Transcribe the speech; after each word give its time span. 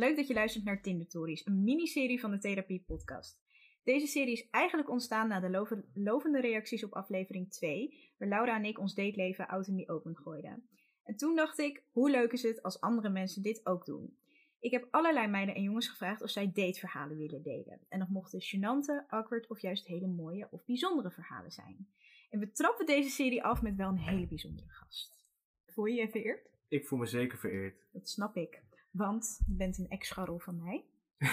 leuk 0.00 0.16
dat 0.16 0.26
je 0.26 0.34
luistert 0.34 0.64
naar 0.64 0.82
Tinder 0.82 1.08
Tories, 1.08 1.46
een 1.46 1.64
miniserie 1.64 2.20
van 2.20 2.30
de 2.30 2.38
Therapie 2.38 2.84
Podcast. 2.86 3.40
Deze 3.84 4.06
serie 4.06 4.32
is 4.32 4.48
eigenlijk 4.50 4.90
ontstaan 4.90 5.28
na 5.28 5.40
de 5.40 5.50
love- 5.50 5.84
lovende 5.94 6.40
reacties 6.40 6.84
op 6.84 6.92
aflevering 6.92 7.50
2, 7.50 8.12
waar 8.18 8.28
Laura 8.28 8.56
en 8.56 8.64
ik 8.64 8.78
ons 8.78 8.94
dateleven 8.94 9.48
out 9.48 9.66
in 9.66 9.76
the 9.76 9.92
open 9.92 10.16
gooiden. 10.16 10.68
En 11.04 11.16
toen 11.16 11.36
dacht 11.36 11.58
ik, 11.58 11.84
hoe 11.90 12.10
leuk 12.10 12.32
is 12.32 12.42
het 12.42 12.62
als 12.62 12.80
andere 12.80 13.08
mensen 13.08 13.42
dit 13.42 13.66
ook 13.66 13.84
doen? 13.84 14.16
Ik 14.60 14.70
heb 14.70 14.88
allerlei 14.90 15.26
meiden 15.26 15.54
en 15.54 15.62
jongens 15.62 15.88
gevraagd 15.88 16.22
of 16.22 16.30
zij 16.30 16.52
dateverhalen 16.52 17.16
willen 17.16 17.42
delen. 17.42 17.80
En 17.88 17.98
dat 17.98 18.08
mochten 18.08 18.40
gênante, 18.40 19.06
awkward 19.08 19.48
of 19.48 19.60
juist 19.60 19.86
hele 19.86 20.06
mooie 20.06 20.48
of 20.50 20.64
bijzondere 20.64 21.10
verhalen 21.10 21.50
zijn. 21.50 21.88
En 22.30 22.38
we 22.38 22.52
trappen 22.52 22.86
deze 22.86 23.10
serie 23.10 23.42
af 23.42 23.62
met 23.62 23.76
wel 23.76 23.88
een 23.88 23.98
hele 23.98 24.26
bijzondere 24.26 24.68
gast. 24.68 25.24
Voel 25.66 25.84
je 25.84 26.00
je 26.00 26.08
vereerd? 26.10 26.50
Ik 26.68 26.86
voel 26.86 26.98
me 26.98 27.06
zeker 27.06 27.38
vereerd. 27.38 27.88
Dat 27.92 28.08
snap 28.08 28.36
ik. 28.36 28.62
Want 28.90 29.40
je 29.46 29.54
bent 29.54 29.78
een 29.78 29.88
ex-scharrel 29.88 30.38
van 30.38 30.56
mij. 30.62 30.84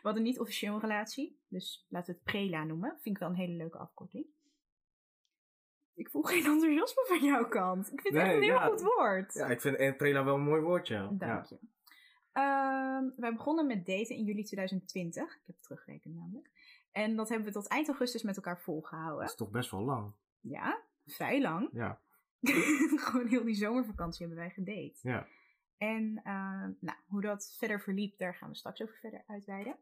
hadden 0.02 0.22
niet 0.22 0.40
officieel 0.40 0.74
een 0.74 0.80
relatie. 0.80 1.38
Dus 1.48 1.86
laten 1.88 2.10
we 2.14 2.20
het 2.22 2.32
prela 2.32 2.64
noemen. 2.64 2.90
Vind 3.00 3.14
ik 3.14 3.18
wel 3.18 3.28
een 3.30 3.34
hele 3.36 3.56
leuke 3.56 3.78
afkorting. 3.78 4.26
Ik 5.94 6.08
voel 6.10 6.22
geen 6.22 6.44
enthousiasme 6.44 7.04
van 7.08 7.24
jouw 7.24 7.48
kant. 7.48 7.92
Ik 7.92 8.00
vind 8.00 8.14
het 8.14 8.22
echt 8.22 8.34
een 8.34 8.42
heel 8.42 8.54
ja. 8.54 8.66
goed 8.66 8.82
woord. 8.82 9.34
Ja, 9.34 9.46
ik 9.46 9.60
vind 9.60 9.96
prela 9.96 10.24
wel 10.24 10.34
een 10.34 10.42
mooi 10.44 10.60
woordje. 10.60 10.96
Dank 10.96 11.20
Ja. 11.20 11.46
je. 11.48 11.58
Ehm, 12.32 13.20
wij 13.20 13.32
begonnen 13.32 13.66
met 13.66 13.86
daten 13.86 14.16
in 14.16 14.24
juli 14.24 14.42
2020. 14.44 15.22
Ik 15.24 15.42
heb 15.46 15.54
het 15.54 15.62
teruggerekend 15.62 16.14
namelijk. 16.14 16.50
En 16.92 17.16
dat 17.16 17.28
hebben 17.28 17.46
we 17.46 17.52
tot 17.52 17.68
eind 17.68 17.88
augustus 17.88 18.22
met 18.22 18.36
elkaar 18.36 18.54
Dat 18.54 18.64
volgehouden. 18.64 19.24
is 19.26 19.34
toch 19.34 19.50
best 19.50 19.70
wel 19.70 19.82
lang. 19.82 20.12
Ja, 20.40 20.82
vrij 21.06 21.40
lang. 21.40 21.68
Ja. 21.72 22.00
Gewoon 23.04 23.26
heel 23.26 23.44
die 23.44 23.54
zomervakantie 23.54 24.26
hebben 24.26 24.44
wij 24.44 24.50
gedate. 24.54 24.98
Ja. 25.02 25.26
En 25.92 26.20
eh, 26.24 26.66
nou, 26.80 26.98
hoe 27.06 27.20
dat 27.20 27.54
verder 27.58 27.80
verliep, 27.80 28.18
daar 28.18 28.34
gaan 28.34 28.48
we 28.48 28.54
straks 28.56 28.82
over 28.82 28.94
verder 28.96 29.22
uitweiden. 29.26 29.76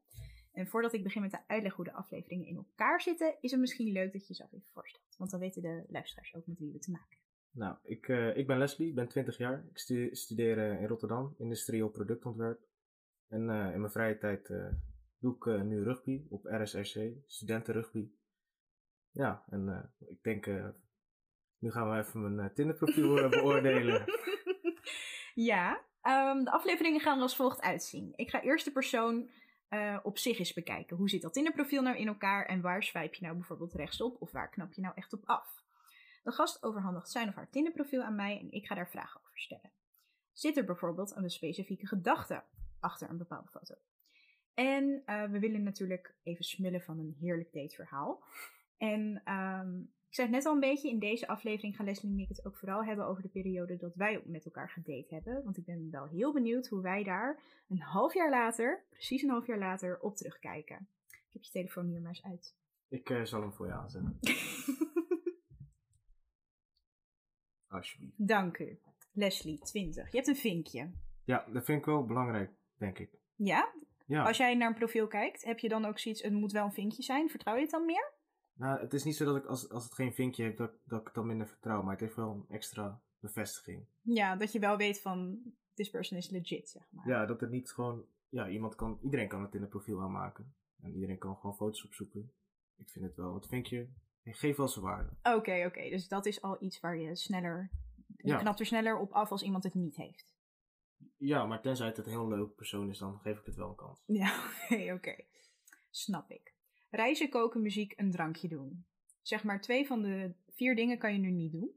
En 0.53 0.67
voordat 0.67 0.92
ik 0.92 1.03
begin 1.03 1.22
met 1.22 1.31
de 1.31 1.47
uitleg 1.47 1.75
hoe 1.75 1.84
de 1.84 1.92
afleveringen 1.92 2.47
in 2.47 2.56
elkaar 2.56 3.00
zitten, 3.00 3.34
is 3.41 3.50
het 3.50 3.61
misschien 3.61 3.92
leuk 3.92 4.12
dat 4.12 4.20
je 4.23 4.28
jezelf 4.28 4.53
even 4.53 4.69
voorstelt. 4.73 5.14
Want 5.19 5.30
dan 5.30 5.41
weten 5.41 5.62
de 5.62 5.84
luisteraars 5.89 6.34
ook 6.34 6.47
met 6.47 6.58
wie 6.58 6.73
we 6.73 6.78
te 6.78 6.91
maken 6.91 7.08
hebben. 7.08 7.30
Nou, 7.50 7.77
ik, 7.83 8.08
eh, 8.08 8.36
ik 8.36 8.47
ben 8.47 8.58
Leslie, 8.58 8.89
ik 8.89 8.95
ben 8.95 9.08
20 9.08 9.36
jaar. 9.36 9.64
Ik 9.70 9.78
stu- 9.78 10.14
studeer 10.14 10.58
eh, 10.58 10.80
in 10.80 10.86
Rotterdam, 10.86 11.34
industrieel 11.39 11.89
productontwerp. 11.91 12.61
En 13.28 13.50
eh, 13.50 13.73
in 13.73 13.80
mijn 13.80 13.92
vrije 13.92 14.19
tijd 14.19 14.53
doe 15.19 15.36
ik 15.36 15.62
nu 15.64 15.83
rugby 15.83 16.27
op 16.28 16.45
RSRC, 16.45 17.12
studentenrugby. 17.27 18.11
Ja, 19.11 19.45
en 19.50 19.92
ik 20.08 20.23
denk, 20.23 20.47
nu 21.58 21.70
gaan 21.70 21.91
we 21.91 21.98
even 21.98 22.34
mijn 22.34 22.55
Tinderprofiel 22.55 23.28
beoordelen. 23.28 24.05
Ja, 25.34 25.84
ehm, 26.03 26.45
de 26.45 26.50
afleveringen 26.50 27.00
gaan 27.00 27.17
er 27.17 27.22
als 27.22 27.36
volgt 27.36 27.61
uitzien. 27.61 28.12
Ik 28.17 28.31
ga 28.31 28.42
eerst 28.42 28.64
de 28.64 28.72
persoon 28.72 29.31
eh, 29.69 29.98
op 30.03 30.19
zich 30.19 30.39
eens 30.39 30.53
bekijken. 30.53 30.97
Hoe 30.97 31.08
zit 31.08 31.22
dat 31.22 31.36
in 31.36 31.45
het 31.45 31.55
profiel 31.55 31.83
nou 31.83 31.97
in 31.97 32.06
elkaar 32.06 32.47
en 32.47 32.61
waar 32.61 32.83
swipe 32.83 33.17
je 33.17 33.25
nou 33.25 33.36
bijvoorbeeld 33.36 33.75
rechtsop 33.75 34.20
of 34.20 34.33
waar 34.33 34.50
knap 34.50 34.73
je 34.73 34.80
nou 34.80 34.95
echt 34.97 35.12
op 35.12 35.23
af? 35.25 35.64
De 36.23 36.33
gast 36.33 36.62
overhandigt 36.62 37.11
zijn 37.11 37.28
of 37.28 37.34
haar 37.34 37.50
Tinderprofiel 37.50 38.03
aan 38.03 38.14
mij 38.14 38.39
en 38.39 38.50
ik 38.50 38.67
ga 38.67 38.75
daar 38.75 38.91
vragen 38.91 39.20
over 39.20 39.39
stellen. 39.39 39.73
Zit 40.33 40.56
er 40.56 40.64
bijvoorbeeld 40.64 41.17
een 41.17 41.30
specifieke 41.30 41.86
gedachte 41.86 42.42
achter 42.80 43.11
een 43.11 43.19
bepaalde 43.19 43.48
foto? 43.48 43.75
En 44.55 45.03
eh, 45.05 45.25
we 45.25 45.39
willen 45.39 45.62
natuurlijk 45.62 46.14
even 46.23 46.45
smullen 46.45 46.83
van 46.83 46.98
een 46.98 47.17
heerlijk 47.19 47.53
dateverhaal. 47.53 48.25
En 48.77 49.20
ehm, 49.25 49.80
ik 50.12 50.18
zei 50.18 50.30
het 50.30 50.36
net 50.36 50.46
al 50.46 50.55
een 50.55 50.60
beetje, 50.60 50.88
in 50.88 50.98
deze 50.98 51.27
aflevering 51.27 51.77
gaan 51.77 51.84
Leslie 51.84 52.12
en 52.12 52.18
ik 52.18 52.28
het 52.28 52.46
ook 52.46 52.56
vooral 52.56 52.84
hebben 52.84 53.06
over 53.06 53.22
de 53.22 53.28
periode 53.28 53.77
dat 53.77 53.94
wij 53.94 54.23
met 54.24 54.45
elkaar 54.45 54.70
gedate 54.70 55.14
hebben. 55.14 55.45
Want 55.45 55.56
ik 55.56 55.64
ben 55.64 55.90
wel 55.90 56.08
heel 56.08 56.33
benieuwd 56.33 56.68
hoe 56.68 56.83
wij 56.83 57.02
daar 57.02 57.40
een 57.68 57.80
half 57.80 58.14
jaar 58.14 58.30
later, 58.30 58.84
precies 58.90 59.23
een 59.23 59.30
half 59.30 59.46
jaar 59.46 59.58
later, 59.58 60.00
op 60.00 60.17
terugkijken. 60.17 60.89
Ik 61.06 61.33
heb 61.33 61.42
je 61.42 61.50
telefoon 61.50 61.86
hier 61.86 62.00
maar 62.00 62.08
eens 62.08 62.24
uit. 62.24 62.56
ik 62.89 63.11
eh, 63.11 63.24
zal 63.24 63.40
hem 63.40 63.52
voor 63.52 63.67
je 63.67 63.73
aanzetten, 63.73 64.18
alsjeblieft. 67.77 68.29
Dank 68.29 68.58
u. 68.58 68.79
Leslie, 69.12 69.58
20. 69.58 70.11
Je 70.11 70.17
hebt 70.17 70.29
een 70.29 70.36
vinkje. 70.36 70.90
Ja, 71.24 71.46
dat 71.52 71.64
vind 71.64 71.79
ik 71.79 71.84
wel 71.84 72.06
belangrijk, 72.06 72.50
denk 72.77 72.98
ik. 72.98 73.11
Ja? 73.34 73.73
Ja, 74.06 74.24
Als 74.24 74.36
jij 74.36 74.55
naar 74.55 74.68
een 74.68 74.74
profiel 74.74 75.06
kijkt, 75.06 75.44
heb 75.44 75.58
je 75.58 75.68
dan 75.68 75.84
ook 75.84 75.98
zoiets, 75.98 76.23
het 76.23 76.33
moet 76.33 76.52
wel 76.52 76.64
een 76.64 76.73
vinkje 76.73 77.02
zijn. 77.02 77.30
Vertrouw 77.30 77.55
je 77.55 77.61
het 77.61 77.70
dan 77.70 77.84
meer? 77.86 78.20
Nou, 78.55 78.80
het 78.80 78.92
is 78.92 79.05
niet 79.05 79.17
zo 79.17 79.24
dat 79.24 79.36
ik 79.36 79.45
als, 79.46 79.68
als 79.70 79.85
het 79.85 79.95
geen 79.95 80.13
vinkje 80.14 80.42
heeft, 80.42 80.57
dat, 80.57 80.73
dat 80.85 81.01
ik 81.01 81.14
dan 81.14 81.27
minder 81.27 81.46
vertrouw. 81.48 81.83
Maar 81.83 81.92
het 81.92 82.01
heeft 82.01 82.17
wel 82.17 82.30
een 82.30 82.45
extra 82.48 83.01
bevestiging. 83.18 83.86
Ja, 84.01 84.36
dat 84.36 84.52
je 84.52 84.58
wel 84.58 84.77
weet 84.77 85.01
van, 85.01 85.39
this 85.74 85.90
person 85.90 86.18
is 86.18 86.29
legit, 86.30 86.68
zeg 86.68 86.83
maar. 86.91 87.08
Ja, 87.08 87.27
dat 87.27 87.41
het 87.41 87.51
niet 87.51 87.70
gewoon. 87.70 88.05
Ja, 88.29 88.48
iemand 88.48 88.74
kan. 88.74 88.98
Iedereen 89.02 89.29
kan 89.29 89.42
het 89.42 89.55
in 89.55 89.62
een 89.62 89.68
profiel 89.68 90.01
aanmaken. 90.02 90.55
En 90.83 90.95
iedereen 90.95 91.18
kan 91.18 91.36
gewoon 91.36 91.57
foto's 91.57 91.85
opzoeken. 91.85 92.33
Ik 92.77 92.91
vind 92.91 93.05
het 93.05 93.17
wel. 93.17 93.35
Het 93.35 93.46
vinkje 93.46 93.89
geeft 94.24 94.57
wel 94.57 94.68
zijn 94.68 94.85
waarde. 94.85 95.11
Oké, 95.23 95.64
oké. 95.67 95.89
Dus 95.91 96.08
dat 96.08 96.27
is 96.27 96.42
al 96.42 96.62
iets 96.62 96.80
waar 96.80 96.96
je 96.96 97.17
sneller, 97.17 97.70
je 98.17 98.29
Ja. 98.29 98.39
knapt 98.39 98.61
er 98.61 98.67
sneller 98.67 98.98
op 98.98 99.12
af 99.12 99.30
als 99.30 99.42
iemand 99.42 99.64
het 99.64 99.74
niet 99.74 99.96
heeft. 99.96 100.35
Ja, 101.17 101.46
maar 101.46 101.61
tenzij 101.61 101.86
het 101.86 101.98
een 101.98 102.05
heel 102.05 102.29
leuk 102.29 102.55
persoon 102.55 102.89
is, 102.89 102.98
dan 102.98 103.18
geef 103.20 103.39
ik 103.39 103.46
het 103.46 103.55
wel 103.57 103.68
een 103.68 103.74
kans. 103.74 104.02
Ja, 104.07 104.45
oké, 104.70 104.92
oké. 104.92 105.17
Snap 105.91 106.30
ik. 106.30 106.52
Reizen, 106.95 107.29
koken, 107.30 107.63
muziek, 107.63 107.92
een 107.97 108.11
drankje 108.11 108.48
doen. 108.48 108.86
Zeg 109.23 109.45
maar, 109.45 109.61
twee 109.61 109.86
van 109.86 110.03
de 110.03 110.35
vier 110.48 110.77
dingen 110.77 110.98
kan 110.98 111.13
je 111.13 111.19
nu 111.19 111.30
niet 111.30 111.53
doen. 111.53 111.70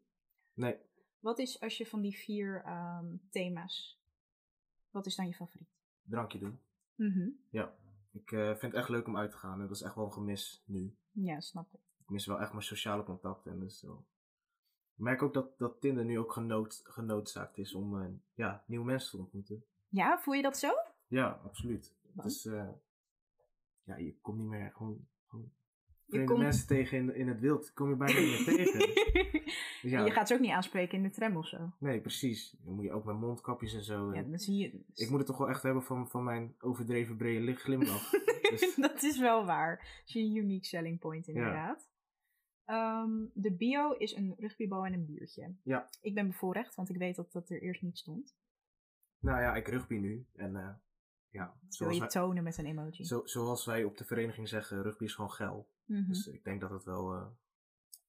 Nee, 0.53 0.77
Wat 1.19 1.39
is 1.39 1.59
als 1.61 1.77
je 1.77 1.85
van 1.85 2.01
die 2.01 2.17
vier 2.17 2.61
ehm, 2.65 3.05
thema's, 3.29 4.01
wat 4.89 5.05
is 5.05 5.15
dan 5.15 5.27
je 5.27 5.33
favoriet? 5.33 5.69
drankje 6.03 6.39
doen. 6.39 6.59
Mhm. 6.95 7.29
Ja. 7.49 7.75
Ik 8.11 8.31
eh, 8.31 8.47
vind 8.47 8.61
het 8.61 8.73
echt 8.73 8.89
leuk 8.89 9.07
om 9.07 9.17
uit 9.17 9.31
te 9.31 9.37
gaan. 9.37 9.61
En 9.61 9.67
dat 9.67 9.75
is 9.75 9.81
echt 9.81 9.95
wel 9.95 10.05
een 10.05 10.11
gemis 10.13 10.63
nu. 10.65 10.95
Ja, 11.11 11.39
snap 11.39 11.73
ik. 11.73 11.79
Ik 11.97 12.09
mis 12.09 12.25
wel 12.25 12.39
echt 12.39 12.51
mijn 12.51 12.63
sociale 12.63 13.03
contacten. 13.03 13.51
En 13.51 13.59
dus 13.59 13.79
zo. 13.79 14.05
Ik 14.95 15.03
merk 15.03 15.21
ook 15.21 15.33
dat, 15.33 15.57
dat 15.57 15.81
Tinder 15.81 16.05
nu 16.05 16.19
ook 16.19 16.31
genood, 16.31 16.81
genoodzaakt 16.83 17.57
is 17.57 17.73
om 17.73 18.01
eh, 18.01 18.07
ja, 18.33 18.63
nieuwe 18.67 18.85
mensen 18.85 19.11
te 19.11 19.17
ontmoeten. 19.17 19.65
Ja, 19.87 20.19
voel 20.19 20.33
je 20.33 20.41
dat 20.41 20.57
zo? 20.57 20.71
Ja, 21.07 21.41
absoluut. 21.43 21.95
Want? 22.13 22.27
Dus 22.29 22.45
eh, 22.45 22.69
ja, 23.85 23.95
je 23.97 24.15
komt 24.21 24.37
niet 24.37 24.47
meer 24.47 24.71
gewoon, 24.73 25.07
gewoon 25.27 25.51
Je 26.05 26.11
vreemde 26.11 26.27
komt- 26.31 26.43
mensen 26.43 26.67
tegen 26.67 26.97
in, 26.97 27.15
in 27.15 27.27
het 27.27 27.39
wild. 27.39 27.73
Kom 27.73 27.89
je 27.89 27.95
bijna 27.95 28.19
niet 28.19 28.45
meer 28.47 28.65
tegen. 28.65 28.93
Dus 29.81 29.93
ja, 29.93 30.05
Je 30.05 30.11
gaat 30.11 30.27
ze 30.27 30.33
ook 30.33 30.39
niet 30.39 30.51
aanspreken 30.51 30.97
in 30.97 31.03
de 31.03 31.09
tram 31.09 31.37
of 31.37 31.47
zo. 31.47 31.71
Nee, 31.79 32.01
precies. 32.01 32.55
Dan 32.63 32.73
moet 32.73 32.83
je 32.83 32.91
ook 32.91 33.05
met 33.05 33.15
mondkapjes 33.19 33.73
en 33.73 33.83
zo. 33.83 34.13
Ja, 34.13 34.19
En 34.23 34.29
dan 34.29 34.39
zie 34.39 34.55
je. 34.57 34.83
Ik 35.03 35.09
moet 35.09 35.17
het 35.17 35.27
toch 35.27 35.37
wel 35.37 35.49
echt 35.49 35.63
hebben 35.63 35.83
van, 35.83 36.09
van 36.09 36.23
mijn 36.23 36.55
overdreven 36.59 37.17
brede 37.17 37.39
licht 37.43 37.61
glimlach. 37.61 38.09
dus, 38.51 38.75
dat 38.75 39.03
is 39.03 39.19
wel 39.19 39.45
waar. 39.45 39.77
Dat 39.77 40.07
is 40.07 40.15
een 40.15 40.35
unique 40.35 40.65
selling 40.65 40.99
point 40.99 41.27
inderdaad. 41.27 41.89
Ehm, 42.65 43.11
de 43.33 43.51
bio 43.55 43.91
is 43.91 44.15
een 44.15 44.33
rugbybal 44.37 44.85
en 44.85 44.93
een 44.93 45.05
biertje. 45.05 45.55
Ja. 45.63 45.89
Ik 46.01 46.13
ben 46.13 46.27
bevoorrecht, 46.27 46.75
want 46.75 46.89
ik 46.89 46.97
weet 46.97 47.15
dat 47.15 47.31
dat 47.31 47.49
er 47.49 47.61
eerst 47.61 47.81
niet 47.81 47.97
stond. 47.97 48.35
nou 49.19 49.41
ja, 49.41 49.55
ik 49.55 49.67
rugby 49.67 49.95
nu. 49.95 50.25
En 50.35 50.55
eh, 50.55 50.69
ja, 51.35 51.53
Wil 51.77 51.89
je 51.89 51.99
wij, 51.99 52.07
tonen 52.07 52.43
met 52.43 52.57
een 52.57 52.65
emoji. 52.65 53.05
zo, 53.05 53.21
zoals 53.25 53.65
wij 53.65 53.83
op 53.83 53.97
de 53.97 54.05
vereniging 54.05 54.49
zeggen, 54.49 54.81
rugby 54.83 55.03
is 55.03 55.13
gewoon 55.13 55.31
geil. 55.31 55.69
Mhm. 55.85 56.07
Dus 56.07 56.27
ik 56.27 56.43
denk 56.43 56.61
dat 56.61 56.69
het 56.69 56.83
wel... 56.83 57.13
eh, 57.13 57.25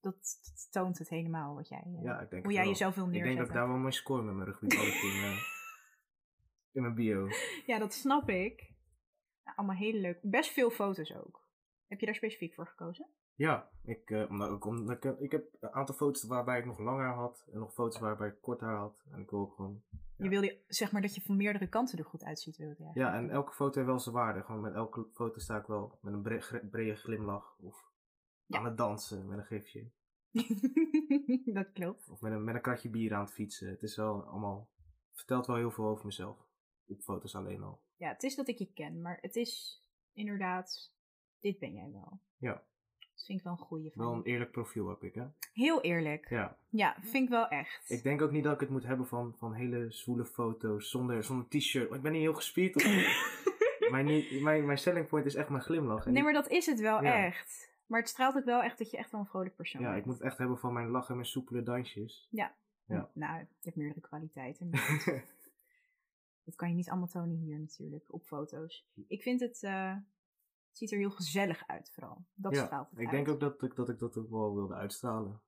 dat, 0.01 0.13
dat 0.43 0.67
toont 0.71 0.97
het 0.97 1.09
helemaal 1.09 1.55
wat 1.55 1.67
jij, 1.67 1.83
eh, 1.85 2.03
ja, 2.03 2.19
ik 2.19 2.29
denk 2.29 2.43
hoe 2.43 2.53
jij 2.53 2.61
wel. 2.61 2.71
jezelf 2.71 2.95
wil 2.95 3.03
Ik 3.05 3.09
neerzetten. 3.09 3.35
denk 3.37 3.47
dat 3.47 3.55
ik 3.55 3.61
daar 3.61 3.73
wel 3.73 3.83
mee 3.83 3.91
score 3.91 4.23
met 4.23 4.35
mijn 4.35 4.47
rugbyballetje 4.47 5.07
in, 5.07 5.23
eh, 5.23 5.37
in 6.75 6.81
mijn 6.81 6.95
bio. 6.95 7.27
Ja, 7.65 7.79
dat 7.79 7.93
snap 7.93 8.29
ik. 8.29 8.75
Nou, 9.43 9.57
allemaal 9.57 9.75
hele 9.75 9.99
leuk. 9.99 10.19
Best 10.21 10.51
veel 10.51 10.69
foto's 10.69 11.13
ook. 11.13 11.46
Heb 11.87 11.99
je 11.99 12.05
daar 12.05 12.15
specifiek 12.15 12.53
voor 12.53 12.67
gekozen? 12.67 13.07
Ja, 13.35 13.69
ik, 13.83 14.09
eh, 14.09 14.29
omdat, 14.29 14.49
ook 14.49 14.65
omdat 14.65 15.03
ik, 15.03 15.19
ik 15.19 15.31
heb 15.31 15.47
een 15.59 15.71
aantal 15.71 15.95
foto's 15.95 16.23
waarbij 16.23 16.59
ik 16.59 16.65
nog 16.65 16.79
lang 16.79 16.99
haar 16.99 17.15
had. 17.15 17.47
En 17.51 17.59
nog 17.59 17.73
foto's 17.73 17.99
waarbij 17.99 18.27
ik 18.27 18.41
kort 18.41 18.61
haar 18.61 18.77
had. 18.77 19.05
En 19.11 19.19
ik 19.21 19.29
wil 19.29 19.39
ook 19.39 19.53
gewoon... 19.55 19.83
Ja. 19.89 20.23
Je 20.23 20.29
wilde 20.29 20.61
zeg 20.67 20.91
maar 20.91 21.01
dat 21.01 21.15
je 21.15 21.21
van 21.21 21.37
meerdere 21.37 21.69
kanten 21.69 21.97
er 21.97 22.05
goed 22.05 22.23
uitziet, 22.23 22.57
wilde 22.57 22.75
je 22.77 22.99
Ja, 22.99 23.13
en 23.13 23.29
elke 23.29 23.53
foto 23.53 23.73
heeft 23.73 23.85
wel 23.85 23.99
zijn 23.99 24.15
waarde. 24.15 24.41
Gewoon 24.43 24.61
met 24.61 24.73
elke 24.73 25.07
foto 25.13 25.39
sta 25.39 25.57
ik 25.57 25.65
wel 25.65 25.99
met 26.01 26.13
een 26.13 26.69
brede 26.69 26.95
glimlach. 26.95 27.57
Of 27.59 27.91
Ja. 28.45 28.59
aan 28.59 28.65
het 28.65 28.77
dansen 28.77 29.27
met 29.27 29.37
een 29.37 29.45
gifje. 29.45 29.91
dat 31.53 31.71
klopt. 31.71 32.09
Of 32.09 32.21
met 32.21 32.31
een, 32.31 32.43
met 32.43 32.55
een 32.55 32.61
kratje 32.61 32.89
bier 32.89 33.13
aan 33.13 33.23
het 33.23 33.33
fietsen. 33.33 33.69
Het 33.69 33.81
is 33.83 33.95
wel 33.95 34.23
allemaal... 34.23 34.69
vertelt 35.13 35.45
wel 35.45 35.55
heel 35.55 35.71
veel 35.71 35.85
over 35.85 36.05
mezelf. 36.05 36.37
Op 36.87 37.01
foto's 37.01 37.35
alleen 37.35 37.63
al. 37.63 37.81
Ja, 37.95 38.09
het 38.09 38.23
is 38.23 38.35
dat 38.35 38.47
ik 38.47 38.57
je 38.57 38.71
ken, 38.73 39.01
maar 39.01 39.17
het 39.21 39.35
is 39.35 39.83
inderdaad, 40.13 40.93
dit 41.51 41.59
ben 41.59 41.73
jij 41.73 41.91
wel. 41.91 42.19
Ja. 42.37 42.53
Dat 43.13 43.25
vind 43.25 43.37
ik 43.37 43.43
wel 43.43 43.53
een 43.53 43.59
goeie 43.59 43.91
van 43.91 44.05
Wel 44.05 44.13
een 44.13 44.23
eerlijk 44.23 44.51
profiel 44.51 44.89
heb 44.89 45.03
ik, 45.03 45.13
hè? 45.13 45.25
Heel 45.53 45.81
eerlijk. 45.81 46.29
Ja. 46.29 46.57
Ja. 46.69 46.95
vind 46.99 47.23
ik 47.23 47.29
wel 47.29 47.47
echt. 47.47 47.89
Ik 47.89 48.03
denk 48.03 48.21
ook 48.21 48.31
niet 48.31 48.43
dat 48.43 48.53
ik 48.53 48.59
het 48.59 48.69
moet 48.69 48.83
hebben 48.83 49.07
van, 49.07 49.35
van 49.37 49.53
hele 49.53 49.91
zwoele 49.91 50.25
foto's 50.25 50.89
zonder, 50.89 51.23
zonder 51.23 51.47
t-shirt. 51.47 51.93
Ik 51.93 52.01
ben 52.01 52.11
niet 52.11 52.21
heel 52.21 52.33
gespierd. 52.33 52.75
Of... 52.75 52.83
mijn, 53.91 54.25
mijn, 54.43 54.65
mijn 54.65 54.77
selling 54.77 55.07
point 55.07 55.25
is 55.25 55.35
echt 55.35 55.49
mijn 55.49 55.63
glimlach. 55.63 56.05
Nee, 56.05 56.23
maar 56.23 56.33
dat 56.33 56.49
is 56.49 56.65
het 56.65 56.79
wel 56.79 57.03
Ja. 57.03 57.25
echt. 57.25 57.75
Maar 57.85 57.99
het 57.99 58.09
straalt 58.09 58.35
ook 58.35 58.45
wel 58.45 58.61
echt 58.61 58.77
dat 58.77 58.91
je 58.91 58.97
echt 58.97 59.11
wel 59.11 59.21
een 59.21 59.27
vrolijk 59.27 59.55
persoon 59.55 59.81
ja, 59.81 59.87
bent. 59.87 59.99
ik 59.99 60.05
moet 60.05 60.15
het 60.15 60.23
echt 60.23 60.37
hebben 60.37 60.57
van 60.57 60.73
mijn 60.73 60.89
lach 60.89 61.09
en 61.09 61.15
mijn 61.15 61.27
soepele 61.27 61.63
dansjes. 61.63 62.27
Ja. 62.29 62.55
Nou, 63.13 63.39
je 63.39 63.47
hebt 63.61 63.75
meerdere 63.75 64.01
kwaliteiten. 64.01 64.69
Dat 66.47 66.55
kan 66.55 66.69
je 66.69 66.75
niet 66.75 66.89
allemaal 66.89 67.07
tonen 67.07 67.35
hier 67.37 67.59
natuurlijk, 67.59 68.13
op 68.13 68.23
foto's. 68.23 68.87
Ik 69.07 69.21
vind 69.21 69.39
het, 69.39 69.63
eh, 69.63 69.91
het 69.91 70.16
ziet 70.77 70.91
er 70.91 70.97
heel 70.97 71.09
gezellig 71.11 71.67
uit 71.67 71.91
vooral. 71.93 72.25
Dat 72.33 72.53
ja, 72.55 72.65
straalt 72.65 72.89
het 72.89 72.99
ik 72.99 73.05
uit. 73.05 73.15
denk 73.15 73.27
ook 73.27 73.39
dat 73.39 73.61
ik, 73.63 73.75
dat 73.75 73.89
ik 73.89 73.99
dat 73.99 74.17
ook 74.17 74.29
wel 74.29 74.53
wilde 74.55 74.73
uitstralen. 74.75 75.41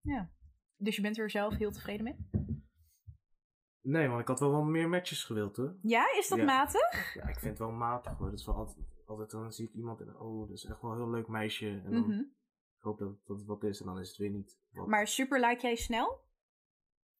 Ja. 0.00 0.30
Dus 0.76 0.96
je 0.96 1.02
bent 1.02 1.18
er 1.18 1.30
zelf 1.30 1.54
heel 1.56 1.70
tevreden 1.72 2.04
mee? 2.04 2.28
Nee, 3.80 4.08
want 4.08 4.20
ik 4.20 4.28
had 4.28 4.40
wel 4.40 4.50
wat 4.50 4.64
meer 4.64 4.88
matches 4.88 5.24
gewild 5.24 5.56
hoor. 5.56 5.76
Ja, 5.82 6.04
is 6.18 6.28
dat 6.28 6.38
Ja. 6.38 6.44
matig? 6.44 7.14
Ja, 7.14 7.22
ik 7.28 7.38
vind 7.38 7.50
het 7.50 7.58
wel 7.58 7.70
matig 7.70 8.18
hoor. 8.18 8.30
Dat 8.30 8.38
is 8.38 8.46
wel 8.46 8.54
altijd, 8.54 8.86
altijd 9.06 9.30
dan 9.30 9.52
zie 9.52 9.68
ik 9.68 9.74
iemand 9.74 10.00
en 10.00 10.16
oh, 10.18 10.48
dat 10.48 10.56
is 10.56 10.64
echt 10.64 10.80
wel 10.82 10.90
een 10.90 10.96
heel 10.96 11.10
leuk 11.10 11.28
meisje. 11.28 11.68
En 11.84 11.90
dan 11.92 12.00
Mhm. 12.08 12.20
ik 12.20 12.80
hoop 12.82 12.98
dat, 12.98 13.26
dat 13.26 13.36
het 13.38 13.46
wat 13.46 13.62
is 13.64 13.80
en 13.80 13.86
dan 13.86 13.98
is 14.00 14.08
het 14.08 14.16
weer 14.16 14.30
niet. 14.30 14.60
Wat. 14.70 14.86
Maar 14.86 15.06
super 15.06 15.40
like 15.40 15.62
jij 15.62 15.74
snel? 15.76 16.22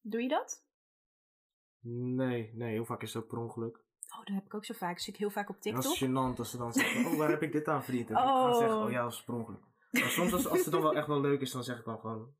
Doe 0.01 0.21
je 0.21 0.27
dat? 0.29 0.65
Nee, 1.87 2.53
nee, 2.53 2.71
heel 2.71 2.85
vaak 2.85 3.01
is 3.01 3.13
het 3.13 3.23
ook 3.23 3.29
per 3.29 3.37
ongeluk. 3.37 3.84
Oh, 4.13 4.25
dat 4.25 4.35
heb 4.35 4.45
ik 4.45 4.53
ook 4.53 4.65
zo 4.65 4.73
vaak. 4.73 4.99
Zie 4.99 5.13
ik 5.13 5.19
heel 5.19 5.29
vaak 5.29 5.49
op 5.49 5.61
TikTok. 5.61 5.83
dat 5.83 5.91
is 5.91 6.03
gênant 6.03 6.37
als 6.39 6.49
ze 6.51 6.57
dan 6.57 6.73
zeggen, 6.73 7.05
oh, 7.11 7.17
waar 7.17 7.29
heb 7.29 7.41
ik 7.41 7.51
dit 7.51 7.67
aan 7.67 7.83
verdiend? 7.83 8.09
En 8.09 8.15
ik 8.15 8.21
ga 8.21 8.49
Oh. 8.51 8.57
zeggen, 8.57 8.77
oh 8.83 8.91
ja, 8.91 9.03
dat 9.03 9.23
ongeluk. 9.27 9.61
Maar 9.91 10.01
soms 10.03 10.33
als, 10.33 10.47
als 10.47 10.63
het 10.63 10.71
dan 10.71 10.81
wel 10.81 10.95
echt 10.95 11.07
wel 11.07 11.21
leuk 11.21 11.41
is, 11.41 11.51
dan 11.51 11.63
zeg 11.63 11.79
ik 11.79 11.85
dan 11.85 11.99
gewoon, 11.99 12.33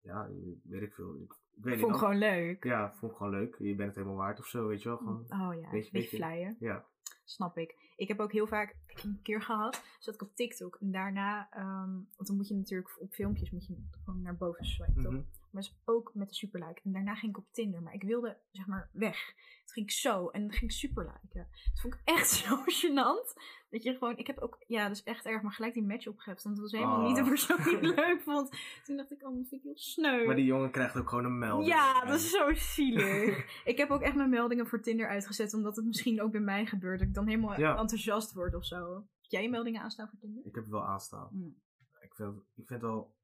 ja, 0.00 0.28
weet 0.64 0.82
ik 0.82 0.94
veel. 0.94 1.14
Ik, 1.20 1.32
weet 1.54 1.72
Vond 1.80 1.80
ik 1.80 1.86
niet. 1.88 1.96
gewoon 1.98 2.18
leuk. 2.18 2.64
Ja, 2.64 2.92
vond 2.94 3.12
ik 3.12 3.18
gewoon 3.18 3.32
leuk. 3.32 3.56
Je 3.58 3.74
bent 3.74 3.88
het 3.88 3.96
helemaal 3.96 4.16
waard 4.16 4.38
of 4.38 4.46
zo, 4.46 4.66
weet 4.66 4.82
je 4.82 4.88
wel. 4.88 4.98
Gewoon, 4.98 5.24
Oh 5.28 5.60
ja, 5.60 5.70
Beetje- 5.70 5.90
beetje, 5.92 6.56
ja. 6.58 6.84
Snap 7.24 7.58
ik. 7.58 7.92
Ik 7.96 8.08
heb 8.08 8.20
ook 8.20 8.32
heel 8.32 8.46
vaak 8.46 8.76
een 9.02 9.20
keer 9.22 9.42
gehad, 9.42 9.82
zat 9.98 10.14
ik 10.14 10.22
op 10.22 10.34
TikTok 10.34 10.76
en 10.80 10.90
daarna, 10.90 11.48
ehm, 11.50 11.92
want 11.92 12.26
dan 12.26 12.36
moet 12.36 12.48
je 12.48 12.54
natuurlijk 12.54 13.00
op 13.00 13.12
filmpjes 13.12 13.50
moet 13.50 13.66
je 13.66 13.76
gewoon 14.04 14.22
naar 14.22 14.36
boven 14.36 14.64
swipen, 14.64 15.02
toch? 15.02 15.12
Mhm. 15.12 15.22
Maar 15.54 15.62
is 15.62 15.76
ook 15.84 16.10
met 16.14 16.28
de 16.28 16.34
superlike. 16.34 16.80
En 16.84 16.92
daarna 16.92 17.14
ging 17.14 17.32
ik 17.32 17.38
op 17.38 17.52
Tinder, 17.52 17.82
maar 17.82 17.94
ik 17.94 18.02
wilde 18.02 18.36
zeg 18.50 18.66
maar 18.66 18.90
weg. 18.92 19.26
Toen 19.64 19.74
ging 19.74 19.86
ik 19.86 19.92
zo 19.92 20.28
en 20.28 20.40
dan 20.40 20.50
ging 20.52 20.70
ik 20.70 20.76
superliken. 20.76 21.48
Dat 21.72 21.80
vond 21.80 21.94
ik 21.94 22.00
echt 22.04 22.28
zo 22.44 22.56
gênant. 22.56 23.42
Dat 23.70 23.82
je 23.82 23.92
gewoon, 23.92 24.16
ik 24.16 24.26
heb 24.26 24.38
ook, 24.38 24.64
ja, 24.66 24.82
dat 24.88 24.96
is 24.96 25.02
echt 25.02 25.24
erg, 25.24 25.42
maar 25.42 25.52
gelijk 25.52 25.74
die 25.74 25.82
match 25.82 26.06
opgehebt. 26.06 26.42
Want 26.42 26.54
het 26.58 26.64
was 26.70 26.80
helemaal 26.80 27.00
Oh. 27.00 27.06
niet 27.06 27.16
de 27.16 27.24
persoon 27.24 27.62
die 27.62 27.76
ik 27.76 27.96
leuk 27.96 28.20
vond. 28.22 28.56
Toen 28.84 28.96
dacht 28.96 29.10
ik, 29.12 29.22
oh, 29.28 29.36
dat 29.36 29.48
vind 29.48 29.52
ik 29.60 29.62
heel 29.62 29.76
sneu. 29.78 30.26
Maar 30.26 30.36
die 30.36 30.44
jongen 30.44 30.70
krijgt 30.70 30.96
ook 30.96 31.08
gewoon 31.08 31.24
een 31.24 31.38
melding. 31.38 31.68
Ja, 31.68 32.04
dat 32.04 32.14
is 32.20 32.30
zo 32.30 32.54
zielig. 32.54 33.44
ik 33.72 33.78
heb 33.78 33.90
ook 33.90 34.00
echt 34.02 34.14
mijn 34.14 34.30
meldingen 34.30 34.66
voor 34.66 34.80
Tinder 34.80 35.08
uitgezet, 35.08 35.54
omdat 35.54 35.76
het 35.76 35.84
misschien 35.84 36.22
ook 36.22 36.32
bij 36.32 36.40
mij 36.40 36.66
gebeurt. 36.66 36.98
Dat 36.98 37.08
ik 37.08 37.14
dan 37.14 37.26
helemaal 37.28 37.58
Ja. 37.60 37.76
enthousiast 37.78 38.32
word 38.32 38.54
of 38.54 38.64
zo. 38.64 38.94
Heb 38.94 39.30
jij 39.30 39.42
je 39.42 39.50
meldingen 39.50 39.80
aanstaan 39.82 40.08
voor 40.08 40.18
Tinder? 40.18 40.44
Ik 40.46 40.54
heb 40.54 40.64
het 40.64 40.72
wel 40.72 40.84
aanstaan. 40.86 41.28
Mm. 41.32 41.62
Ik 42.00 42.14
vind, 42.14 42.34
ik 42.54 42.66
vind 42.66 42.80
wel, 42.80 43.14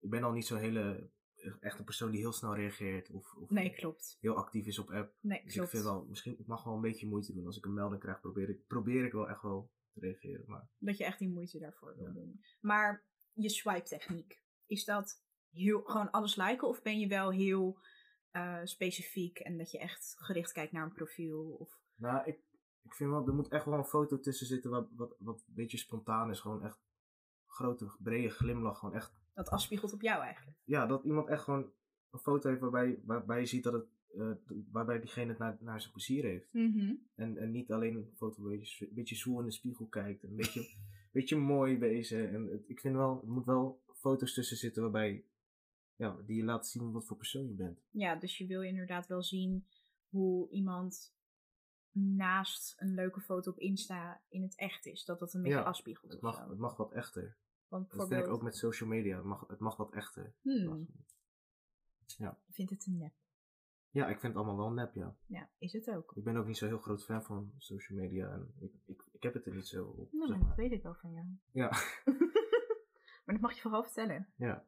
ik 0.00 0.10
ben 0.10 0.22
al 0.22 0.32
niet 0.32 0.46
zo'n 0.46 0.58
hele, 0.58 1.10
echt 1.60 1.78
een 1.78 1.84
persoon 1.84 2.10
die 2.10 2.20
heel 2.20 2.32
snel 2.32 2.54
reageert. 2.54 3.10
Of, 3.10 3.34
of 3.34 3.50
Nee, 3.50 3.70
klopt. 3.74 4.16
heel 4.20 4.36
actief 4.36 4.66
is 4.66 4.78
op 4.78 4.90
app. 4.90 5.14
Nee, 5.20 5.42
Dus 5.44 5.52
klopt. 5.52 5.68
ik 5.68 5.74
vind 5.74 5.84
wel, 5.90 6.04
misschien, 6.04 6.38
ik 6.38 6.46
mag 6.46 6.64
wel 6.64 6.74
een 6.74 6.80
beetje 6.80 7.06
moeite 7.06 7.32
doen. 7.34 7.46
Als 7.46 7.56
ik 7.56 7.64
een 7.64 7.74
melding 7.74 8.00
krijg, 8.00 8.20
probeer 8.20 8.48
ik, 8.48 8.66
probeer 8.66 9.04
ik 9.04 9.12
wel 9.12 9.28
echt 9.28 9.42
wel 9.42 9.70
te 9.92 10.00
reageren. 10.00 10.44
Maar 10.46 10.68
Dat 10.78 10.96
je 10.96 11.04
echt 11.04 11.18
die 11.18 11.28
moeite 11.28 11.58
daarvoor 11.58 11.96
wil 11.96 12.06
Ja. 12.06 12.12
doen. 12.12 12.40
Maar 12.60 13.04
je 13.32 13.48
swipe 13.48 13.88
techniek, 13.88 14.42
is 14.66 14.84
dat 14.84 15.22
heel, 15.50 15.82
gewoon 15.82 16.10
alles 16.10 16.36
liken? 16.36 16.68
Of 16.68 16.82
ben 16.82 16.98
je 16.98 17.06
wel 17.08 17.30
heel 17.30 17.78
eh, 18.30 18.60
specifiek 18.64 19.38
en 19.38 19.58
dat 19.58 19.70
je 19.70 19.78
echt 19.78 20.14
gericht 20.18 20.52
kijkt 20.52 20.72
naar 20.72 20.82
een 20.84 20.92
profiel? 20.94 21.56
Of... 21.58 21.80
Nou, 21.94 22.26
ik, 22.28 22.40
ik 22.82 22.94
vind 22.94 23.10
wel, 23.10 23.26
er 23.26 23.34
moet 23.34 23.48
echt 23.48 23.64
wel 23.64 23.78
een 23.78 23.84
foto 23.84 24.20
tussen 24.20 24.46
zitten 24.46 24.70
wat, 24.70 24.88
wat, 24.96 25.16
wat 25.18 25.44
een 25.48 25.54
beetje 25.54 25.78
spontaan 25.78 26.30
is. 26.30 26.40
Gewoon 26.40 26.64
echt 26.64 26.78
grote, 27.46 27.90
brede 27.98 28.28
glimlach. 28.30 28.78
Gewoon 28.78 28.94
echt, 28.94 29.12
Dat 29.44 29.52
afspiegelt 29.52 29.92
op 29.92 30.02
jou 30.02 30.22
eigenlijk. 30.22 30.56
ja, 30.64 30.86
dat 30.86 31.04
iemand 31.04 31.28
echt 31.28 31.42
gewoon 31.42 31.72
een 32.10 32.18
foto 32.18 32.48
heeft 32.48 32.60
waarbij, 32.60 33.00
waarbij 33.04 33.40
je 33.40 33.46
ziet 33.46 33.62
dat 33.62 33.72
het, 33.72 33.86
eh, 34.18 34.30
waarbij 34.70 35.00
diegene 35.00 35.28
het 35.28 35.38
naar, 35.38 35.56
naar 35.60 35.80
zijn 35.80 35.92
plezier 35.92 36.24
heeft. 36.24 36.52
En, 37.14 37.36
en 37.36 37.50
niet 37.50 37.72
alleen 37.72 37.96
een 37.96 38.12
foto 38.16 38.42
waar 38.42 38.52
je 38.52 38.76
een 38.80 38.94
beetje 38.94 39.16
zoel 39.16 39.38
in 39.38 39.44
de 39.44 39.50
spiegel 39.52 39.86
kijkt. 39.86 40.22
Een 40.22 40.36
beetje, 40.36 40.68
beetje 41.12 41.36
mooi 41.36 41.78
wezen. 41.78 42.30
En 42.30 42.46
het- 42.46 42.68
ik 42.68 42.80
vind 42.80 42.94
wel, 42.96 43.20
er 43.22 43.30
moet 43.30 43.44
wel 43.44 43.82
foto's 43.94 44.34
tussen 44.34 44.56
zitten 44.56 44.82
waarbij, 44.82 45.24
ja, 45.96 46.16
die 46.26 46.36
je 46.36 46.44
laat 46.44 46.66
zien 46.66 46.92
wat 46.92 47.06
voor 47.06 47.16
persoon 47.16 47.46
je 47.48 47.54
bent. 47.54 47.80
Ja, 47.90 48.16
dus 48.16 48.38
je 48.38 48.46
wil 48.46 48.62
inderdaad 48.62 49.06
wel 49.06 49.22
zien 49.22 49.66
hoe 50.08 50.50
iemand 50.50 51.14
naast 51.92 52.74
een 52.78 52.94
leuke 52.94 53.20
foto 53.20 53.50
op 53.50 53.58
Insta 53.58 54.22
in 54.28 54.42
het 54.42 54.54
echt 54.56 54.86
is. 54.86 55.04
Dat 55.04 55.18
dat 55.18 55.34
een 55.34 55.42
beetje 55.42 55.58
Ja, 55.58 55.64
afspiegelt. 55.64 56.12
Het 56.12 56.20
mag, 56.20 56.48
het 56.48 56.58
mag 56.58 56.76
wat 56.76 56.92
echter. 56.92 57.36
Want 57.70 57.82
Dat 57.90 57.90
vind 57.90 58.02
ik 58.02 58.08
bijvoorbeeld, 58.08 58.36
ook 58.38 58.42
met 58.42 58.56
social 58.56 58.88
media. 58.88 59.16
Het 59.16 59.24
mag, 59.24 59.48
het 59.48 59.58
mag 59.58 59.76
wat 59.76 59.92
echter. 59.92 60.34
hmm, 60.42 60.86
ik 62.18 62.36
vind 62.54 62.70
het 62.70 62.86
een 62.86 62.96
nep. 62.98 63.12
Ja, 63.90 64.04
ik 64.08 64.20
vind 64.20 64.32
het 64.34 64.36
allemaal 64.36 64.56
wel 64.56 64.70
nep, 64.72 64.94
ja. 64.94 65.16
Ja, 65.26 65.50
is 65.58 65.72
het 65.72 65.90
ook. 65.90 66.12
Ik 66.16 66.24
ben 66.24 66.36
ook 66.36 66.46
niet 66.46 66.56
zo 66.56 66.66
heel 66.66 66.78
groot 66.78 67.04
fan 67.04 67.22
van 67.22 67.52
social 67.56 67.98
media. 67.98 68.28
En 68.32 68.54
ik, 68.60 68.72
ik, 68.84 69.02
ik 69.12 69.22
heb 69.22 69.34
het 69.34 69.46
er 69.46 69.54
niet 69.54 69.66
zo 69.68 69.84
op, 69.86 70.12
Nou, 70.12 70.26
zeg 70.28 70.38
dat 70.38 70.46
maar. 70.46 70.56
weet 70.56 70.72
ik 70.72 70.82
wel 70.82 70.94
van 70.94 71.12
jou. 71.12 71.26
Ja, 71.52 71.68
maar 73.24 73.34
dat 73.34 73.40
mag 73.40 73.54
je 73.54 73.60
vooral 73.60 73.82
vertellen. 73.84 74.32
ja. 74.36 74.66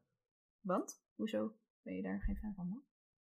Want? 0.59 1.03
Hoezo 1.15 1.55
ben 1.81 1.95
je 1.95 2.01
daar 2.01 2.21
geen 2.21 2.37
fan 2.37 2.53
van? 2.55 2.69
Dan? 2.69 2.83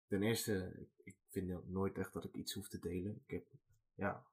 Ten 0.06 0.22
eerste, 0.22 0.72
ik, 0.78 0.90
ik 1.04 1.16
vind 1.28 1.48
no- 1.48 1.64
nooit 1.66 1.98
echt 1.98 2.12
dat 2.12 2.24
ik 2.24 2.34
iets 2.34 2.54
hoef 2.54 2.68
te 2.68 2.78
delen. 2.78 3.22
Ik 3.26 3.30
heb, 3.30 3.46
ja... 3.94 4.26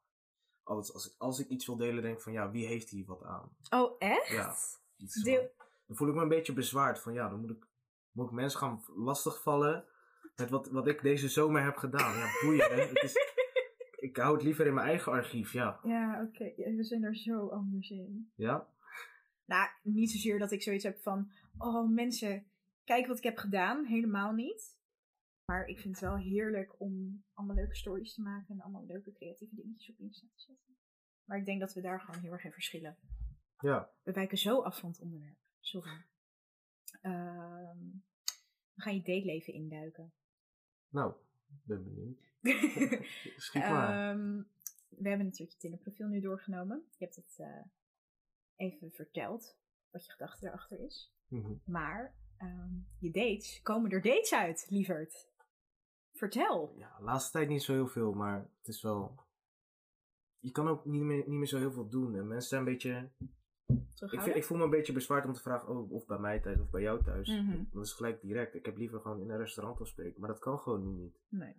Altijd, 0.63 0.94
als, 0.94 1.07
ik, 1.12 1.15
als 1.18 1.39
ik 1.39 1.47
iets 1.47 1.65
wil 1.65 1.75
delen, 1.75 2.01
denk 2.03 2.15
ik 2.15 2.21
van, 2.24 2.33
ja, 2.33 2.51
wie 2.51 2.65
heeft 2.68 2.89
hier 2.89 3.06
wat 3.06 3.24
aan? 3.24 3.56
Oh, 3.69 3.95
echt? 4.00 4.27
Ja. 4.27 4.56
Deel- 5.24 5.51
dan 5.88 5.98
voel 5.98 6.07
ik 6.07 6.16
me 6.16 6.22
een 6.22 6.28
beetje 6.28 6.54
bezwaard 6.54 7.00
van, 7.00 7.13
ja, 7.13 7.30
dan 7.30 7.40
moet 7.40 7.50
ik, 7.50 7.68
moet 8.12 8.25
ik 8.25 8.31
mensen 8.31 8.60
gaan 8.60 8.84
lastigvallen 8.96 9.86
met 10.36 10.50
wat, 10.50 10.69
wat 10.69 10.88
ik 10.88 11.01
deze 11.01 11.30
zomer 11.30 11.63
heb 11.63 11.75
gedaan. 11.75 12.18
Ja, 12.18 12.30
boeien, 12.42 12.72
hè. 12.72 12.81
Het 12.81 13.04
is, 13.04 13.16
ik 14.10 14.18
hou 14.18 14.34
het 14.34 14.44
liever 14.44 14.66
in 14.66 14.74
mijn 14.74 14.88
eigen 14.88 15.12
archief, 15.12 15.54
ja. 15.54 15.80
Ja, 15.84 16.24
oké. 16.28 16.54
We 16.75 16.84
zijn 16.84 17.04
er 17.04 17.16
zo 17.16 17.48
anders 17.48 17.90
in. 17.90 18.31
Ja? 18.36 18.68
Nou, 19.46 19.69
niet 19.84 20.12
zozeer 20.12 20.40
dat 20.40 20.51
ik 20.51 20.62
zoiets 20.62 20.84
heb 20.84 21.01
van... 21.01 21.31
Oh, 21.57 21.90
mensen, 21.90 22.46
kijk 22.84 23.07
wat 23.07 23.18
ik 23.18 23.24
heb 23.24 23.38
gedaan. 23.38 23.86
Helemaal 23.86 24.31
niet. 24.34 24.78
Maar 25.46 25.66
ik 25.66 25.80
vind 25.80 26.00
het 26.00 26.10
wel 26.10 26.18
heerlijk 26.18 26.75
om 26.78 27.24
allemaal 27.34 27.56
leuke 27.56 27.75
stories 27.75 28.13
te 28.13 28.22
maken... 28.22 28.56
en 28.56 28.62
allemaal 28.62 28.86
leuke 28.86 29.12
creatieve 29.12 29.56
dingetjes 29.56 29.90
op 29.90 30.00
Insta 30.00 30.28
te 30.36 30.42
zetten. 30.42 30.78
Maar 31.25 31.38
ik 31.38 31.46
denk 31.46 31.60
dat 31.60 31.74
we 31.74 31.81
daar 31.81 32.01
gewoon 32.01 32.22
heel 32.22 32.31
erg 32.31 32.44
in 32.44 32.51
verschillen. 32.51 32.98
Ja. 33.60 33.92
We 34.04 34.12
wijken 34.12 34.38
zo 34.38 34.62
af 34.62 34.80
van 34.80 34.90
het 34.90 35.00
onderwerp. 35.00 35.38
Sorry. 35.60 36.06
Ehm, 37.01 37.78
we 38.74 38.82
gaan 38.82 38.96
je 38.96 39.01
dateleven 39.01 39.54
induiken. 39.54 40.13
Nou, 40.89 41.13
ben 41.63 41.84
benieuwd. 41.84 42.20
Schiet 43.38 43.62
maar. 43.62 44.10
Ehm, 44.10 44.44
we 44.89 45.10
hebben 45.10 45.25
natuurlijk 45.25 45.51
je 45.51 45.58
Tinder-profiel 45.58 46.08
nu 46.08 46.20
doorgenomen. 46.20 46.86
Je 46.98 47.04
hebt 47.04 47.16
het 47.16 47.36
eh, 47.38 47.63
even 48.56 48.92
verteld, 48.92 49.58
wat 49.92 50.06
je 50.06 50.12
gedachte 50.12 50.48
erachter 50.48 50.80
is. 50.80 51.13
Mhm. 51.28 51.54
Maar 51.66 52.16
ehm, 52.38 52.74
je 53.00 53.12
dates, 53.12 53.62
komen 53.62 53.92
er 53.92 54.01
dates 54.01 54.34
uit, 54.34 54.66
lieverd? 54.70 55.28
Vertel. 56.13 56.74
Ja, 56.78 56.98
de 56.98 57.04
laatste 57.04 57.32
tijd 57.32 57.50
niet 57.50 57.63
zo 57.63 57.74
heel 57.74 57.88
veel, 57.88 58.13
maar 58.13 58.39
het 58.58 58.68
is 58.68 58.82
wel... 58.82 59.28
Je 60.39 60.51
kan 60.51 60.68
ook 60.68 60.86
niet 60.86 61.01
meer, 61.01 61.18
niet 61.18 61.38
meer 61.38 61.48
zo 61.48 61.58
heel 61.58 61.72
veel 61.72 61.89
doen. 61.89 62.16
En 62.16 62.28
mensen 62.28 62.50
zijn 62.50 62.62
een 62.62 62.72
beetje... 62.72 63.12
Ik, 64.12 64.22
vind, 64.22 64.36
ik 64.36 64.44
voel 64.44 64.58
me 64.58 64.64
een 64.64 64.70
beetje 64.70 64.94
bezwaard 64.94 65.26
om 65.26 65.34
te 65.34 65.42
vragen, 65.42 65.68
oh, 65.68 65.92
of 65.92 66.06
bij 66.06 66.18
mij 66.18 66.40
thuis 66.40 66.60
of 66.60 66.70
bij 66.70 66.82
jou 66.82 67.04
thuis. 67.04 67.30
Mhm. 67.30 67.64
Dat 67.72 67.86
is 67.86 67.94
gelijk 67.94 68.22
direct. 68.22 68.56
Ik 68.56 68.66
heb 68.66 68.78
liever 68.78 69.00
gewoon 69.00 69.22
in 69.22 69.30
een 69.30 69.38
restaurant 69.38 69.80
afspreken. 69.82 70.20
Maar 70.20 70.30
dat 70.30 70.40
kan 70.40 70.60
gewoon 70.60 70.84
nu 70.84 71.02
niet. 71.02 71.20
Nee. 71.28 71.56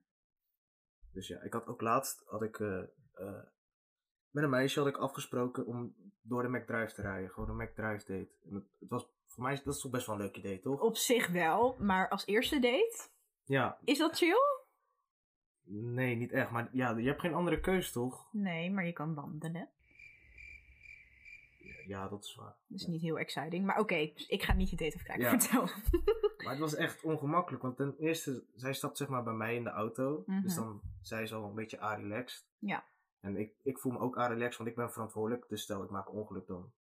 Dus 1.13 1.29
ja, 1.29 1.41
ik 1.41 1.53
had 1.53 1.67
ook 1.67 1.81
laatst, 1.81 2.23
had 2.27 2.43
ik, 2.43 2.61
eh, 2.61 2.83
eh, 3.13 3.43
met 4.31 4.45
een 4.45 4.51
meisje 4.51 4.79
had 4.79 4.89
ik 4.89 4.97
afgesproken 4.97 5.67
om 5.67 5.95
door 6.21 6.43
de 6.43 6.49
McDrive 6.49 6.95
te 6.95 7.03
rijden. 7.03 7.31
Gewoon 7.31 7.49
een 7.49 7.65
McDrive 7.65 8.13
date. 8.13 8.31
En 8.49 8.55
het, 8.55 8.65
het 8.79 8.91
was, 8.91 9.09
voor 9.27 9.43
mij 9.43 9.53
is 9.53 9.63
dat 9.63 9.75
is 9.75 9.81
toch 9.81 9.91
best 9.91 10.07
wel 10.07 10.15
een 10.15 10.21
leuk 10.23 10.37
idee, 10.37 10.61
toch? 10.61 10.81
Op 10.81 10.97
zich 10.97 11.29
wel, 11.29 11.77
maar 11.79 12.09
als 12.09 12.27
eerste 12.27 12.59
date, 12.59 13.09
Ja, 13.45 13.79
is 13.85 13.99
dat 13.99 14.17
chill? 14.17 14.59
nee, 15.73 16.17
niet 16.17 16.33
echt. 16.33 16.51
Maar 16.51 16.69
ja, 16.73 16.97
je 16.97 17.09
hebt 17.09 17.21
geen 17.21 17.35
andere 17.35 17.61
keus, 17.61 17.93
toch? 17.93 18.29
Nee, 18.33 18.71
maar 18.71 18.87
je 18.87 18.93
kan 18.93 19.15
wandelen. 19.15 19.69
Ja, 21.91 22.09
dat 22.09 22.25
is 22.25 22.35
waar. 22.35 22.57
Dat 22.67 22.79
is 22.79 22.85
Ja. 22.85 22.91
niet 22.91 23.01
heel 23.01 23.19
exciting. 23.19 23.67
Maar 23.67 23.79
oké, 23.79 23.95
ik 24.29 24.43
ga 24.43 24.53
niet 24.53 24.71
je 24.71 24.77
date 24.77 24.97
afkijken. 24.97 25.25
Ja. 25.25 25.41
Vertel. 25.41 25.69
Maar 26.45 26.51
het 26.51 26.59
was 26.61 26.75
echt 26.75 27.03
ongemakkelijk, 27.03 27.63
want 27.63 27.77
ten 27.77 27.95
eerste, 27.99 28.45
zij 28.55 28.73
stapt 28.73 28.97
zeg 28.97 29.09
maar 29.09 29.23
bij 29.23 29.33
mij 29.33 29.55
in 29.57 29.65
de 29.65 29.71
auto. 29.71 30.23
Mhm. 30.27 30.43
Dus 30.43 30.55
dan, 30.55 30.81
zij 31.03 31.23
is 31.23 31.35
al 31.35 31.45
een 31.45 31.55
beetje 31.55 31.83
a-relaxed. 31.83 32.47
Ja. 32.59 32.85
En 33.21 33.37
ik, 33.37 33.53
ik 33.63 33.79
voel 33.79 33.93
me 33.93 33.99
ook 33.99 34.19
a-relaxed, 34.19 34.57
want 34.57 34.71
ik 34.71 34.77
ben 34.77 34.93
verantwoordelijk. 34.93 35.49
Dus 35.49 35.63
stel, 35.63 35.83
ik 35.83 35.91
maak 35.91 36.13
ongeluk 36.13 36.47
dan. 36.47 36.73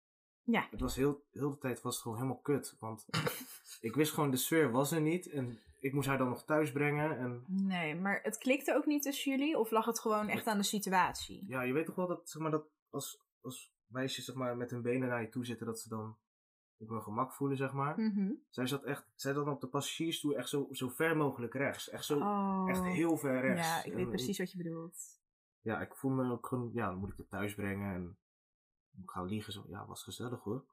Ja. 0.43 0.67
Het 0.71 0.79
was 0.79 0.95
heel, 0.95 1.23
heel 1.31 1.49
de 1.49 1.57
tijd 1.57 1.81
was 1.81 1.93
het 1.93 2.01
gewoon 2.03 2.17
helemaal 2.17 2.39
kut. 2.41 2.75
Want 2.79 3.05
ik 3.87 3.95
wist 3.95 4.13
gewoon, 4.13 4.31
de 4.31 4.37
sfeer 4.37 4.71
was 4.71 4.91
er 4.91 5.01
niet. 5.01 5.29
En 5.29 5.59
ik 5.79 5.93
moest 5.93 6.07
haar 6.07 6.17
dan 6.17 6.29
nog 6.29 6.45
thuis 6.45 6.71
brengen. 6.71 7.17
En 7.17 7.43
Nee, 7.47 7.95
maar 7.95 8.19
het 8.23 8.37
klikte 8.37 8.75
ook 8.75 8.85
niet 8.85 9.03
tussen 9.03 9.31
jullie? 9.31 9.57
Of 9.57 9.71
lag 9.71 9.85
het 9.85 9.99
gewoon 9.99 10.27
echt 10.29 10.47
aan 10.47 10.57
de 10.57 10.63
situatie? 10.63 11.45
ja, 11.47 11.61
je 11.61 11.73
weet 11.73 11.85
toch 11.85 11.95
wel 11.95 12.07
dat, 12.07 12.29
zeg 12.29 12.41
maar, 12.41 12.51
dat 12.51 12.65
als, 12.89 13.21
als 13.41 13.73
meisjes 13.91 14.25
zeg 14.25 14.35
maar, 14.35 14.57
met 14.57 14.71
hun 14.71 14.81
benen 14.81 15.07
naar 15.09 15.21
je 15.21 15.29
toe 15.29 15.45
zitten, 15.45 15.65
dat 15.65 15.79
ze 15.79 15.89
dan 15.89 16.17
op 16.77 16.89
hun 16.89 17.01
gemak 17.01 17.33
voelen, 17.33 17.57
zeg 17.57 17.73
maar. 17.73 17.99
Mhm. 17.99 18.31
Zij 18.49 18.67
zat 18.67 18.83
echt, 18.83 19.05
zij 19.15 19.33
zat 19.33 19.47
op 19.47 19.61
de 19.61 19.67
passagiersstoel 19.67 20.35
echt 20.35 20.49
zo, 20.49 20.67
zo 20.71 20.89
ver 20.89 21.17
mogelijk 21.17 21.53
rechts. 21.53 21.89
Echt 21.89 22.05
zo, 22.05 22.19
Oh. 22.19 22.65
echt 22.69 22.83
heel 22.83 23.17
ver 23.17 23.41
rechts. 23.41 23.67
Ja, 23.67 23.83
ik 23.83 23.93
weet 23.93 24.03
En 24.03 24.09
precies 24.09 24.37
wat 24.37 24.51
je 24.51 24.57
bedoelt. 24.57 25.19
ja, 25.61 25.81
ik 25.81 25.95
voel 25.95 26.11
me 26.11 26.31
ook 26.31 26.47
gewoon, 26.47 26.69
ja, 26.73 26.87
dan 26.89 26.97
moet 26.97 27.11
ik 27.11 27.17
het 27.17 27.29
thuis 27.29 27.55
brengen 27.55 27.93
en 27.93 28.17
ik 29.03 29.09
ga 29.09 29.23
liegen. 29.23 29.53
Zo, 29.53 29.65
ja, 29.67 29.85
was 29.85 30.03
gezellig 30.03 30.43
hoor. 30.43 30.65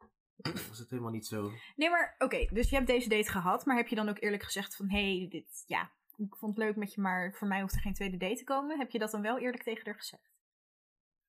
Was 0.68 0.78
het 0.78 0.90
helemaal 0.90 1.11
niet 1.11 1.26
zo. 1.26 1.50
Nee, 1.76 1.90
maar 1.90 2.14
oké, 2.18 2.49
dus 2.52 2.68
je 2.70 2.75
hebt 2.76 2.87
deze 2.88 3.08
date 3.08 3.30
gehad, 3.30 3.64
maar 3.66 3.76
heb 3.76 3.87
je 3.88 3.94
dan 3.96 4.08
ook 4.08 4.20
eerlijk 4.20 4.42
gezegd 4.42 4.76
van, 4.76 4.88
hé, 4.90 5.18
hey, 5.18 5.28
dit, 5.28 5.64
ja, 5.66 5.90
ik 6.16 6.37
vond 6.37 6.56
het 6.56 6.64
leuk 6.64 6.76
met 6.76 6.94
je, 6.94 7.00
maar 7.00 7.32
voor 7.35 7.49
mij 7.49 7.61
hoeft 7.61 7.75
er 7.75 7.80
geen 7.80 7.94
tweede 7.94 8.16
date 8.16 8.35
te 8.37 8.44
komen. 8.44 8.78
Heb 8.78 8.90
je 8.90 8.99
dat 8.99 9.11
dan 9.11 9.23
wel 9.23 9.38
eerlijk 9.38 9.62
tegen 9.62 9.85
haar 9.87 9.94
gezegd? 9.94 10.35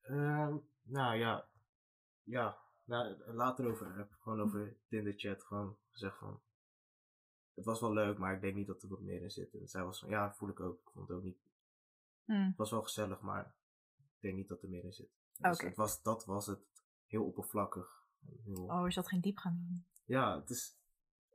Ehm, 0.01 0.55
nou 0.83 1.15
ja, 1.17 1.47
ja, 2.27 2.57
nou, 2.83 3.33
later 3.33 3.69
over, 3.69 3.95
heb 3.95 4.09
ik 4.11 4.17
gewoon 4.19 4.41
over 4.41 4.77
Tinder 4.87 5.13
chat 5.17 5.43
gewoon 5.43 5.77
gezegd 5.91 6.17
van, 6.17 6.41
het 7.53 7.65
was 7.65 7.79
wel 7.79 7.93
leuk, 7.93 8.17
maar 8.17 8.33
ik 8.33 8.41
denk 8.41 8.55
niet 8.55 8.67
dat 8.67 8.83
er 8.83 8.89
wat 8.89 9.01
meer 9.01 9.21
in 9.21 9.31
zit. 9.31 9.53
En 9.53 9.67
zij 9.67 9.83
was 9.83 9.99
van, 9.99 10.09
ja, 10.09 10.33
voel 10.33 10.49
ik 10.49 10.59
ook. 10.59 10.79
Ik 10.81 10.89
vond 10.89 11.07
het 11.07 11.17
ook 11.17 11.23
niet, 11.23 11.37
Hmm. 12.25 12.47
het 12.47 12.57
was 12.57 12.71
wel 12.71 12.81
gezellig, 12.83 13.21
maar 13.21 13.55
ik 13.97 14.21
denk 14.21 14.35
niet 14.35 14.47
dat 14.47 14.63
er 14.63 14.69
meer 14.69 14.83
in 14.83 14.93
zit. 14.93 15.09
Dus 15.37 15.61
het 15.61 15.75
was, 15.75 16.01
dat 16.01 16.25
was 16.25 16.45
het, 16.45 16.59
heel 17.05 17.25
oppervlakkig. 17.25 18.05
Heel, 18.43 18.63
Oh, 18.63 18.83
er 18.83 18.91
zat 18.91 19.07
geen 19.07 19.21
diepgang 19.21 19.55
in. 19.55 19.85
Ja, 20.05 20.39
het 20.39 20.49
is, 20.49 20.77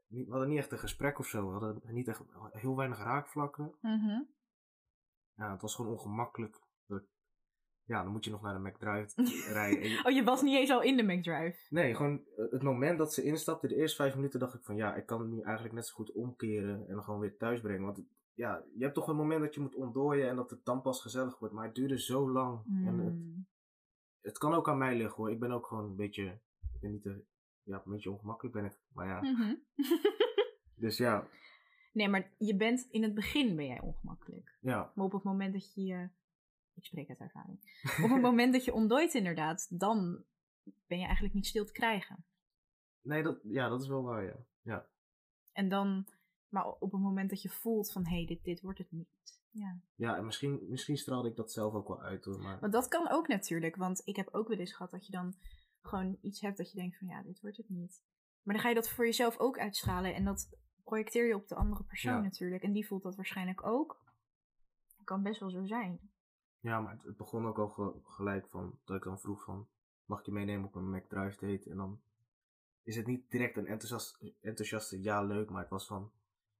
we 0.07 0.27
hadden 0.29 0.49
niet 0.49 0.59
echt 0.59 0.73
een 0.73 0.79
gesprek 0.79 1.19
of 1.19 1.27
zo. 1.27 1.47
We 1.47 1.53
hadden 1.53 1.95
niet 1.95 2.09
echt, 2.09 2.23
heel 2.53 2.77
weinig 2.77 2.99
raakvlakken. 2.99 3.75
Mhm. 3.81 4.23
Ja, 5.37 5.51
het 5.53 5.63
was 5.63 5.75
gewoon 5.75 5.91
ongemakkelijk. 5.93 6.61
Ja, 7.93 8.03
dan 8.03 8.13
moet 8.13 8.25
je 8.25 8.31
nog 8.31 8.43
naar 8.43 8.55
de 8.55 8.69
McDrive 8.69 9.23
rijden. 9.53 9.89
Je- 9.89 10.03
Oh, 10.05 10.13
je 10.13 10.25
was 10.25 10.43
niet 10.43 10.57
eens 10.57 10.71
al 10.71 10.83
in 10.83 10.97
de 10.97 11.03
McDrive. 11.03 11.57
Nee, 11.71 11.95
gewoon 11.95 12.25
eh, 12.37 12.45
het 12.51 12.63
moment 12.63 12.99
dat 12.99 13.13
ze 13.15 13.23
instapte, 13.23 13.69
de 13.69 13.77
eerste 13.77 13.97
vijf 13.97 14.15
minuten, 14.15 14.41
dacht 14.41 14.55
ik 14.55 14.63
van 14.63 14.77
ja, 14.77 14.95
ik 14.95 15.07
kan 15.07 15.21
het 15.21 15.31
nu 15.31 15.41
eigenlijk 15.41 15.75
net 15.75 15.87
zo 15.87 15.95
goed 15.95 16.13
omkeren 16.13 16.89
en 16.89 16.95
dan 16.95 17.05
gewoon 17.05 17.21
weer 17.21 17.37
thuis 17.37 17.61
brengen. 17.61 17.83
Want 17.85 18.03
ja, 18.35 18.65
je 18.77 18.83
hebt 18.83 18.95
toch 18.95 19.09
een 19.09 19.17
moment 19.17 19.41
dat 19.41 19.55
je 19.55 19.61
moet 19.61 19.75
ontdooien 19.75 20.29
en 20.29 20.37
dat 20.37 20.51
het 20.51 20.65
dan 20.65 20.83
pas 20.83 21.01
gezellig 21.01 21.39
wordt. 21.39 21.55
Maar 21.55 21.65
het 21.65 21.75
duurde 21.75 21.99
zo 22.01 22.31
lang. 22.31 22.61
En 22.67 22.99
het, 22.99 23.15
Hmm. 23.15 23.47
het 24.21 24.39
kan 24.39 24.53
ook 24.55 24.69
aan 24.69 24.79
mij 24.79 24.97
liggen 24.97 25.17
hoor. 25.17 25.31
Ik 25.31 25.41
ben 25.41 25.51
ook 25.53 25.67
gewoon 25.67 25.85
een 25.85 25.97
beetje, 25.97 26.25
ik 26.75 26.81
ben 26.81 26.91
niet 26.91 27.03
te, 27.03 27.25
ja, 27.63 27.83
een 27.85 27.93
beetje 27.93 28.11
ongemakkelijk 28.11 28.55
ben 28.55 28.65
ik. 28.65 28.79
Maar 28.93 29.07
ja, 29.07 29.21
Mhm. 29.23 29.55
dus 30.85 30.97
ja, 30.97 31.29
nee, 31.93 32.09
maar 32.09 32.31
je 32.39 32.57
bent 32.57 32.87
in 32.91 33.03
het 33.03 33.15
begin 33.15 33.57
ben 33.57 33.67
jij 33.67 33.81
ongemakkelijk. 33.81 34.57
ja, 34.61 34.93
Maar 34.95 35.05
op 35.05 35.13
het 35.13 35.23
moment 35.23 35.53
dat 35.53 35.75
je 35.75 35.83
je... 35.85 36.09
Ik 36.75 36.85
spreek 36.85 37.09
uit 37.09 37.21
ervaring. 37.21 37.59
op 38.05 38.11
het 38.11 38.21
moment 38.21 38.53
dat 38.53 38.65
je 38.65 38.73
ontdooit 38.73 39.15
inderdaad, 39.15 39.67
dan 39.79 40.25
ben 40.87 40.99
je 40.99 41.05
eigenlijk 41.05 41.35
niet 41.35 41.47
stil 41.47 41.65
te 41.65 41.73
krijgen. 41.73 42.25
nee, 43.03 43.23
dat, 43.23 43.41
ja, 43.43 43.69
dat 43.69 43.83
is 43.83 43.89
wel 43.89 44.03
waar, 44.03 44.25
ja. 44.25 44.37
Ja, 44.63 44.87
En 45.53 45.69
dan... 45.69 46.07
Maar 46.49 46.67
op 46.67 46.93
het 46.93 47.01
moment 47.01 47.31
dat 47.31 47.43
je 47.43 47.49
voelt 47.49 47.93
van, 47.93 48.07
hé, 48.07 48.17
hey, 48.17 48.27
dit, 48.27 48.45
dit 48.45 48.61
wordt 48.61 48.79
het 48.79 48.91
niet. 48.91 49.41
Ja. 49.51 49.81
ja 49.95 50.17
en 50.17 50.25
misschien, 50.25 50.67
misschien 50.69 50.97
straalde 50.97 51.29
ik 51.29 51.37
dat 51.37 51.53
zelf 51.53 51.75
ook 51.75 51.89
wel 51.89 52.03
uit 52.03 52.25
hoor. 52.25 52.41
Maar 52.41 52.61
Want 52.61 52.73
dat 52.73 52.89
kan 52.89 53.11
ook 53.11 53.29
natuurlijk, 53.29 53.77
want 53.77 54.03
ik 54.05 54.17
heb 54.17 54.29
ook 54.33 54.49
wel 54.49 54.59
eens 54.59 54.73
gehad 54.73 54.91
dat 54.91 55.07
je 55.07 55.13
dan 55.13 55.35
gewoon 55.81 56.19
iets 56.21 56.41
hebt 56.41 56.57
dat 56.57 56.71
je 56.71 56.79
denkt 56.79 56.99
van, 56.99 57.09
ja, 57.09 57.23
dit 57.23 57.41
wordt 57.41 57.57
het 57.57 57.69
niet. 57.69 58.03
Maar 58.43 58.55
dan 58.55 58.63
ga 58.63 58.69
je 58.69 58.75
dat 58.75 58.91
voor 58.91 59.05
jezelf 59.05 59.39
ook 59.39 59.59
uitstralen 59.59 60.15
en 60.15 60.25
dat 60.25 60.59
projecteer 60.85 61.27
je 61.27 61.35
op 61.35 61.49
de 61.49 61.55
andere 61.55 61.85
persoon 61.85 62.15
Ja. 62.15 62.21
natuurlijk. 62.21 62.63
En 62.63 62.73
die 62.73 62.87
voelt 62.87 63.03
dat 63.03 63.17
waarschijnlijk 63.17 63.67
ook. 63.67 64.01
Kan 65.05 65.23
best 65.23 65.41
wel 65.41 65.51
zo 65.51 65.65
zijn. 65.65 66.12
Ja, 66.63 66.81
maar 66.81 66.93
het, 66.93 67.03
het 67.03 67.17
begon 67.17 67.47
ook 67.47 67.59
al 67.59 67.69
ge- 67.69 68.01
gelijk 68.05 68.47
van 68.49 68.79
dat 68.85 68.97
ik 68.97 69.03
dan 69.03 69.21
vroeg 69.21 69.45
van 69.45 69.69
mag 70.05 70.19
ik 70.19 70.27
je 70.27 70.33
meenemen 70.33 70.67
op 70.67 70.75
een 70.75 70.91
McDrive 70.91 71.47
date 71.47 71.71
en 71.71 71.77
dan 71.77 72.01
is 72.83 72.97
het 72.97 73.07
niet 73.07 73.31
direct 73.31 73.57
een 73.57 73.67
enthousiast, 73.67 74.19
enthousiaste 74.41 75.03
ja 75.03 75.23
leuk, 75.23 75.51
maar 75.51 75.61
het 75.61 75.71
was 75.71 75.87
van 75.87 76.13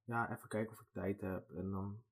ja 0.03 0.31
even 0.35 0.49
kijken 0.49 0.73
of 0.73 0.81
ik 0.81 0.87
tijd 0.91 1.21
heb 1.21 1.49
en 1.49 1.71
dan 1.71 2.03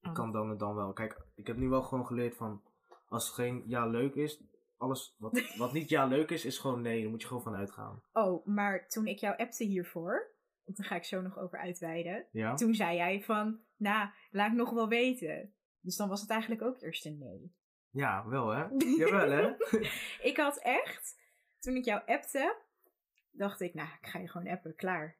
ik 0.00 0.08
Oh. 0.08 0.14
kan 0.14 0.32
dan 0.32 0.50
en 0.50 0.56
dan 0.56 0.74
wel. 0.74 0.92
Kijk, 0.92 1.26
ik 1.34 1.46
heb 1.46 1.56
nu 1.56 1.68
wel 1.68 1.82
gewoon 1.82 2.06
geleerd 2.06 2.36
van 2.36 2.62
als 3.08 3.26
het 3.26 3.34
geen 3.34 3.62
ja 3.66 3.86
leuk 3.86 4.14
is, 4.14 4.42
alles 4.76 5.14
wat, 5.18 5.42
wat 5.58 5.72
niet 5.72 5.88
ja 5.88 6.06
leuk 6.06 6.30
is, 6.30 6.44
is 6.44 6.58
gewoon 6.58 6.80
nee, 6.80 7.00
daar 7.00 7.10
moet 7.10 7.20
je 7.22 7.26
gewoon 7.28 7.42
van 7.42 7.54
uitgaan. 7.54 8.02
Oh, 8.12 8.46
maar 8.46 8.88
toen 8.88 9.06
ik 9.06 9.18
jou 9.18 9.36
appte 9.36 9.64
hiervoor, 9.64 10.34
want 10.64 10.76
daar 10.76 10.86
ga 10.86 10.94
ik 10.96 11.04
zo 11.04 11.20
nog 11.20 11.38
over 11.38 11.58
uitweiden. 11.58 12.26
Ja? 12.32 12.54
Toen 12.54 12.74
zei 12.74 12.96
jij 12.96 13.22
van, 13.22 13.60
nou, 13.76 14.08
laat 14.30 14.50
ik 14.50 14.56
nog 14.56 14.70
wel 14.70 14.88
weten. 14.88 15.54
Dus 15.80 15.96
dan 15.96 16.08
was 16.08 16.20
het 16.20 16.30
eigenlijk 16.30 16.62
ook 16.62 16.82
eerst 16.82 17.06
een 17.06 17.18
nee. 17.18 17.52
Ja, 17.90 18.26
wel 18.28 18.48
hè? 18.48 18.66
Jawel 18.98 19.30
hè? 19.30 19.50
ik 20.30 20.36
had 20.36 20.58
echt, 20.62 21.16
toen 21.58 21.76
ik 21.76 21.84
jou 21.84 22.02
appte, 22.06 22.56
dacht 23.30 23.60
ik, 23.60 23.74
nou, 23.74 23.88
ik 24.00 24.08
ga 24.08 24.18
je 24.18 24.28
gewoon 24.28 24.48
appen, 24.48 24.74
klaar. 24.74 25.18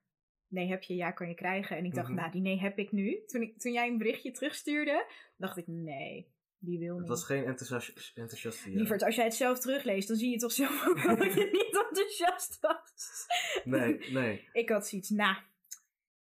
Nee 0.48 0.68
heb 0.68 0.82
je, 0.82 0.94
ja 0.94 1.10
kan 1.10 1.28
je 1.28 1.34
krijgen. 1.34 1.76
En 1.76 1.84
ik 1.84 1.94
dacht, 1.94 2.08
Mhm. 2.08 2.16
nou, 2.16 2.30
die 2.30 2.40
nee 2.40 2.58
heb 2.60 2.78
ik 2.78 2.92
nu. 2.92 3.22
Toen, 3.26 3.42
ik, 3.42 3.58
toen 3.60 3.72
jij 3.72 3.88
een 3.88 3.98
berichtje 3.98 4.30
terugstuurde, 4.30 5.06
dacht 5.36 5.56
ik, 5.56 5.66
nee, 5.66 6.32
die 6.58 6.78
wil 6.78 6.90
Het 6.90 6.98
niet. 7.00 7.08
was 7.08 7.24
geen 7.24 7.44
enthousiast, 7.44 8.12
enthousiaste 8.16 8.70
ja. 8.70 8.76
Lieverd, 8.78 9.02
als 9.02 9.14
jij 9.14 9.24
het 9.24 9.34
zelf 9.34 9.58
terugleest, 9.58 10.08
dan 10.08 10.16
zie 10.16 10.30
je 10.30 10.36
toch 10.38 10.52
zelf 10.52 10.86
ook 10.88 10.98
wel 11.02 11.16
dat 11.16 11.34
je 11.34 11.48
niet 11.72 11.86
enthousiast 11.88 12.58
was. 12.60 13.26
Nee, 13.64 14.10
nee. 14.12 14.48
Ik 14.52 14.68
had 14.68 14.86
zoiets, 14.88 15.08
nou, 15.10 15.36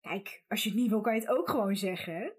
kijk, 0.01 0.45
als 0.49 0.63
je 0.63 0.69
het 0.71 0.79
niet 0.79 0.89
wil, 0.91 1.01
kan 1.01 1.15
je 1.15 1.21
het 1.21 1.29
ook 1.31 1.49
gewoon 1.51 1.77
zeggen. 1.77 2.33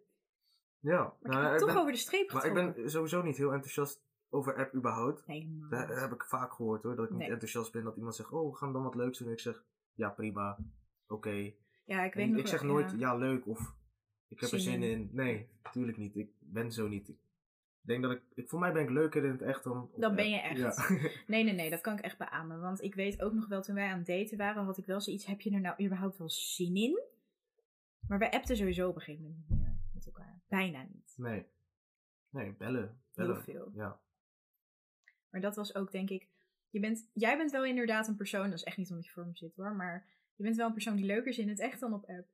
Ja. 0.80 0.98
Maar 1.02 1.14
ik 1.22 1.28
nou, 1.28 1.44
heb 1.44 1.52
het 1.52 1.54
ik 1.54 1.60
toch 1.60 1.68
ben- 1.68 1.78
over 1.82 1.92
de 1.92 1.98
streep 2.00 2.32
Maar 2.32 2.46
ik 2.46 2.54
ben 2.54 2.90
sowieso 2.90 3.22
niet 3.22 3.38
heel 3.38 3.54
enthousiast 3.54 4.02
over 4.30 4.56
app 4.56 4.74
überhaupt. 4.74 5.28
Nee, 5.28 5.58
Dat 5.70 5.88
heb 6.00 6.12
ik 6.12 6.24
vaak 6.24 6.52
gehoord 6.54 6.84
hoor, 6.84 6.96
dat 6.96 7.06
ik 7.10 7.12
niet 7.16 7.30
enthousiast 7.30 7.72
ben. 7.72 7.84
Dat 7.84 7.96
iemand 7.98 8.16
zegt, 8.16 8.32
oh, 8.32 8.52
we 8.52 8.58
gaan 8.58 8.74
dan 8.74 8.84
wat 8.84 8.96
leuks 8.96 9.18
doen. 9.18 9.28
En 9.28 9.34
ik 9.34 9.40
zeg, 9.40 9.64
ja 9.94 10.10
prima, 10.10 10.58
oké. 11.08 11.54
Ja, 11.86 12.04
ik 12.04 12.14
weet 12.14 12.26
En 12.26 12.32
nog 12.32 12.40
Ik 12.40 12.48
zeg 12.48 12.62
wel, 12.62 12.72
nooit, 12.72 12.92
ja. 12.92 12.98
ja. 12.98 13.16
leuk 13.16 13.48
of 13.48 13.76
ik 14.28 14.40
heb 14.40 14.52
er 14.52 14.60
Zin 14.60 14.84
in. 14.84 14.92
in. 14.92 15.10
Nee, 15.12 15.50
natuurlijk 15.64 15.98
niet. 15.98 16.16
Ik 16.16 16.30
ben 16.40 16.72
zo 16.72 16.88
niet. 16.88 17.10
Ik 17.10 17.18
denk 17.96 18.02
dat 18.04 18.12
ik, 18.12 18.22
ik 18.34 18.50
voor 18.50 18.60
mij 18.60 18.74
ben 18.74 18.84
ik 18.84 18.90
leuker 18.90 19.24
in 19.24 19.32
het 19.32 19.42
echt 19.42 19.64
dan 19.64 19.90
Dan 19.96 20.16
ben 20.16 20.30
je 20.30 20.40
echt. 20.40 20.58
Ja. 20.60 20.98
Nee, 21.28 21.44
nee, 21.44 21.54
nee, 21.54 21.70
dat 21.70 21.82
kan 21.82 21.94
ik 21.98 22.04
echt 22.04 22.18
beamen. 22.18 22.62
Want 22.62 22.82
ik 22.82 22.96
weet 22.96 23.22
ook 23.22 23.34
nog 23.34 23.48
wel, 23.48 23.62
toen 23.62 23.76
wij 23.76 23.88
aan 23.88 23.98
het 23.98 24.08
daten 24.08 24.38
waren, 24.38 24.64
had 24.66 24.78
ik 24.78 24.86
wel 24.86 25.02
zoiets, 25.02 25.26
heb 25.26 25.42
je 25.42 25.52
er 25.52 25.62
nou 25.62 25.84
überhaupt 25.86 26.18
wel 26.18 26.30
zin 26.30 26.76
in? 26.76 27.00
Maar 28.08 28.20
wij 28.20 28.32
appten 28.32 28.58
sowieso 28.58 28.90
op 28.90 28.96
een 28.96 29.02
gegeven 29.02 29.24
moment 29.26 29.50
niet 29.50 29.60
meer 29.60 29.78
met 29.94 30.06
elkaar. 30.06 30.39
Bijna 30.50 30.86
niet. 30.94 31.14
nee. 31.18 31.46
Nee, 32.30 32.54
bellen. 32.54 33.02
Heel 33.14 33.36
veel. 33.36 33.72
Ja. 33.76 34.00
Maar 35.30 35.42
dat 35.42 35.56
was 35.56 35.76
ook, 35.76 35.92
denk 35.92 36.10
ik, 36.10 36.28
je 36.70 36.80
bent, 36.80 37.10
jij 37.14 37.38
bent 37.38 37.52
wel 37.52 37.66
inderdaad 37.66 38.08
een 38.08 38.16
persoon, 38.16 38.44
dat 38.50 38.54
is 38.54 38.64
echt 38.64 38.78
niet 38.78 38.90
omdat 38.90 39.06
je 39.06 39.12
voor 39.12 39.26
me 39.26 39.36
zit 39.36 39.56
hoor, 39.56 39.76
maar 39.76 40.08
je 40.36 40.44
bent 40.44 40.56
wel 40.56 40.68
een 40.68 40.74
persoon 40.74 40.96
die 40.96 41.06
leuker 41.06 41.28
is 41.28 41.38
in 41.38 41.50
het 41.50 41.60
echt 41.60 41.80
dan 41.80 41.94
op 41.94 42.06
app. 42.06 42.28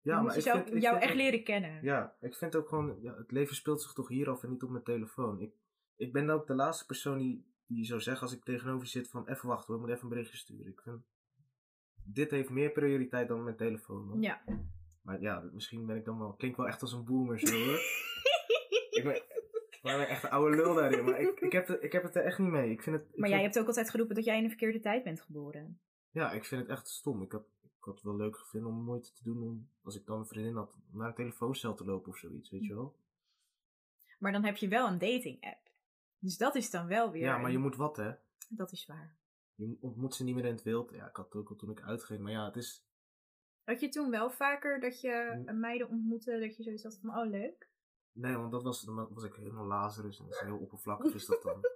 Ja, 0.00 0.12
je 0.14 0.20
moet 0.20 0.26
maar 0.26 0.36
ik 0.36 0.42
vind, 0.42 0.74
ik 0.74 0.82
jou 0.82 0.96
echt 0.98 1.10
ook- 1.10 1.16
leren 1.16 1.44
kennen. 1.44 1.82
Ja, 1.82 2.16
ik 2.20 2.34
vind 2.34 2.56
ook 2.56 2.68
gewoon, 2.68 2.98
ja, 3.00 3.16
het 3.16 3.30
leven 3.30 3.54
speelt 3.56 3.82
zich 3.82 3.92
toch 3.92 4.08
hier 4.08 4.30
af 4.30 4.42
en 4.42 4.50
niet 4.50 4.62
op 4.62 4.70
mijn 4.70 4.84
telefoon. 4.84 5.40
Ik, 5.40 5.52
ik 5.96 6.12
ben 6.12 6.30
ook 6.30 6.46
de 6.46 6.54
laatste 6.54 6.86
persoon 6.86 7.18
die, 7.18 7.46
die 7.66 7.84
zou 7.84 8.00
zeggen 8.00 8.22
als 8.26 8.36
ik 8.36 8.44
tegenover 8.44 8.82
je 8.82 8.90
zit 8.90 9.08
van 9.08 9.28
even 9.28 9.48
wachten, 9.48 9.72
we 9.72 9.78
moeten 9.78 9.96
even 9.96 10.08
een 10.08 10.14
berichtje 10.14 10.36
sturen. 10.38 10.66
Ik 10.72 10.80
vind, 10.80 11.02
dit 12.04 12.30
heeft 12.30 12.50
meer 12.50 12.70
prioriteit 12.70 13.28
dan 13.28 13.44
mijn 13.44 13.56
telefoon. 13.56 14.06
man. 14.08 14.20
Ja. 14.22 14.42
Maar 15.06 15.20
ja, 15.20 15.40
misschien 15.52 15.86
ben 15.86 15.96
ik 15.96 16.04
dan 16.04 16.18
wel, 16.18 16.32
klinkt 16.32 16.56
wel 16.56 16.66
echt 16.66 16.82
als 16.82 16.92
een 16.92 17.04
boomer 17.04 17.38
zo 17.38 17.64
hoor. 17.64 17.78
ik 18.98 19.00
ben, 19.04 19.14
ik 19.70 19.78
ben 19.82 20.08
echt 20.08 20.22
een 20.22 20.30
oude 20.30 20.56
lul 20.56 20.74
daarin, 20.74 21.04
maar 21.04 21.20
ik, 21.20 21.40
ik, 21.40 21.52
heb 21.52 21.66
het, 21.66 21.82
ik 21.82 21.92
heb 21.92 22.02
het 22.02 22.16
er 22.16 22.24
echt 22.24 22.38
niet 22.38 22.50
mee. 22.50 22.70
Ik 22.70 22.82
vind 22.82 22.96
het, 22.96 23.04
ik 23.04 23.10
Maar 23.10 23.28
vind- 23.28 23.32
jij 23.40 23.42
hebt 23.42 23.58
ook 23.58 23.66
altijd 23.66 23.90
geroepen 23.90 24.14
dat 24.14 24.24
jij 24.24 24.36
in 24.36 24.42
de 24.42 24.48
verkeerde 24.48 24.80
tijd 24.80 25.04
bent 25.04 25.20
geboren. 25.20 25.80
Ja, 26.10 26.32
ik 26.32 26.44
vind 26.44 26.60
het 26.60 26.70
echt 26.70 26.88
stom. 26.88 27.22
Ik 27.22 27.32
had, 27.32 27.44
ik 27.62 27.70
had 27.84 27.94
het 27.94 28.02
wel 28.02 28.16
leuk 28.16 28.36
gevonden 28.36 28.70
om 28.70 28.84
moeite 28.84 29.12
te 29.12 29.22
doen 29.22 29.42
om, 29.42 29.68
als 29.82 29.96
ik 29.96 30.06
dan 30.06 30.18
een 30.18 30.26
vriendin 30.26 30.54
had, 30.56 30.72
om 30.92 30.98
naar 30.98 31.08
een 31.08 31.14
telefooncel 31.14 31.74
te 31.74 31.84
lopen 31.84 32.10
of 32.12 32.18
zoiets, 32.18 32.50
weet 32.50 32.64
je 32.64 32.74
wel. 32.74 32.96
Maar 34.18 34.32
dan 34.32 34.44
heb 34.44 34.56
je 34.56 34.68
wel 34.68 34.86
een 34.88 34.98
dating 34.98 35.44
app. 35.44 35.70
Dus 36.18 36.36
dat 36.36 36.54
is 36.54 36.70
dan 36.70 36.86
wel 36.86 37.10
weer. 37.10 37.22
Ja, 37.22 37.38
maar 37.38 37.50
je 37.50 37.58
moet 37.58 37.76
wat 37.76 37.96
hè. 37.96 38.12
Dat 38.48 38.72
is 38.72 38.86
waar. 38.86 39.16
Je 39.54 39.76
ontmoet 39.80 40.14
ze 40.14 40.24
niet 40.24 40.34
meer 40.34 40.44
in 40.44 40.52
het 40.54 40.62
wild. 40.62 40.90
Ja, 40.94 41.08
ik 41.08 41.16
had 41.16 41.24
het 41.24 41.34
ook 41.34 41.48
al 41.48 41.56
toen 41.56 41.70
ik 41.70 41.82
uitging. 41.82 42.20
Maar 42.20 42.32
ja, 42.32 42.44
het 42.44 42.56
is... 42.56 42.84
Had 43.66 43.80
je 43.80 43.88
toen 43.88 44.10
wel 44.10 44.30
vaker 44.30 44.80
dat 44.80 45.00
je 45.00 45.42
Hm. 45.46 45.58
meiden 45.58 45.88
ontmoette, 45.88 46.38
dat 46.40 46.56
je 46.56 46.62
zoiets 46.62 46.82
had 46.82 46.98
van, 46.98 47.16
oh 47.18 47.30
leuk. 47.30 47.68
Nee, 48.12 48.36
want 48.36 48.52
dat 48.52 48.62
was, 48.62 48.82
dan 48.82 49.14
was 49.14 49.24
ik 49.24 49.34
helemaal 49.34 49.66
Lazarus. 49.66 50.18
En 50.18 50.24
dat 50.24 50.34
is 50.34 50.40
heel 50.40 50.58
oppervlakkig 50.58 51.14
is 51.14 51.26
dat 51.26 51.42
dan. 51.42 51.60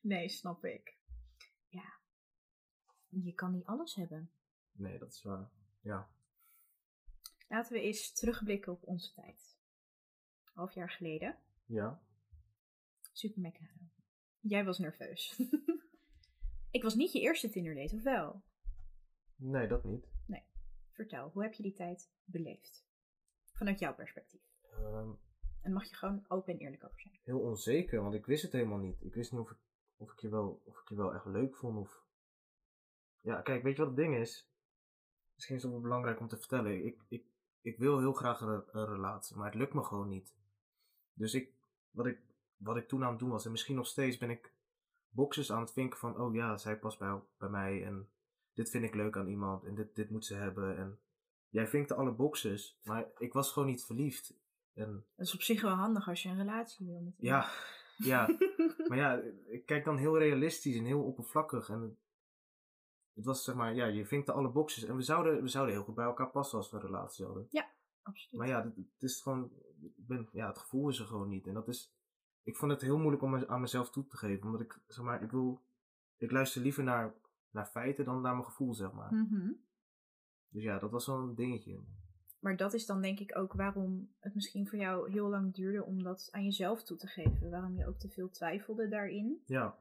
Nee, 0.00 0.28
snap 0.28 0.64
ik. 0.64 0.96
Ja. 1.68 1.98
Je 3.08 3.32
kan 3.34 3.52
niet 3.52 3.66
alles 3.66 3.94
hebben. 3.94 4.30
Nee, 4.72 4.98
dat 4.98 5.12
is 5.12 5.22
waar. 5.22 5.50
Ja. 5.80 6.10
Laten 7.48 7.72
we 7.72 7.80
eens 7.80 8.12
terugblikken 8.12 8.72
op 8.72 8.86
onze 8.86 9.12
tijd. 9.12 9.58
Half 10.52 10.74
jaar 10.74 10.90
geleden. 10.90 11.38
Ja. 11.64 12.02
Super 13.12 13.40
Meccano. 13.40 13.90
Jij 14.40 14.64
was 14.64 14.78
nerveus. 14.78 15.40
ik 16.70 16.82
was 16.82 16.94
niet 16.94 17.12
je 17.12 17.20
eerste 17.20 17.50
Tinder 17.50 17.74
date, 17.74 17.94
of 17.96 18.02
wel? 18.02 18.42
Nee, 19.36 19.68
dat 19.68 19.84
niet. 19.84 20.14
Vertel, 20.96 21.30
hoe 21.32 21.42
heb 21.42 21.52
je 21.52 21.62
die 21.62 21.74
tijd 21.74 22.10
beleefd? 22.24 22.86
Vanuit 23.52 23.78
jouw 23.78 23.94
perspectief. 23.94 24.42
Ehm, 24.70 25.10
En 25.60 25.72
mag 25.72 25.88
je 25.88 25.94
gewoon 25.94 26.24
open 26.28 26.52
en 26.52 26.58
eerlijk 26.58 26.84
over 26.84 27.00
zijn. 27.00 27.20
heel 27.22 27.40
onzeker, 27.40 28.02
want 28.02 28.14
ik 28.14 28.26
wist 28.26 28.42
het 28.42 28.52
helemaal 28.52 28.78
niet. 28.78 29.02
Ik 29.02 29.14
wist 29.14 29.32
niet 29.32 29.40
of 29.40 29.50
ik, 29.50 29.58
of 29.96 30.12
ik, 30.12 30.18
je, 30.18 30.28
wel, 30.28 30.62
of 30.64 30.80
ik 30.80 30.88
je 30.88 30.96
wel 30.96 31.14
echt 31.14 31.24
leuk 31.24 31.56
vond. 31.56 31.78
Of... 31.78 32.04
Ja, 33.20 33.40
kijk, 33.42 33.62
weet 33.62 33.76
je 33.76 33.78
wat 33.78 33.90
het 33.90 33.96
ding 33.96 34.16
is? 34.16 34.50
Misschien 35.34 35.56
is 35.56 35.62
het 35.62 35.72
wel 35.72 35.80
belangrijk 35.80 36.20
om 36.20 36.28
te 36.28 36.36
vertellen. 36.36 36.84
Ik, 36.84 37.04
ik, 37.08 37.26
ik 37.60 37.78
wil 37.78 37.98
heel 37.98 38.12
graag 38.12 38.40
een, 38.40 38.64
een 38.66 38.86
relatie, 38.86 39.36
maar 39.36 39.46
het 39.46 39.54
lukt 39.54 39.74
me 39.74 39.82
gewoon 39.82 40.08
niet. 40.08 40.36
Dus 41.12 41.34
ik, 41.34 41.54
wat 41.90 42.06
ik 42.06 42.20
wat 42.56 42.76
ik 42.76 42.88
toen 42.88 43.04
aan 43.04 43.10
het 43.10 43.18
doen 43.18 43.30
was. 43.30 43.44
En 43.44 43.50
misschien 43.50 43.76
nog 43.76 43.86
steeds 43.86 44.18
ben 44.18 44.30
ik 44.30 44.52
boxes 45.08 45.52
aan 45.52 45.60
het 45.60 45.72
vinken 45.72 45.98
van, 45.98 46.20
oh 46.20 46.34
ja, 46.34 46.56
zij 46.56 46.78
past 46.78 46.98
bij, 46.98 47.20
bij 47.38 47.48
mij 47.48 47.84
en 47.84 48.10
dit 48.56 48.70
vind 48.70 48.84
ik 48.84 48.94
leuk 48.94 49.16
aan 49.16 49.28
iemand 49.28 49.64
en 49.64 49.74
dit, 49.74 49.94
dit 49.94 50.10
moet 50.10 50.24
ze 50.24 50.34
hebben. 50.34 50.76
En 50.76 50.98
jij 51.48 51.66
vinkte 51.66 51.94
alle 51.94 52.12
boxes, 52.12 52.78
maar 52.84 53.06
ik 53.18 53.32
was 53.32 53.52
gewoon 53.52 53.68
niet 53.68 53.84
verliefd. 53.84 54.34
En 54.74 55.06
Dat 55.16 55.26
is 55.26 55.34
op 55.34 55.42
zich 55.42 55.62
wel 55.62 55.74
handig 55.74 56.08
als 56.08 56.22
je 56.22 56.28
een 56.28 56.36
relatie 56.36 56.86
wil 56.86 57.00
met 57.00 57.14
ja, 57.16 57.50
ja, 57.96 58.28
maar 58.88 58.98
ja, 58.98 59.20
ik 59.46 59.66
kijk 59.66 59.84
dan 59.84 59.96
heel 59.96 60.18
realistisch 60.18 60.76
en 60.76 60.84
heel 60.84 61.02
oppervlakkig. 61.04 61.68
En 61.68 61.80
het- 61.80 63.24
was 63.24 63.44
zeg 63.44 63.54
maar, 63.54 63.74
ja, 63.74 63.86
je 63.86 64.06
vinkte 64.06 64.32
alle 64.32 64.48
boxes. 64.50 64.84
En 64.84 64.96
we 64.96 65.02
zouden, 65.02 65.42
we 65.42 65.48
zouden 65.48 65.74
heel 65.74 65.84
goed 65.84 65.94
bij 65.94 66.04
elkaar 66.04 66.30
passen 66.30 66.58
als 66.58 66.70
we 66.70 66.76
een 66.76 66.82
relatie 66.82 67.24
hadden. 67.24 67.46
Absoluut. 68.02 68.38
Maar 68.38 68.48
ja, 68.48 68.64
het, 68.64 68.76
het 68.76 69.02
is 69.02 69.20
gewoon, 69.20 69.50
ik 69.82 70.06
ben, 70.06 70.28
ja, 70.32 70.46
het 70.46 70.58
gevoel 70.58 70.88
is 70.88 70.98
er 70.98 71.06
gewoon 71.06 71.28
niet. 71.28 71.46
En 71.46 71.54
dat 71.54 71.68
is, 71.68 71.92
ik 72.42 72.56
vond 72.56 72.72
het 72.72 72.80
heel 72.80 72.98
moeilijk 72.98 73.22
om 73.22 73.44
aan 73.44 73.60
mezelf 73.60 73.90
toe 73.90 74.06
te 74.06 74.16
geven. 74.16 74.46
Omdat 74.46 74.60
ik, 74.60 74.80
zeg 74.86 75.04
maar, 75.04 75.22
ik 75.22 75.30
wil, 75.30 75.62
ik 76.16 76.30
luister 76.30 76.62
liever 76.62 76.82
naar, 76.84 77.14
naar 77.56 77.66
feiten 77.66 78.04
dan 78.04 78.20
naar 78.20 78.32
mijn 78.32 78.44
gevoel, 78.44 78.74
zeg 78.74 78.92
maar. 78.92 79.14
Mhm. 79.14 79.52
Dus 80.48 80.62
ja, 80.62 80.78
dat 80.78 80.90
was 80.90 81.06
wel 81.06 81.18
een 81.18 81.34
dingetje. 81.34 81.80
Maar 82.40 82.56
dat 82.56 82.74
is 82.74 82.86
dan 82.86 83.02
denk 83.02 83.18
ik 83.18 83.38
ook 83.38 83.52
waarom 83.52 84.14
het 84.18 84.34
misschien 84.34 84.68
voor 84.68 84.78
jou 84.78 85.10
heel 85.10 85.28
lang 85.28 85.54
duurde 85.54 85.84
om 85.84 86.02
dat 86.02 86.28
aan 86.30 86.44
jezelf 86.44 86.82
toe 86.82 86.96
te 86.96 87.06
geven. 87.06 87.50
Waarom 87.50 87.76
je 87.76 87.86
ook 87.86 87.98
te 87.98 88.08
veel 88.08 88.30
twijfelde 88.30 88.88
daarin. 88.88 89.42
Ja, 89.46 89.78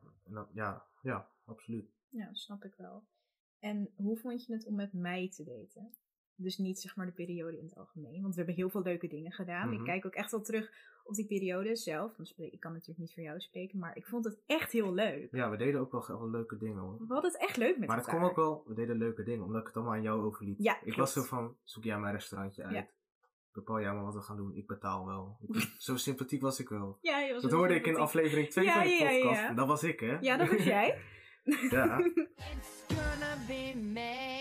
ja, 0.54 0.86
ja, 1.02 1.30
absoluut. 1.46 1.94
Ja, 2.10 2.34
snap 2.34 2.64
ik 2.64 2.76
wel. 2.76 3.08
En 3.60 3.90
hoe 3.96 4.18
vond 4.18 4.46
je 4.46 4.54
het 4.54 4.66
om 4.66 4.76
met 4.76 4.94
mij 4.94 5.30
te 5.30 5.44
daten? 5.44 5.92
Dus 6.36 6.58
niet 6.58 6.80
zeg 6.80 6.96
maar 6.96 7.06
de 7.06 7.12
periode 7.12 7.58
in 7.58 7.66
het 7.66 7.76
algemeen. 7.76 8.22
Want 8.22 8.34
we 8.34 8.38
hebben 8.38 8.56
heel 8.56 8.70
veel 8.70 8.82
leuke 8.82 9.08
dingen 9.08 9.32
gedaan. 9.32 9.70
Mhm. 9.70 9.80
Ik 9.80 9.86
kijk 9.86 10.06
ook 10.06 10.16
echt 10.16 10.32
wel 10.32 10.42
terug 10.42 10.72
op 11.06 11.16
die 11.16 11.26
periode 11.26 11.76
zelf. 11.76 12.16
Dan 12.16 12.26
spreek, 12.26 12.52
ik 12.54 12.60
kan 12.60 12.72
natuurlijk 12.72 13.00
niet 13.00 13.14
voor 13.14 13.24
jou 13.24 13.40
spreken, 13.40 13.80
maar 13.80 13.96
ik 13.98 14.06
vond 14.06 14.26
het 14.26 14.38
echt 14.46 14.72
heel 14.72 14.94
leuk. 14.94 15.28
Ja, 15.32 15.50
we 15.50 15.58
deden 15.58 15.80
ook 15.82 15.92
wel, 15.92 16.06
wel 16.08 16.30
leuke 16.30 16.58
dingen 16.58 16.78
hoor. 16.82 16.98
We 17.08 17.14
hadden 17.14 17.32
het 17.32 17.42
echt 17.42 17.58
leuk 17.58 17.78
met 17.78 17.88
Maar 17.88 17.98
het 17.98 18.06
elkaar. 18.06 18.20
kwam 18.22 18.30
ook 18.32 18.36
wel, 18.48 18.64
we 18.68 18.74
deden 18.74 18.98
leuke 18.98 19.24
dingen, 19.24 19.46
omdat 19.46 19.62
ik 19.62 19.68
het 19.68 19.76
allemaal 19.76 19.94
aan 19.94 20.02
jou 20.02 20.22
overliet. 20.24 20.64
Ja, 20.64 20.74
ik 20.76 20.82
klopt. 20.82 20.98
was 20.98 21.14
zo 21.14 21.22
van, 21.24 21.56
zoek 21.64 21.84
jij 21.84 22.00
mijn 22.00 22.14
restaurantje 22.14 22.64
uit. 22.64 22.74
Ja. 22.74 22.88
Bepaal 23.54 23.80
jij 23.82 23.94
maar 23.94 24.04
wat 24.04 24.14
we 24.14 24.22
gaan 24.22 24.38
doen, 24.38 24.56
ik 24.56 24.68
betaal 24.68 25.06
wel. 25.06 25.38
Zo 25.78 25.96
sympathiek 25.98 26.42
was 26.42 26.60
ik 26.60 26.70
wel. 26.70 26.98
Ja, 27.02 27.20
je 27.20 27.34
was 27.34 27.42
Dat 27.42 27.52
hoorde 27.52 27.76
ik 27.76 27.88
in 27.88 27.96
aflevering 27.96 28.50
2 28.50 28.66
Ja, 28.66 28.74
van 28.74 28.84
de 28.84 28.90
ja, 28.90 29.10
ja, 29.10 29.20
podcast. 29.22 29.42
ja. 29.42 29.54
Dat 29.54 29.68
was 29.68 29.84
ik, 29.84 30.00
hè? 30.00 30.18
Ja, 30.20 30.38
dat 30.38 30.50
was 30.50 30.64
jij. 30.76 30.98
ja. 31.70 32.00
It's 32.52 32.84
gonna 32.88 33.36
be 33.48 33.74
May. 33.94 34.35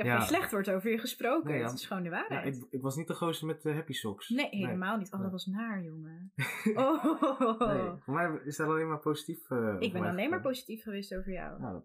Heb 0.00 0.08
Ja. 0.12 0.18
geen 0.18 0.26
slecht 0.28 0.50
woord 0.50 0.70
over 0.70 0.90
je 0.90 0.98
gesproken. 0.98 1.50
Nee, 1.50 1.58
ja. 1.58 1.64
Het 1.66 1.74
is 1.78 1.86
gewoon 1.86 2.02
de 2.02 2.08
ja 2.08 2.14
waarheid. 2.28 2.56
ik, 2.56 2.66
ik 2.70 2.82
was 2.82 2.96
niet 2.96 3.06
de 3.06 3.14
gozer 3.14 3.46
met 3.46 3.62
de 3.62 3.72
happy 3.72 3.92
socks. 3.92 4.28
Nee, 4.28 4.48
helemaal 4.48 4.96
niet. 4.96 5.06
Oh, 5.06 5.12
Nee. 5.12 5.22
dat 5.22 5.30
was 5.32 5.46
naar, 5.46 5.82
jongen. 5.82 6.32
Oh. 6.74 8.02
Voor 8.02 8.14
mij 8.14 8.40
is 8.44 8.56
dat 8.56 8.68
alleen 8.68 8.88
maar 8.88 8.98
positief. 9.00 9.50
eh, 9.50 9.58
over 9.58 9.80
Ik 9.80 9.92
ben 9.92 10.02
alleen 10.04 10.30
maar 10.30 10.40
positief 10.40 10.82
geweest 10.82 11.14
over 11.14 11.32
jou. 11.32 11.60
Ja, 11.60 11.82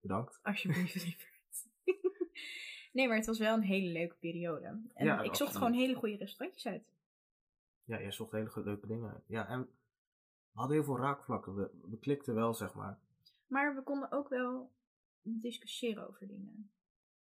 bedankt. 0.00 0.38
Alsjeblieft, 0.42 0.94
lieverd. 1.04 1.68
nee, 2.92 3.08
maar 3.08 3.16
het 3.16 3.26
was 3.26 3.38
wel 3.38 3.54
een 3.56 3.62
hele 3.62 3.92
leuke 3.92 4.14
periode. 4.20 4.66
En 4.94 5.06
Ja, 5.06 5.12
ik 5.12 5.24
zocht 5.24 5.30
absoluut. 5.40 5.56
gewoon 5.56 5.72
hele 5.72 5.94
goede 5.94 6.16
restaurantjes 6.16 6.72
uit. 6.72 6.90
Ja, 7.84 8.00
jij 8.00 8.12
zocht 8.12 8.32
hele 8.32 8.50
leuke 8.54 8.86
dingen 8.86 9.10
uit. 9.12 9.24
Ja, 9.26 9.48
en 9.48 9.60
we 10.52 10.58
hadden 10.58 10.76
heel 10.76 10.84
veel 10.84 10.98
raakvlakken. 10.98 11.54
We, 11.54 11.70
we 11.90 11.98
klikten 11.98 12.34
wel, 12.34 12.54
zeg 12.54 12.74
maar. 12.74 12.98
Maar 13.46 13.74
we 13.74 13.82
konden 13.82 14.12
ook 14.12 14.28
wel 14.28 14.70
discussiëren 15.22 16.08
over 16.08 16.26
dingen. 16.26 16.70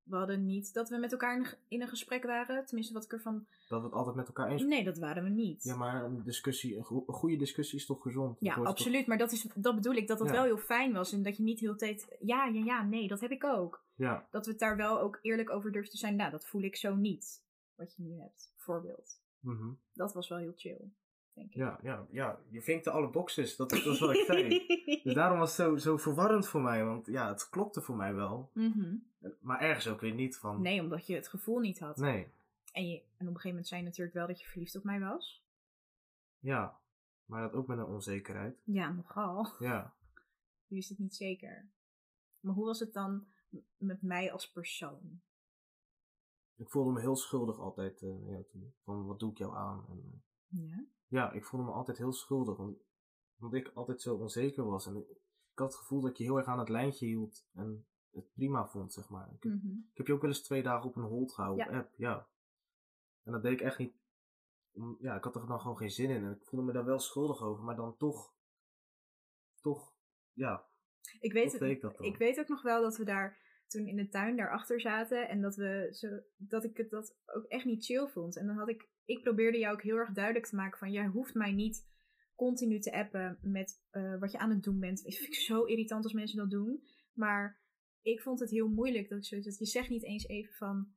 We 0.06 0.16
hadden 0.16 0.46
niet 0.46 0.74
dat 0.74 0.90
we 0.90 0.98
met 0.98 1.12
elkaar 1.12 1.58
in 1.68 1.82
een, 1.82 1.88
gesprek 1.88 2.24
waren. 2.24 2.65
Tenminste, 2.65 2.94
wat 2.94 3.04
ik 3.04 3.12
ervan... 3.12 3.46
Dat 3.68 3.80
we 3.80 3.86
het 3.86 3.96
altijd 3.96 4.15
met 4.15 4.28
elkaar 4.28 4.50
eens 4.50 4.62
Nee, 4.63 4.84
dat 4.84 4.98
waren 4.98 5.24
we 5.24 5.30
niet. 5.30 5.63
Ja, 5.63 5.76
maar 5.76 6.04
een 6.04 6.24
discussie, 6.24 6.78
een, 6.78 6.84
go- 6.84 7.04
een 7.08 7.13
goede 7.13 7.36
discussie 7.38 7.80
is 7.80 7.86
toch 7.86 8.02
gezond? 8.02 8.38
Ja, 8.39 8.54
absoluut. 8.56 9.08
Maar 9.08 9.18
dat, 9.18 9.32
is, 9.32 9.48
dat 9.56 9.76
bedoel 9.76 9.94
ik, 9.94 10.08
dat 10.08 10.18
dat 10.18 10.28
Ja. 10.28 10.34
wel 10.34 10.44
heel 10.44 10.58
fijn 10.58 10.94
was. 10.94 11.12
En 11.13 11.24
dat 11.24 11.38
je 11.38 11.44
niet 11.44 11.60
de 11.60 11.65
hele 11.65 11.78
tijd... 11.78 12.15
Ja, 12.20 12.46
ja, 12.46 12.63
ja, 12.63 12.84
nee, 12.84 13.08
dat 13.08 13.20
heb 13.22 13.32
ik 13.32 13.44
ook. 13.44 13.84
Ja, 13.96 14.28
Dat 14.32 14.46
we 14.46 14.52
het 14.52 14.60
daar 14.60 14.78
wel 14.78 15.00
ook 15.00 15.20
eerlijk 15.22 15.50
over 15.50 15.72
durfden 15.72 15.91
te 15.91 15.98
zijn. 15.98 16.15
Nou, 16.15 16.32
dat 16.32 16.46
voel 16.46 16.62
ik 16.62 16.76
zo 16.76 16.96
niet. 16.96 17.44
Wat 17.76 17.96
je 17.96 18.04
nu 18.04 18.20
hebt. 18.20 18.54
Voorbeeld. 18.56 19.20
mhm. 19.39 19.70
Dat 19.94 20.13
was 20.13 20.28
wel 20.28 20.38
heel 20.38 20.54
chill, 20.56 20.91
denk 21.36 21.50
ik. 21.50 21.56
ja, 21.56 21.80
ja, 21.84 22.08
ja, 22.12 22.39
je 22.50 22.62
vinkte 22.62 22.89
alle 22.91 23.10
boxes, 23.10 23.56
dat, 23.56 23.69
dat 23.69 23.86
is 23.86 24.00
wat 24.00 24.13
ik 24.15 24.26
zei. 24.26 24.65
Dus 25.04 25.13
daarom 25.21 25.39
was 25.39 25.58
het 25.58 25.67
zo, 25.67 25.78
zo 25.78 25.98
verwarrend 25.98 26.48
voor 26.48 26.62
mij, 26.62 26.86
want 26.86 27.06
ja, 27.06 27.28
het 27.28 27.50
klopte 27.50 27.82
voor 27.82 27.95
mij 27.95 28.13
wel. 28.13 28.50
Mhm. 28.54 28.95
Maar 29.39 29.60
ergens 29.62 29.88
ook 29.88 30.02
weer 30.02 30.13
niet 30.13 30.38
van... 30.38 30.62
Nee, 30.62 30.82
omdat 30.82 31.08
je 31.08 31.15
het 31.15 31.28
gevoel 31.28 31.60
niet 31.60 31.80
had. 31.80 31.98
Nee, 31.98 32.28
En, 32.71 32.88
je, 32.88 32.95
en 32.98 33.04
op 33.04 33.19
een 33.19 33.26
gegeven 33.28 33.50
moment 33.50 33.67
zei 33.67 33.82
je 33.82 33.88
natuurlijk 33.88 34.15
wel 34.15 34.28
dat 34.28 34.39
je 34.39 34.48
verliefd 34.48 34.76
op 34.76 34.84
mij 34.84 35.00
was. 35.00 35.43
ja. 36.39 36.80
Maar 37.26 37.41
dat 37.41 37.54
ook 37.54 37.67
met 37.67 37.78
een 37.78 37.86
onzekerheid. 37.86 38.62
Ja, 38.63 38.91
nogal. 38.91 39.48
Ja. 39.60 39.93
Je 40.67 40.76
wist 40.76 40.89
het 40.89 40.98
niet 41.00 41.15
zeker. 41.15 41.65
Maar 42.39 42.54
hoe 42.54 42.65
was 42.65 42.80
het 42.80 42.93
dan 42.93 43.26
met 43.78 44.02
mij 44.02 44.32
als 44.32 44.52
persoon? 44.52 45.21
Ik 46.56 46.69
voelde 46.69 46.91
me 46.91 47.00
heel 47.00 47.15
schuldig 47.15 47.60
altijd 47.60 48.02
eh, 48.02 48.10
naar 48.10 48.32
jou 48.32 48.43
toe. 48.52 48.62
Van, 48.84 49.06
wat 49.06 49.19
doe 49.19 49.32
ik 49.32 49.38
jou 49.38 49.56
aan? 49.56 49.86
En, 49.89 50.24
eh, 50.54 50.69
Ja? 50.69 50.84
Ja, 51.08 51.32
ik 51.32 51.46
voelde 51.46 51.65
me 51.65 51.72
altijd 51.72 51.98
heel 51.98 52.13
schuldig. 52.13 52.58
want- 52.58 52.78
Omdat 53.39 53.60
ik 53.60 53.72
altijd 53.74 54.02
zo 54.02 54.15
onzeker 54.15 54.65
was. 54.65 54.86
En 54.88 54.96
ik, 54.96 55.10
ik 55.52 55.60
had 55.60 55.68
het 55.72 55.78
gevoel 55.82 56.02
dat 56.02 56.10
ik 56.10 56.18
je 56.18 56.24
heel 56.24 56.38
erg 56.38 56.48
aan 56.48 56.60
het 56.60 56.70
lijntje 56.70 57.06
hield. 57.06 57.48
En 57.54 57.86
het 58.12 58.34
prima 58.34 58.68
vond, 58.68 58.94
zeg 58.94 59.10
maar. 59.10 59.30
Ik, 59.34 59.44
heb- 59.44 59.54
Mhm. 59.54 59.68
ik 59.91 59.98
heb 59.98 60.08
je 60.08 60.13
ook 60.13 60.22
wel 60.22 60.30
eens 60.30 60.44
twee 60.44 60.63
dagen 60.63 60.89
op 60.89 60.96
een 60.96 61.04
hold 61.04 61.34
gehouden, 61.34 61.65
op 61.65 61.72
Ja. 61.72 61.78
app. 61.80 61.94
Ja. 61.98 62.28
En 63.24 63.32
dat 63.32 63.41
deed 63.41 63.52
ik 63.52 63.62
echt 63.62 63.78
niet. 63.78 63.94
Ja, 65.00 65.15
ik 65.15 65.24
had 65.24 65.36
er 65.36 65.48
dan 65.48 65.60
gewoon 65.60 65.78
geen 65.78 65.91
zin 65.91 66.10
in. 66.10 66.24
En 66.24 66.32
ik 66.32 66.46
voelde 66.46 66.65
me 66.65 66.74
daar 66.74 66.86
wel 66.86 67.00
schuldig 67.00 67.41
over. 67.41 67.63
Maar 67.63 67.76
dan 67.76 67.98
toch. 67.98 68.34
Toch. 69.62 69.94
Ja, 70.34 70.68
Ik, 71.20 71.34
weet 71.34 71.52
het, 71.52 71.62
ik 71.62 71.84
ik 72.00 72.18
weet 72.18 72.39
ook 72.39 72.48
nog 72.48 72.62
wel 72.62 72.82
dat 72.82 72.98
we 72.98 73.04
daar 73.04 73.38
toen 73.68 73.88
in 73.88 73.96
de 73.96 74.10
tuin 74.10 74.36
daarachter 74.36 74.82
zaten. 74.82 75.30
En 75.30 75.41
dat, 75.41 75.56
we 75.56 75.88
zo, 75.91 76.08
dat 76.38 76.63
ik 76.63 76.78
het 76.78 76.89
dat 76.89 77.15
ook 77.26 77.44
echt 77.46 77.65
niet 77.65 77.86
chill 77.86 78.08
vond. 78.08 78.38
En 78.38 78.48
dan 78.48 78.56
had 78.58 78.70
ik. 78.70 78.89
Ik 79.06 79.22
probeerde 79.24 79.58
jou 79.58 79.74
ook 79.74 79.82
heel 79.82 79.98
erg 79.98 80.12
duidelijk 80.12 80.46
te 80.46 80.56
maken 80.56 80.78
van 80.80 80.91
jij 80.91 81.08
hoeft 81.08 81.34
mij 81.34 81.52
niet 81.52 81.88
continu 82.36 82.80
te 82.80 82.94
appen 82.94 83.38
met 83.41 83.82
eh, 83.89 84.20
wat 84.20 84.32
je 84.32 84.38
aan 84.38 84.50
het 84.50 84.63
doen 84.63 84.80
bent. 84.80 85.06
Ik 85.06 85.13
vind 85.15 85.36
het 85.36 85.44
zo 85.44 85.63
irritant 85.63 86.04
als 86.04 86.13
mensen 86.13 86.38
dat 86.38 86.50
doen. 86.50 86.84
Maar 87.13 87.62
ik 88.02 88.22
vond 88.22 88.39
het 88.39 88.50
heel 88.50 88.68
moeilijk 88.68 89.10
dat 89.10 89.18
ik 89.18 89.26
zoiets. 89.26 89.58
Je 89.60 89.65
zegt 89.65 89.89
niet 89.89 90.04
eens 90.04 90.28
even 90.28 90.54
van. 90.54 90.94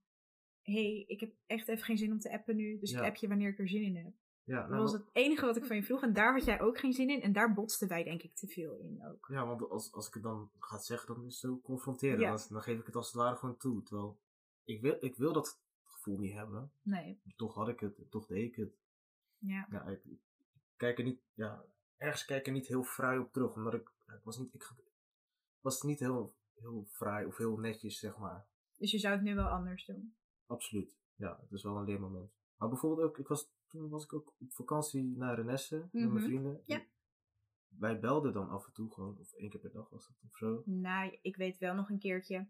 hey, 0.63 1.05
ik 1.07 1.21
heb 1.21 1.33
echt 1.47 1.69
even 1.69 1.85
geen 1.85 1.99
zin 1.99 2.13
om 2.13 2.19
te 2.19 2.33
appen 2.33 2.57
nu. 2.57 2.79
Dus 2.79 2.91
Ja. 2.91 3.01
ik 3.01 3.07
app 3.07 3.17
je 3.17 3.29
wanneer 3.29 3.51
ik 3.51 3.59
er 3.59 3.69
zin 3.69 3.83
in 3.83 3.97
heb. 3.97 4.13
ja, 4.45 4.61
Dat 4.61 4.69
nou, 4.69 4.83
was 4.83 4.93
het 4.93 5.05
enige 5.13 5.47
wat 5.47 5.57
ik 5.57 5.65
van 5.65 5.77
je 5.77 5.83
vroeg. 5.83 6.03
En 6.03 6.13
daar 6.13 6.33
had 6.33 6.45
jij 6.45 6.61
ook 6.61 6.79
geen 6.79 6.93
zin 6.93 7.11
in. 7.11 7.23
En 7.23 7.33
daar 7.33 7.55
botsten 7.55 7.89
wij 7.89 8.05
denk 8.05 8.23
ik 8.23 8.35
te 8.35 8.47
veel 8.47 8.77
in 8.79 9.05
ook. 9.07 9.27
ja, 9.31 9.47
want 9.47 9.69
als, 9.71 9.93
als 9.93 10.09
ik 10.09 10.15
het 10.15 10.23
dan 10.23 10.51
ga 10.59 10.79
zeggen, 10.79 11.15
dan 11.15 11.25
is 11.25 11.33
het 11.33 11.51
zo 11.51 11.61
confronterend. 11.61 12.21
Ja. 12.21 12.29
Dan, 12.29 12.41
dan 12.49 12.63
geef 12.63 12.79
ik 12.79 12.87
het 12.87 12.97
als 12.97 13.07
het 13.07 13.17
ware 13.17 13.37
gewoon 13.37 13.57
toe. 13.57 13.83
Terwijl 13.83 14.19
ik 14.65 14.81
wil, 14.81 14.97
ik 15.01 15.17
wil 15.17 15.33
dat 15.33 15.61
gevoel 16.09 16.19
niet 16.27 16.35
hebben. 16.37 16.73
Nee. 16.83 17.21
Toch 17.37 17.55
had 17.55 17.69
ik 17.69 17.81
het, 17.81 18.11
toch 18.11 18.27
deed 18.27 18.49
ik 18.49 18.57
het. 18.57 18.77
Ja. 19.39 19.67
Ja, 19.71 19.85
ik, 19.87 20.05
ik 20.05 20.21
kijk 20.77 20.99
er 20.99 21.05
niet, 21.05 21.21
ja, 21.35 21.65
ergens 21.97 22.25
kijk 22.25 22.41
ik 22.41 22.47
er 22.47 22.53
niet 22.53 22.67
heel 22.67 22.83
fraai 22.83 23.19
op 23.19 23.33
terug. 23.33 23.55
Omdat 23.55 23.75
ik, 23.75 23.93
was 24.23 24.39
niet, 24.39 24.55
ik 24.55 24.73
was 25.61 25.83
niet 25.83 25.99
heel, 25.99 26.37
heel 26.55 26.85
fraai 26.91 27.27
of 27.27 27.37
heel 27.37 27.57
netjes, 27.57 27.99
zeg 27.99 28.19
maar. 28.19 28.47
Dus 28.77 28.91
je 28.91 28.99
zou 28.99 29.15
het 29.15 29.25
nu 29.25 29.35
wel 29.35 29.49
anders 29.49 29.85
doen. 29.87 30.17
Absoluut. 30.47 30.99
Ja, 31.15 31.39
het 31.41 31.53
is 31.53 31.63
wel 31.63 31.77
een 31.77 31.85
leermoment. 31.85 32.33
Maar 32.57 32.69
bijvoorbeeld 32.69 33.09
ook, 33.09 33.19
ik 33.19 33.29
was, 33.29 33.51
toen 33.69 33.89
was 33.89 34.05
ik 34.05 34.13
ook 34.13 34.35
op 34.39 34.53
vakantie 34.53 35.17
naar 35.17 35.35
Renesse 35.35 35.77
met 35.79 35.93
Mhm. 35.93 36.13
mijn 36.13 36.25
vrienden. 36.25 36.63
Ja. 36.67 36.87
Wij 37.69 38.01
belden 38.01 38.33
dan 38.33 38.49
af 38.49 38.67
en 38.67 38.73
toe 38.73 38.93
gewoon, 38.93 39.19
of 39.19 39.33
één 39.33 39.51
keer 39.51 39.61
per 39.61 39.73
dag 39.73 39.89
was 39.91 40.07
dat 40.09 40.17
of 40.31 40.37
zo. 40.37 40.63
Nou, 40.65 41.19
ik 41.23 41.37
weet 41.37 41.59
wel 41.59 41.75
nog 41.75 41.91
een 41.91 41.99
keertje. 41.99 42.49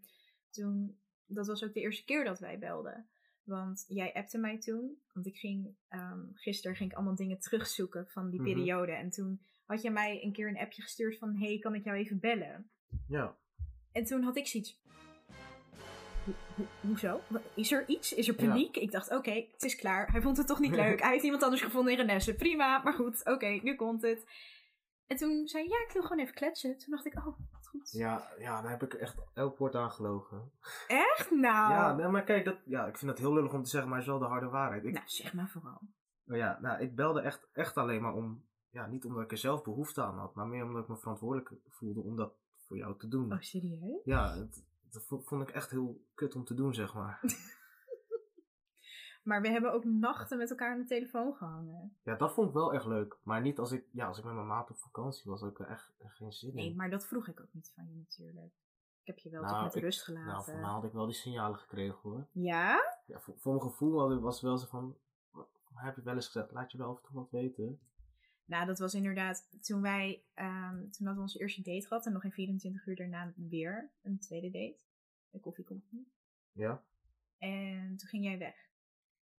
Toen, 0.49 0.99
dat 1.25 1.47
was 1.47 1.63
ook 1.63 1.73
de 1.73 1.79
eerste 1.79 2.05
keer 2.05 2.23
dat 2.23 2.39
wij 2.39 2.59
belden. 2.59 3.09
Want 3.49 3.85
jij 3.87 4.13
appte 4.13 4.37
mij 4.37 4.57
toen. 4.59 5.01
Want 5.13 5.25
ik 5.25 5.37
ging, 5.37 5.75
ehm, 5.87 6.19
gisteren 6.33 6.75
ging 6.75 6.89
ik 6.91 6.95
allemaal 6.97 7.15
dingen 7.15 7.39
terugzoeken 7.39 8.07
van 8.09 8.29
die 8.29 8.41
Mhm. 8.41 8.49
periode. 8.53 8.91
En 8.91 9.09
toen 9.09 9.41
had 9.65 9.81
je 9.81 9.89
mij 9.89 10.23
een 10.23 10.31
keer 10.31 10.47
een 10.47 10.57
appje 10.57 10.81
gestuurd 10.81 11.17
van... 11.17 11.35
hey, 11.35 11.59
kan 11.59 11.75
ik 11.75 11.83
jou 11.83 11.97
even 11.97 12.19
bellen? 12.19 12.69
Ja, 13.07 13.35
En 13.91 14.03
toen 14.05 14.23
had 14.23 14.37
ik 14.37 14.47
zoiets... 14.47 14.79
Ho- 16.25 16.33
ho- 16.55 16.67
hoezo? 16.87 17.21
Is 17.55 17.71
er 17.71 17.87
iets? 17.87 18.13
Is 18.13 18.27
er 18.27 18.41
Ja. 18.41 18.47
paniek? 18.47 18.77
Ik 18.77 18.91
dacht, 18.91 19.11
oké, 19.11 19.31
het 19.51 19.63
is 19.63 19.75
klaar. 19.75 20.11
Hij 20.11 20.21
vond 20.21 20.37
het 20.37 20.47
toch 20.47 20.59
niet 20.59 20.75
leuk. 20.83 21.01
Hij 21.01 21.11
heeft 21.11 21.23
iemand 21.23 21.43
anders 21.43 21.61
gevonden 21.61 21.91
in 21.93 21.99
Renesse. 21.99 22.35
Prima, 22.35 22.81
maar 22.83 22.93
goed. 22.93 23.25
Oké, 23.25 23.47
nu 23.63 23.75
komt 23.75 24.01
het. 24.01 24.25
En 25.07 25.17
toen 25.17 25.47
zei 25.47 25.63
hij, 25.67 25.71
ja, 25.79 25.85
ik 25.87 25.93
wil 25.93 26.01
gewoon 26.01 26.19
even 26.23 26.33
kletsen. 26.35 26.77
Toen 26.77 26.91
dacht 26.91 27.05
ik, 27.05 27.15
oh, 27.15 27.39
goed. 27.69 27.91
ja, 27.91 28.27
ja, 28.37 28.61
daar 28.61 28.71
heb 28.71 28.83
ik 28.83 28.93
echt 28.93 29.17
elk 29.33 29.57
woord 29.57 29.75
aan 29.75 29.91
gelogen. 29.91 30.51
Echt? 30.87 31.31
Nou. 31.31 31.71
Ja, 31.73 31.95
nee, 31.95 32.07
maar 32.07 32.23
kijk, 32.23 32.45
dat, 32.45 32.57
ja, 32.65 32.87
ik 32.87 32.97
vind 32.97 33.11
dat 33.11 33.19
heel 33.19 33.33
lullig 33.33 33.53
om 33.53 33.63
te 33.63 33.69
zeggen, 33.69 33.89
maar 33.89 33.99
het 33.99 34.07
is 34.07 34.13
wel 34.13 34.21
de 34.21 34.29
harde 34.33 34.49
waarheid. 34.49 34.83
Ik, 34.85 34.93
Nou, 34.93 35.07
zeg 35.07 35.33
maar 35.33 35.49
vooral. 35.49 35.81
Oh 36.27 36.35
ja, 36.37 36.57
nou, 36.61 36.81
ik 36.81 36.95
belde 36.95 37.21
echt, 37.21 37.47
echt 37.53 37.77
alleen 37.77 38.01
maar 38.01 38.13
om, 38.13 38.45
ja, 38.69 38.87
niet 38.87 39.05
omdat 39.05 39.23
ik 39.23 39.31
er 39.31 39.37
zelf 39.37 39.63
behoefte 39.63 40.03
aan 40.03 40.17
had, 40.17 40.35
maar 40.35 40.47
meer 40.47 40.63
omdat 40.63 40.81
ik 40.83 40.89
me 40.89 40.97
verantwoordelijk 40.97 41.53
voelde 41.67 42.01
om 42.01 42.15
dat 42.15 42.33
voor 42.67 42.77
jou 42.77 42.97
te 42.97 43.07
doen. 43.07 43.31
Oh, 43.33 43.39
serieus? 43.39 44.01
Ja, 44.03 44.35
het, 44.37 44.65
dat 44.91 45.05
vo- 45.07 45.21
vond 45.21 45.41
ik 45.41 45.49
echt 45.49 45.69
heel 45.69 46.05
kut 46.13 46.35
om 46.35 46.43
te 46.45 46.53
doen, 46.53 46.73
zeg 46.73 46.93
maar. 46.93 47.19
Maar 49.23 49.41
we 49.41 49.49
hebben 49.49 49.73
ook 49.73 49.83
nachten 49.85 50.37
met 50.37 50.49
elkaar 50.49 50.71
aan 50.71 50.79
de 50.79 50.85
telefoon 50.85 51.35
gehangen. 51.35 51.97
Ja, 52.03 52.15
dat 52.15 52.33
vond 52.33 52.47
ik 52.47 52.53
wel 52.53 52.73
echt 52.73 52.85
leuk. 52.85 53.17
Maar 53.23 53.41
niet 53.41 53.59
als 53.59 53.71
ik, 53.71 53.85
ja, 53.91 54.07
als 54.07 54.17
ik 54.17 54.23
met 54.23 54.33
mijn 54.33 54.47
maat 54.47 54.69
op 54.69 54.77
vakantie 54.77 55.31
was, 55.31 55.41
had 55.41 55.49
ik 55.51 55.59
er 55.59 55.67
echt, 55.67 55.93
echt 55.99 56.15
geen 56.15 56.31
zin 56.33 56.53
Nee, 56.55 56.69
in. 56.69 56.75
maar 56.75 56.89
dat 56.89 57.05
vroeg 57.07 57.27
ik 57.27 57.39
ook 57.39 57.53
niet 57.53 57.71
van 57.75 57.87
je 57.89 57.95
natuurlijk. 57.95 58.53
Ik 59.01 59.15
heb 59.15 59.17
je 59.19 59.29
wel 59.29 59.41
Nou, 59.41 59.53
toch 59.53 59.63
met 59.63 59.75
ik- 59.75 59.81
rust 59.81 60.07
Nou, 60.07 60.19
gelaten. 60.19 60.43
voor 60.53 60.61
mij 60.61 60.69
had 60.69 60.83
ik 60.83 60.91
wel 60.91 61.05
die 61.05 61.15
signalen 61.15 61.59
gekregen 61.59 61.99
hoor. 62.01 62.27
Ja? 62.31 62.97
Ja, 63.05 63.19
voor, 63.19 63.33
voor 63.37 63.53
mijn 63.55 63.65
gevoel 63.71 64.19
was 64.19 64.33
het 64.35 64.43
wel 64.43 64.57
zo 64.57 64.67
van, 64.67 64.97
heb 65.73 65.95
je 65.95 66.01
wel 66.01 66.15
eens 66.15 66.25
gezegd, 66.25 66.51
laat 66.51 66.71
je 66.71 66.77
wel 66.77 66.89
af 66.89 66.97
en 66.97 67.03
toe 67.03 67.15
wat 67.15 67.29
weten. 67.31 67.79
Nou, 68.45 68.65
dat 68.65 68.79
was 68.79 68.93
inderdaad 68.93 69.47
toen 69.65 69.81
wij, 69.81 70.23
ehm, 70.33 70.75
toen 70.77 71.05
hadden 71.05 71.15
we 71.15 71.21
onze 71.21 71.39
eerste 71.39 71.61
date 71.61 71.87
gehad 71.87 72.05
en 72.05 72.13
nog 72.13 72.23
in 72.23 72.31
24 72.31 72.85
uur 72.85 72.95
daarna 72.95 73.33
weer 73.35 73.91
een 74.01 74.19
tweede 74.19 74.49
date. 74.51 74.77
Een 75.31 75.39
koffiecompany. 75.39 76.03
Ja? 76.51 76.83
En 77.37 77.95
toen 77.97 78.07
ging 78.09 78.23
jij 78.23 78.37
weg. 78.37 78.68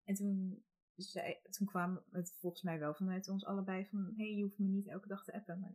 En 0.09 0.15
toen, 0.15 0.63
zei, 0.95 1.37
toen 1.49 1.67
kwam 1.67 2.01
het 2.11 2.35
volgens 2.39 2.61
mij 2.61 2.79
wel 2.79 2.93
vanuit 2.93 3.27
ons 3.29 3.45
allebei 3.45 3.85
van, 3.85 3.99
hé, 4.17 4.23
hey, 4.23 4.35
je 4.35 4.43
hoeft 4.43 4.57
me 4.59 4.67
niet 4.67 4.87
elke 4.87 5.07
dag 5.07 5.23
te 5.23 5.33
appen, 5.33 5.59
maar 5.59 5.73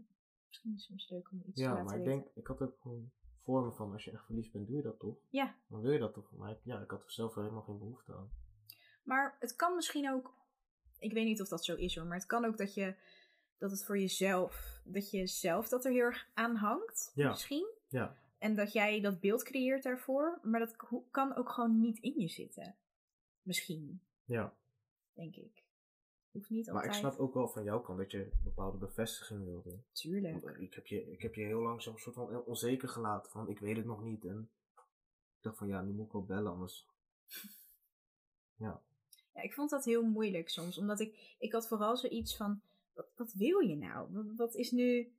misschien 0.49 0.73
is 0.75 0.77
het 0.81 0.87
soms 0.87 1.09
leuk 1.11 1.31
om 1.31 1.43
iets 1.47 1.57
te 1.57 1.63
Ja, 1.63 1.69
laten 1.71 1.85
maar 1.85 1.97
ik 1.99 2.05
weten. 2.05 2.23
denk, 2.23 2.37
ik 2.37 2.47
had 2.47 2.61
ook 2.63 2.81
gewoon 2.81 3.11
voor 3.43 3.65
me 3.65 3.73
van, 3.73 3.93
als 3.93 4.05
je 4.05 4.11
echt 4.11 4.25
verliefd 4.25 4.53
bent, 4.53 4.67
doe 4.67 4.77
je 4.77 4.83
dat 4.83 4.99
toch? 4.99 5.17
Ja, 5.31 5.55
Dan 5.69 5.81
wil 5.81 5.93
je 5.93 5.99
dat 5.99 6.15
toch? 6.15 6.33
Maar 6.33 6.51
ik- 6.51 6.61
ja, 6.65 6.81
ik 6.81 6.91
had 6.91 7.05
er 7.05 7.11
zelf 7.13 7.35
helemaal 7.35 7.63
geen 7.63 7.79
behoefte 7.79 8.15
aan. 8.15 8.31
maar 9.03 9.37
het 9.41 9.57
kan 9.57 9.75
misschien 9.75 10.11
ook, 10.11 10.35
ik 10.99 11.13
weet 11.13 11.25
niet 11.25 11.41
of 11.41 11.49
dat 11.49 11.65
zo 11.65 11.75
is 11.75 11.97
hoor, 11.97 12.07
maar 12.07 12.17
het 12.19 12.27
kan 12.27 12.45
ook 12.45 12.57
dat 12.57 12.75
je, 12.75 12.95
dat 13.59 13.71
het 13.71 13.85
voor 13.85 13.99
jezelf, 13.99 14.81
dat 14.85 15.11
je 15.11 15.27
zelf 15.27 15.69
dat 15.69 15.85
er 15.85 15.93
heel 15.93 16.01
erg 16.01 16.31
aan 16.35 16.57
hangt, 16.57 17.11
Ja. 17.15 17.29
misschien. 17.29 17.73
Ja, 17.89 18.17
En 18.39 18.55
dat 18.55 18.73
jij 18.73 19.01
dat 19.01 19.21
beeld 19.21 19.43
creëert 19.43 19.83
daarvoor, 19.83 20.39
maar 20.43 20.61
dat 20.61 20.77
kan 21.11 21.35
ook 21.37 21.51
gewoon 21.51 21.81
niet 21.81 21.99
in 21.99 22.21
je 22.21 22.29
zitten. 22.29 22.77
Misschien, 23.43 24.01
ja. 24.25 24.57
denk 25.13 25.37
ik. 25.37 25.65
Hoeft 26.31 26.51
niet 26.51 26.67
Maar 26.67 26.75
altijd. 26.75 26.95
ik 26.95 27.01
snap 27.01 27.19
ook 27.19 27.35
wel 27.35 27.49
van 27.49 27.65
jouw 27.65 27.81
kant 27.81 27.99
dat 27.99 28.11
je 28.11 28.31
bepaalde 28.45 28.79
bevestiging 28.79 29.45
wilde. 29.45 29.79
Tuurlijk. 29.93 30.45
Want 30.45 30.61
ik 30.61 30.75
heb 30.75 30.87
je, 30.87 31.11
ik 31.11 31.23
heb 31.23 31.35
je 31.35 31.45
heel 31.45 31.61
lang 31.61 31.83
zo'n 31.83 31.99
soort 31.99 32.15
van 32.15 32.45
onzeker 32.45 32.89
gelaten 32.89 33.31
van, 33.31 33.49
ik 33.49 33.59
weet 33.59 33.77
het 33.77 33.85
nog 33.85 34.03
niet. 34.03 34.25
En 34.25 34.51
ik 35.37 35.43
dacht 35.43 35.59
van, 35.59 35.69
ja, 35.69 35.83
nu 35.83 35.93
moet 35.93 36.07
ik 36.07 36.13
wel 36.13 36.25
bellen, 36.25 36.53
anders... 36.53 36.87
Ja, 38.57 38.83
Ja, 39.35 39.43
ik 39.43 39.55
vond 39.55 39.71
dat 39.71 39.85
heel 39.85 40.03
moeilijk 40.03 40.49
soms, 40.49 40.79
omdat 40.79 41.01
ik, 41.01 41.37
ik 41.39 41.53
had 41.53 41.69
vooral 41.69 41.97
zoiets 41.97 42.37
van, 42.37 42.61
wat, 42.93 43.07
wat 43.17 43.33
wil 43.33 43.59
je 43.59 43.77
nou? 43.77 44.13
Wat, 44.13 44.27
wat 44.37 44.55
is 44.55 44.71
nu, 44.71 45.13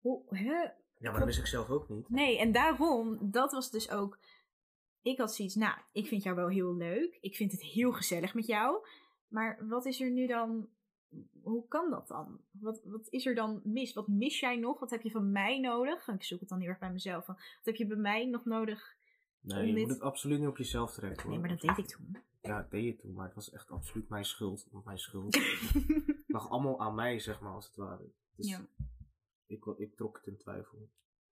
hoe, 0.00 0.22
hè? 0.28 0.52
ja 0.98 1.10
maar 1.10 1.18
dat 1.18 1.24
wist 1.24 1.38
ik 1.38 1.46
zelf 1.46 1.70
ook 1.70 1.88
niet. 1.88 2.08
Nee, 2.08 2.38
en 2.38 2.52
daarom, 2.52 3.30
dat 3.30 3.52
was 3.52 3.70
dus 3.70 3.90
ook, 3.90 4.18
ik 5.02 5.18
had 5.18 5.34
zoiets, 5.34 5.54
nou, 5.54 5.78
ik 5.92 6.06
vind 6.06 6.22
jou 6.22 6.36
wel 6.36 6.48
heel 6.48 6.74
leuk, 6.74 7.18
ik 7.20 7.36
vind 7.36 7.52
het 7.52 7.62
heel 7.62 7.92
gezellig 7.92 8.34
met 8.34 8.46
jou, 8.46 8.86
maar 9.28 9.68
wat 9.68 9.86
is 9.86 10.00
er 10.00 10.10
nu 10.10 10.26
dan, 10.26 10.68
hoe 11.42 11.68
kan 11.68 11.90
dat 11.90 12.08
dan? 12.08 12.40
Wat, 12.50 12.80
wat 12.84 13.08
is 13.08 13.26
er 13.26 13.34
dan 13.34 13.60
mis? 13.64 13.92
Wat 13.92 14.08
mis 14.08 14.40
jij 14.40 14.56
nog? 14.56 14.80
Wat 14.80 14.90
heb 14.90 15.02
je 15.02 15.10
van 15.10 15.32
mij 15.32 15.58
nodig? 15.60 16.08
Ik 16.08 16.24
zoek 16.24 16.40
het 16.40 16.48
dan 16.48 16.60
heel 16.60 16.68
erg 16.68 16.78
bij 16.78 16.92
mezelf, 16.92 17.24
van, 17.24 17.34
wat 17.34 17.64
heb 17.64 17.74
je 17.74 17.86
bij 17.86 17.96
mij 17.96 18.26
nog 18.26 18.44
nodig? 18.44 18.96
Nee, 19.40 19.66
je 19.66 19.72
dit- 19.74 19.82
moet 19.82 19.90
het 19.92 20.00
absoluut 20.02 20.38
niet 20.38 20.48
op 20.48 20.56
jezelf 20.56 20.92
trekken 20.92 21.22
hoor. 21.22 21.30
Nee, 21.30 21.40
maar 21.40 21.48
dat 21.48 21.60
deed 21.60 21.78
ik 21.78 21.86
toen. 21.96 22.16
Ja, 22.40 22.60
dat 22.62 22.70
deed 22.70 22.84
je 22.84 22.96
toen, 22.96 23.12
maar 23.12 23.26
het 23.26 23.34
was 23.34 23.50
echt 23.50 23.70
absoluut 23.70 24.08
mijn 24.08 24.24
schuld. 24.24 24.68
Want 24.70 24.84
mijn 24.84 24.98
schuld 24.98 25.34
Het 25.36 26.24
lag 26.26 26.50
allemaal 26.50 26.80
aan 26.80 26.94
mij, 26.94 27.18
zeg 27.18 27.40
maar, 27.40 27.52
als 27.52 27.66
het 27.66 27.76
ware. 27.76 28.10
Dus 28.36 28.48
Ja. 28.48 28.66
ik, 29.46 29.64
ik 29.76 29.96
trok 29.96 30.16
het 30.16 30.26
in 30.26 30.36
twijfel. 30.36 30.88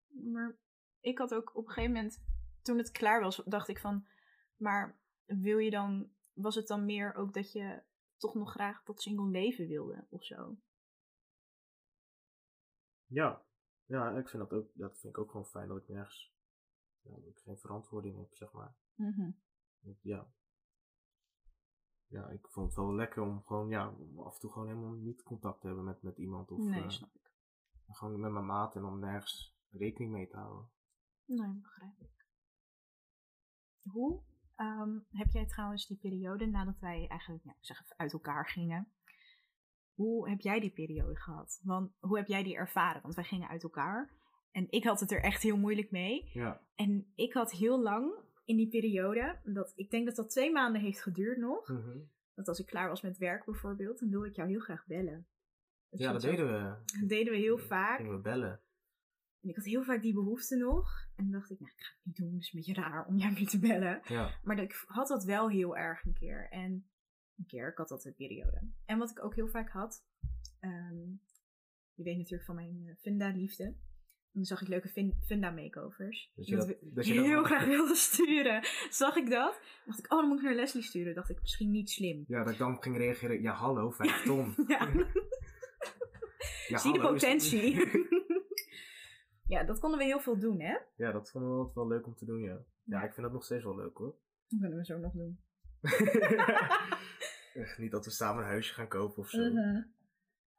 Maar 0.07 0.57
ik 0.99 1.17
had 1.17 1.33
ook 1.33 1.55
op 1.55 1.65
een 1.67 1.71
gegeven 1.73 1.95
moment, 1.95 2.23
toen 2.67 2.77
het 2.77 2.91
klaar 2.91 3.21
was, 3.21 3.41
dacht 3.45 3.67
ik 3.67 3.79
van, 3.79 4.07
maar 4.55 4.99
wil 5.25 5.57
je 5.57 5.69
dan, 5.69 6.11
was 6.33 6.55
het 6.55 6.67
dan 6.67 6.85
meer 6.85 7.15
ook 7.15 7.33
dat 7.33 7.51
je 7.51 7.83
toch 8.17 8.33
nog 8.33 8.51
graag 8.51 8.83
dat 8.83 9.01
single 9.01 9.29
leven 9.29 9.67
wilde 9.67 10.07
of 10.09 10.23
zo? 10.23 10.57
Ja, 13.05 13.45
ja, 13.85 14.17
ik 14.17 14.29
vind 14.29 14.49
dat 14.49 14.59
ook, 14.59 14.69
dat 14.73 14.99
vind 14.99 15.13
ik 15.13 15.19
ook 15.19 15.31
gewoon 15.31 15.45
fijn 15.45 15.67
dat 15.67 15.77
ik 15.77 15.87
nergens, 15.87 16.35
ja, 17.01 17.11
dat 17.11 17.27
ik 17.27 17.39
geen 17.39 17.57
verantwoording 17.57 18.17
heb, 18.17 18.35
zeg 18.35 18.51
maar. 18.51 18.75
Want 19.79 20.01
Ja. 20.01 20.31
Ja, 22.07 22.29
ik 22.29 22.47
vond 22.47 22.67
het 22.67 22.75
wel 22.75 22.93
lekker 22.93 23.21
om 23.21 23.43
gewoon, 23.45 23.69
ja, 23.69 23.95
af 24.17 24.33
en 24.33 24.39
toe 24.39 24.51
gewoon 24.51 24.67
helemaal 24.67 24.93
niet 24.93 25.23
contact 25.23 25.61
te 25.61 25.67
hebben 25.67 25.85
met, 25.85 26.01
met 26.01 26.17
iemand. 26.17 26.51
Of 26.51 26.59
nee, 26.59 26.83
eh, 26.83 26.89
snap 26.89 27.15
ik. 27.15 27.31
gewoon 27.87 28.19
met 28.19 28.31
mijn 28.31 28.45
maat 28.45 28.75
en 28.75 28.83
om 28.83 28.99
nergens 28.99 29.57
rekening 29.69 30.11
mee 30.11 30.27
te 30.27 30.37
houden. 30.37 30.69
Nee, 31.25 31.59
begrijp 31.61 31.99
ik. 31.99 32.16
Hoe 33.91 34.21
ehm, 34.55 34.99
heb 35.09 35.27
jij 35.29 35.45
trouwens 35.45 35.87
die 35.87 35.97
periode 35.97 36.45
nadat 36.45 36.79
wij 36.79 37.07
eigenlijk, 37.07 37.43
ja, 37.43 37.55
zeg 37.59 37.83
uit 37.97 38.13
elkaar 38.13 38.49
gingen? 38.49 38.91
Hoe 39.93 40.29
heb 40.29 40.39
jij 40.39 40.59
die 40.59 40.73
periode 40.73 41.15
gehad? 41.15 41.61
Want 41.63 41.91
hoe 41.99 42.17
heb 42.17 42.27
jij 42.27 42.43
die 42.43 42.55
ervaren? 42.55 43.01
Want 43.01 43.15
wij 43.15 43.23
gingen 43.23 43.49
uit 43.49 43.63
elkaar 43.63 44.17
en 44.57 44.67
ik 44.69 44.83
had 44.83 44.99
het 44.99 45.11
er 45.11 45.23
echt 45.23 45.43
heel 45.43 45.57
moeilijk 45.57 45.91
mee. 45.91 46.29
Ja, 46.33 46.61
En 46.75 47.11
ik 47.15 47.33
had 47.33 47.51
heel 47.51 47.81
lang 47.81 48.13
in 48.45 48.57
die 48.57 48.67
periode, 48.67 49.39
dat, 49.43 49.73
ik 49.75 49.91
denk 49.91 50.05
dat 50.05 50.15
dat 50.15 50.29
twee 50.29 50.51
maanden 50.51 50.81
heeft 50.81 51.01
geduurd 51.01 51.37
nog. 51.37 51.67
Mhm. 51.67 51.97
Dat 52.35 52.47
als 52.47 52.59
ik 52.59 52.65
klaar 52.65 52.89
was 52.89 53.01
met 53.01 53.17
werk 53.17 53.45
bijvoorbeeld, 53.45 53.99
dan 53.99 54.09
wilde 54.09 54.27
ik 54.27 54.35
jou 54.35 54.49
heel 54.49 54.59
graag 54.59 54.85
bellen. 54.85 55.27
Ja 55.89 56.11
dat 56.11 56.21
deden 56.21 56.47
we. 56.47 56.75
Dat 56.99 57.09
deden 57.09 57.33
we 57.33 57.39
heel 57.39 57.57
vaak. 57.57 57.97
Gingen 57.97 58.15
we 58.15 58.21
bellen. 58.21 58.61
En 59.41 59.49
ik 59.49 59.55
had 59.55 59.65
heel 59.65 59.83
vaak 59.83 60.01
die 60.01 60.13
behoefte 60.13 60.55
nog. 60.55 60.89
En 61.15 61.31
dacht 61.31 61.51
ik, 61.51 61.59
nou, 61.59 61.71
ik 61.75 61.83
ga 61.83 61.91
het 61.95 62.05
niet 62.05 62.15
doen. 62.15 62.33
Het 62.33 62.41
is 62.43 62.53
een 62.53 62.59
beetje 62.59 62.73
raar 62.81 63.05
om 63.05 63.17
jou 63.23 63.33
nu 63.33 63.45
te 63.45 63.59
bellen. 63.59 64.01
Ja, 64.03 64.29
Maar 64.43 64.55
dat- 64.55 64.65
ik 64.65 64.83
had 64.87 65.07
dat 65.07 65.23
wel 65.23 65.49
heel 65.49 65.77
erg 65.77 66.05
een 66.05 66.13
keer. 66.13 66.47
En 66.49 66.87
een 67.37 67.45
keer, 67.47 67.67
ik 67.69 67.77
had 67.77 67.87
dat 67.89 68.05
een 68.05 68.15
periode. 68.15 68.61
En 68.85 68.97
wat 68.97 69.09
ik 69.09 69.23
ook 69.23 69.35
heel 69.35 69.47
vaak 69.49 69.69
had. 69.69 70.03
ehm, 70.59 70.95
je 71.93 72.03
weet 72.03 72.17
natuurlijk 72.17 72.43
van 72.45 72.55
mijn 72.55 72.83
eh, 72.87 72.95
Funda-liefde. 73.01 73.63
En 73.63 74.43
dan 74.43 74.45
zag 74.45 74.61
ik 74.61 74.67
leuke 74.67 74.87
fin- 74.89 75.19
Funda-makeovers. 75.25 76.31
Dus 76.35 76.47
dat 76.47 76.59
dat- 76.59 76.67
we 76.67 76.77
dat 76.93 77.07
je 77.07 77.13
dat- 77.13 77.25
heel 77.25 77.43
graag 77.43 77.65
wilde 77.65 77.95
sturen. 77.95 78.67
Zag 78.89 79.15
ik 79.15 79.29
dat? 79.29 79.59
dacht 79.85 79.99
ik, 79.99 80.11
oh, 80.13 80.19
dan 80.19 80.27
moet 80.27 80.37
ik 80.37 80.43
naar 80.43 80.53
Leslie 80.55 80.83
sturen. 80.83 81.15
dacht 81.15 81.29
ik, 81.29 81.41
misschien 81.41 81.71
niet 81.71 81.89
slim. 81.89 82.23
ja, 82.27 82.43
dat 82.43 82.53
ik 82.53 82.59
dan 82.59 82.81
ging 82.83 82.97
reageren, 82.97 83.41
ja 83.41 83.53
hallo, 83.53 83.89
vijf 83.91 84.23
ton. 84.23 84.53
Ja. 84.67 84.89
Ja, 86.67 86.77
Zie 86.77 86.93
de 86.93 86.99
hallo, 86.99 87.13
is- 87.15 87.21
potentie. 87.21 87.75
ja, 89.47 89.63
dat 89.63 89.79
konden 89.79 89.99
we 89.99 90.05
heel 90.05 90.19
veel 90.19 90.39
doen, 90.39 90.59
hè? 90.59 90.77
Ja, 90.95 91.11
dat 91.11 91.31
vonden 91.31 91.51
we 91.51 91.57
altijd 91.57 91.75
wel 91.75 91.87
leuk 91.87 92.05
om 92.05 92.15
te 92.15 92.25
doen, 92.25 92.41
ja. 92.41 92.57
Ja, 92.83 93.03
ik 93.03 93.13
vind 93.13 93.25
dat 93.25 93.31
nog 93.35 93.43
steeds 93.43 93.63
wel 93.63 93.75
leuk 93.75 93.97
hoor. 93.97 94.15
Dat 94.47 94.59
kunnen 94.59 94.77
we 94.77 94.85
zo 94.85 94.97
nog 94.97 95.13
doen. 95.13 95.39
Niet 97.77 97.91
dat 97.91 98.05
we 98.05 98.11
samen 98.11 98.43
een 98.43 98.49
huisje 98.49 98.73
gaan 98.73 98.87
kopen 98.87 99.17
of 99.17 99.29
zo. 99.29 99.51
Mhm. 99.51 99.81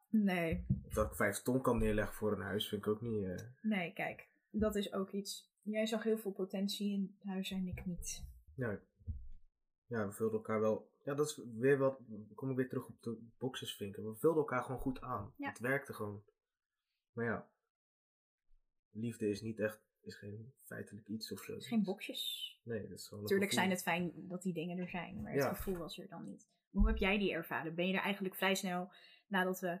Nee, 0.09 0.65
dat 0.93 1.09
ik 1.09 1.15
vijf 1.15 1.41
ton 1.41 1.61
kan 1.61 1.77
neerleggen 1.77 2.15
voor 2.15 2.31
een 2.31 2.41
huis, 2.41 2.67
vind 2.69 2.85
ik 2.85 2.91
ook 2.91 3.01
niet... 3.01 3.23
eh, 3.25 3.45
nee, 3.61 3.93
kijk. 3.93 4.27
Dat 4.49 4.75
is 4.75 4.93
ook 4.93 5.11
iets. 5.11 5.51
Jij 5.61 5.85
zag 5.85 6.03
heel 6.03 6.17
veel 6.17 6.31
potentie 6.31 6.93
in 6.93 7.15
het 7.17 7.27
huis 7.29 7.51
en 7.51 7.67
ik 7.67 7.85
niet. 7.85 8.25
Ja. 8.55 8.79
ja, 9.85 10.07
we 10.07 10.11
vulden 10.11 10.37
elkaar 10.37 10.59
wel... 10.59 10.91
Ja, 11.03 11.13
dat 11.13 11.27
is 11.27 11.41
weer 11.57 11.77
wat... 11.77 11.99
Kom 12.35 12.49
ik 12.49 12.55
weer 12.55 12.69
terug 12.69 12.87
op 12.87 13.01
de 13.01 13.17
boxes 13.37 13.75
vinken. 13.75 14.03
We 14.03 14.15
vulden 14.15 14.39
elkaar 14.39 14.63
gewoon 14.63 14.81
goed 14.81 15.01
aan. 15.01 15.33
Ja. 15.35 15.49
Het 15.49 15.59
werkte 15.59 15.93
gewoon. 15.93 16.23
Maar 17.11 17.25
ja, 17.25 17.49
liefde 18.91 19.29
is 19.29 19.41
niet 19.41 19.59
echt... 19.59 19.87
Is 20.01 20.15
geen 20.15 20.53
feitelijk 20.63 21.07
iets 21.07 21.31
of 21.31 21.39
zo. 21.39 21.51
Het 21.53 21.61
is 21.61 21.67
geen 21.67 21.83
boxjes. 21.83 22.59
Nee, 22.63 22.81
dat 22.87 22.97
is 22.99 23.07
gewoon 23.07 23.25
Tuurlijk 23.25 23.51
zijn 23.51 23.69
het 23.69 23.81
fijn 23.81 24.11
dat 24.27 24.41
die 24.41 24.53
dingen 24.53 24.77
er 24.77 24.89
zijn, 24.89 25.21
maar 25.21 25.35
Ja. 25.35 25.47
het 25.47 25.57
gevoel 25.57 25.77
was 25.77 25.97
er 25.99 26.07
dan 26.07 26.25
niet. 26.25 26.47
Maar 26.69 26.81
hoe 26.81 26.91
heb 26.91 26.99
jij 26.99 27.17
die 27.17 27.31
ervaren? 27.31 27.75
Ben 27.75 27.87
je 27.87 27.93
er 27.93 28.03
eigenlijk 28.03 28.35
vrij 28.35 28.55
snel 28.55 28.91
nadat 29.27 29.59
we 29.59 29.79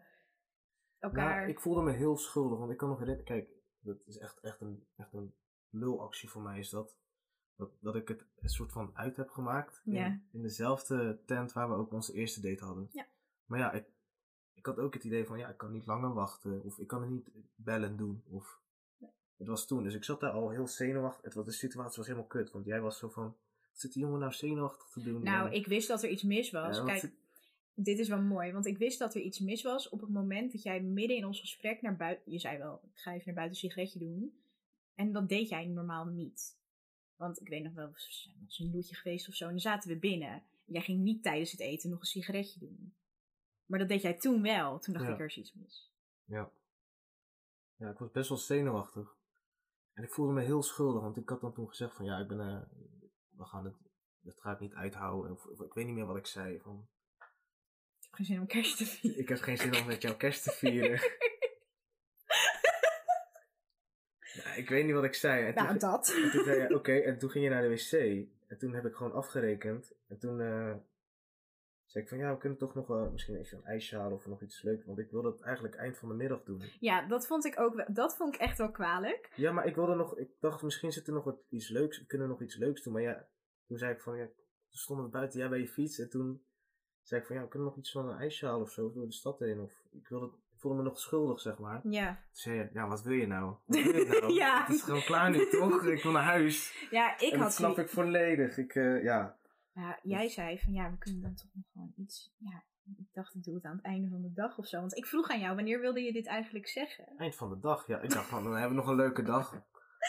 elkaar... 0.99 1.37
Nou, 1.39 1.49
ik 1.49 1.59
voelde 1.59 1.81
me 1.81 1.91
heel 1.91 2.17
schuldig, 2.17 2.59
want 2.59 2.71
ik 2.71 2.77
kan 2.77 2.89
nog 2.89 2.99
herinneren, 2.99 3.25
kijk, 3.33 3.49
dat 3.79 3.97
is 4.05 4.17
echt, 4.17 4.39
echt, 4.39 4.61
een, 4.61 4.87
echt 4.95 5.13
een 5.13 5.33
lulactie 5.69 6.29
voor 6.29 6.41
mij 6.41 6.59
is 6.59 6.69
dat, 6.69 6.97
dat, 7.55 7.71
dat 7.79 7.95
ik 7.95 8.07
het 8.07 8.25
een 8.35 8.49
soort 8.49 8.71
van 8.71 8.91
uit 8.93 9.17
heb 9.17 9.29
gemaakt 9.29 9.81
in, 9.85 9.93
Ja. 9.93 10.21
in 10.31 10.41
dezelfde 10.41 11.21
tent 11.25 11.53
waar 11.53 11.69
we 11.69 11.75
ook 11.75 11.91
onze 11.91 12.13
eerste 12.13 12.41
date 12.41 12.63
hadden. 12.65 12.89
Ja. 12.91 13.07
Maar 13.45 13.59
ja, 13.59 13.71
ik, 13.71 13.85
ik 14.53 14.65
had 14.65 14.77
ook 14.77 14.93
het 14.93 15.03
idee 15.03 15.25
van, 15.25 15.37
ja, 15.37 15.49
ik 15.49 15.57
kan 15.57 15.71
niet 15.71 15.85
langer 15.85 16.13
wachten, 16.13 16.63
of 16.63 16.77
ik 16.79 16.87
kan 16.87 17.01
het 17.01 17.09
niet 17.09 17.29
bellen 17.55 17.97
doen, 17.97 18.23
of... 18.29 18.57
Het 19.39 19.47
was 19.47 19.67
toen, 19.67 19.83
dus 19.83 19.93
ik 19.93 20.03
zat 20.03 20.19
daar 20.19 20.31
al 20.31 20.49
heel 20.49 20.67
zenuwachtig. 20.67 21.23
Het, 21.23 21.33
was- 21.33 21.45
de 21.45 21.51
situatie 21.51 21.97
was 21.97 22.07
helemaal 22.07 22.27
kut, 22.27 22.51
want 22.51 22.65
jij 22.65 22.81
was 22.81 22.97
zo 22.97 23.09
van, 23.09 23.23
wat 23.23 23.79
zit 23.79 23.93
die 23.93 24.01
jongen 24.03 24.19
nou 24.19 24.33
zenuwachtig 24.33 24.89
te 24.89 25.01
doen? 25.03 25.23
Nou, 25.23 25.47
En- 25.47 25.53
ik 25.55 25.65
wist 25.67 25.87
dat 25.87 26.03
er 26.03 26.09
iets 26.09 26.23
mis 26.23 26.51
was. 26.51 26.77
Ja, 26.77 26.83
Kijk, 26.83 27.11
dit 27.73 27.99
is 27.99 28.07
wel 28.07 28.21
mooi, 28.21 28.51
want 28.51 28.65
ik 28.65 28.77
wist 28.77 28.99
dat 28.99 29.15
er 29.15 29.21
iets 29.21 29.39
mis 29.39 29.61
was 29.61 29.89
op 29.89 30.01
het 30.01 30.09
moment 30.09 30.51
dat 30.51 30.63
jij 30.63 30.81
midden 30.81 31.17
in 31.17 31.25
ons 31.25 31.39
gesprek 31.39 31.81
naar 31.81 31.95
buiten... 31.95 32.31
Je 32.31 32.39
zei 32.39 32.57
wel, 32.57 32.81
ik 32.93 32.99
ga 32.99 33.11
even 33.13 33.23
naar 33.25 33.35
buiten 33.35 33.55
een 33.55 33.69
sigaretje 33.69 33.99
doen. 33.99 34.41
En 34.95 35.11
dat 35.11 35.29
deed 35.29 35.49
jij 35.49 35.65
normaal 35.65 36.05
niet. 36.05 36.57
Want 37.15 37.41
ik 37.41 37.47
weet 37.49 37.63
nog 37.63 37.73
wel, 37.73 37.87
we 37.87 37.93
zijn 37.97 38.33
wel 38.35 38.43
eens 38.43 38.59
in 38.59 38.65
een 38.65 38.71
loetje 38.71 38.95
geweest 38.95 39.27
of 39.27 39.33
zo. 39.35 39.43
En 39.45 39.49
dan 39.51 39.59
zaten 39.59 39.89
we 39.89 39.97
binnen. 39.97 40.43
Jij 40.65 40.81
ging 40.81 40.99
niet 40.99 41.23
tijdens 41.23 41.51
het 41.51 41.59
eten 41.59 41.89
nog 41.89 41.99
een 41.99 42.05
sigaretje 42.05 42.59
doen. 42.59 42.93
Maar 43.65 43.79
dat 43.79 43.87
deed 43.87 44.01
jij 44.01 44.13
toen 44.13 44.41
wel. 44.41 44.79
Toen 44.79 44.93
dacht 44.93 45.05
Ja. 45.05 45.13
ik, 45.13 45.19
er 45.19 45.25
is 45.25 45.37
iets 45.37 45.53
mis. 45.53 45.91
Ja. 46.25 46.51
Ja, 47.75 47.89
ik 47.89 47.97
was 47.97 48.11
best 48.11 48.29
wel 48.29 48.37
zenuwachtig. 48.37 49.17
En 49.99 50.05
ik 50.05 50.11
voelde 50.13 50.33
me 50.33 50.41
heel 50.41 50.63
schuldig, 50.63 51.01
want 51.01 51.17
ik 51.17 51.29
had 51.29 51.41
dan 51.41 51.53
toen 51.53 51.67
gezegd 51.67 51.95
van 51.95 52.05
ja, 52.05 52.17
ik 52.17 52.27
ben, 52.27 52.39
eh, 52.39 52.61
we 53.29 53.45
gaan 53.45 53.65
het 53.65 53.75
dat 54.19 54.39
ga 54.39 54.51
ik 54.51 54.59
niet 54.59 54.73
uithouden. 54.73 55.31
Of, 55.31 55.45
of 55.45 55.59
ik 55.59 55.73
weet 55.73 55.85
niet 55.85 55.95
meer 55.95 56.05
wat 56.05 56.17
ik 56.17 56.25
zei. 56.25 56.59
Van, 56.59 56.87
Ik 57.99 58.07
heb 58.07 58.11
geen 58.11 58.25
zin 58.25 58.39
om 58.39 58.47
kerst 58.47 58.77
te 58.77 58.85
vieren. 58.85 59.19
ik 59.19 59.29
heb 59.29 59.39
geen 59.39 59.57
zin 59.57 59.75
om 59.75 59.85
met 59.85 60.01
jou 60.01 60.15
kerst 60.15 60.43
te 60.43 60.51
vieren. 60.51 60.99
Ja, 64.33 64.53
ik 64.53 64.69
weet 64.69 64.85
niet 64.85 64.93
wat 64.93 65.03
ik 65.03 65.13
zei. 65.13 65.45
En 65.45 65.55
toen, 65.55 65.63
Nou, 65.63 65.77
dat. 65.77 66.13
en 66.23 66.31
toen 66.31 66.43
zei 66.43 66.59
je, 66.61 66.75
oké, 66.75 66.93
en 66.99 67.17
toen 67.17 67.29
ging 67.29 67.43
je 67.43 67.49
naar 67.49 67.61
de 67.61 67.69
wc. 67.69 67.91
En 68.47 68.57
toen 68.57 68.73
heb 68.73 68.85
ik 68.85 68.95
gewoon 68.95 69.13
afgerekend. 69.13 69.93
En 70.07 70.19
toen 70.19 70.41
eh, 70.41 70.75
zei 71.89 72.03
ik 72.03 72.09
van, 72.09 72.17
ja, 72.19 72.31
we 72.33 72.37
kunnen 72.37 72.57
toch 72.57 72.75
nog 72.75 72.87
wel 72.87 73.11
misschien 73.11 73.35
even 73.35 73.57
een 73.57 73.63
ijsje 73.65 73.97
halen 73.97 74.13
of 74.17 74.25
nog 74.25 74.41
iets 74.41 74.61
leuks. 74.61 74.85
Want 74.85 74.99
ik 74.99 75.11
wilde 75.11 75.31
het 75.31 75.41
eigenlijk 75.41 75.75
eind 75.75 75.97
van 75.97 76.09
de 76.09 76.15
middag 76.15 76.43
doen. 76.43 76.63
Ja, 76.79 77.07
dat 77.07 77.27
vond 77.27 77.45
ik 77.45 77.59
ook 77.59 77.75
wel, 77.75 77.85
dat 77.89 78.15
vond 78.15 78.33
ik 78.35 78.39
echt 78.41 78.57
wel 78.57 78.71
kwalijk. 78.71 79.31
Ja, 79.35 79.51
maar 79.51 79.65
ik 79.65 79.75
wilde 79.75 79.95
nog, 79.95 80.17
ik 80.17 80.29
dacht 80.39 80.61
misschien 80.61 80.91
zit 80.91 81.07
er 81.07 81.13
nog 81.13 81.23
wat, 81.23 81.39
iets 81.49 81.69
leuks, 81.69 81.99
we 81.99 82.05
kunnen 82.05 82.27
nog 82.27 82.41
iets 82.41 82.55
leuks 82.57 82.83
doen. 82.83 82.93
Maar 82.93 83.01
ja, 83.01 83.27
toen 83.67 83.77
zei 83.77 83.93
ik 83.93 84.01
van, 84.01 84.17
ja, 84.17 84.25
toen 84.25 84.35
stonden 84.79 85.05
we 85.05 85.11
buiten, 85.11 85.39
jij 85.39 85.49
bij 85.49 85.59
je 85.59 85.67
fiets. 85.67 85.99
En 85.99 86.09
toen 86.09 86.43
zei 87.01 87.21
ik 87.21 87.27
van, 87.27 87.35
ja, 87.35 87.41
we 87.41 87.47
kunnen 87.47 87.67
nog 87.67 87.77
iets 87.77 87.91
van 87.91 88.09
een 88.09 88.17
ijsje 88.17 88.45
halen 88.45 88.61
of 88.61 88.71
zo, 88.71 88.91
door 88.93 89.05
de 89.05 89.11
stad 89.13 89.39
heen. 89.39 89.59
Of 89.59 89.71
ik 89.91 90.07
wilde, 90.07 90.25
ik 90.25 90.59
voelde 90.59 90.77
me 90.77 90.83
nog 90.83 90.99
schuldig, 90.99 91.39
zeg 91.39 91.57
maar. 91.57 91.81
Toen 91.81 91.91
Ja. 91.91 92.23
zei 92.31 92.57
je, 92.57 92.69
ja, 92.73 92.87
wat 92.87 93.01
wil 93.01 93.13
je 93.13 93.27
nou? 93.27 93.55
Wat 93.65 93.81
wil 93.83 93.95
je 93.95 94.05
nou? 94.21 94.33
Ja. 94.33 94.61
Het 94.65 94.75
is 94.75 94.81
gewoon 94.83 95.01
klaar 95.01 95.29
nu, 95.29 95.49
toch? 95.49 95.83
Ik 95.85 96.03
wil 96.03 96.11
naar 96.11 96.23
huis. 96.23 96.87
Ja, 96.91 97.13
ik 97.13 97.21
en 97.21 97.29
dat 97.31 97.39
had 97.39 97.53
snap 97.53 97.77
ik 97.77 97.89
volledig. 97.89 98.57
Ik, 98.57 98.75
eh, 98.75 99.03
ja, 99.03 99.37
Ja, 99.79 99.99
jij 100.03 100.29
zei 100.29 100.59
van 100.59 100.73
ja, 100.73 100.91
we 100.91 100.97
kunnen 100.97 101.21
dan 101.21 101.35
toch 101.35 101.49
nog 101.53 101.65
gewoon 101.71 101.93
iets. 101.95 102.33
Ja, 102.37 102.63
ik 102.97 103.07
dacht 103.13 103.35
ik 103.35 103.43
doe 103.43 103.55
het 103.55 103.63
aan 103.65 103.75
het 103.75 103.85
einde 103.85 104.09
van 104.09 104.21
de 104.21 104.31
dag 104.33 104.57
of 104.57 104.67
zo. 104.67 104.79
Want 104.79 104.97
ik 104.97 105.05
vroeg 105.05 105.29
aan 105.29 105.39
jou, 105.39 105.55
wanneer 105.55 105.79
wilde 105.79 106.01
je 106.01 106.13
dit 106.13 106.27
eigenlijk 106.27 106.67
zeggen? 106.67 107.05
eind 107.17 107.35
van 107.35 107.49
de 107.49 107.59
dag. 107.59 107.87
Ja, 107.87 107.99
ik 107.99 108.09
dacht 108.09 108.27
van, 108.29 108.43
dan 108.43 108.51
hebben 108.53 108.69
we 108.69 108.75
nog 108.83 108.87
een 108.87 108.95
leuke 108.95 109.21
dag. 109.23 109.51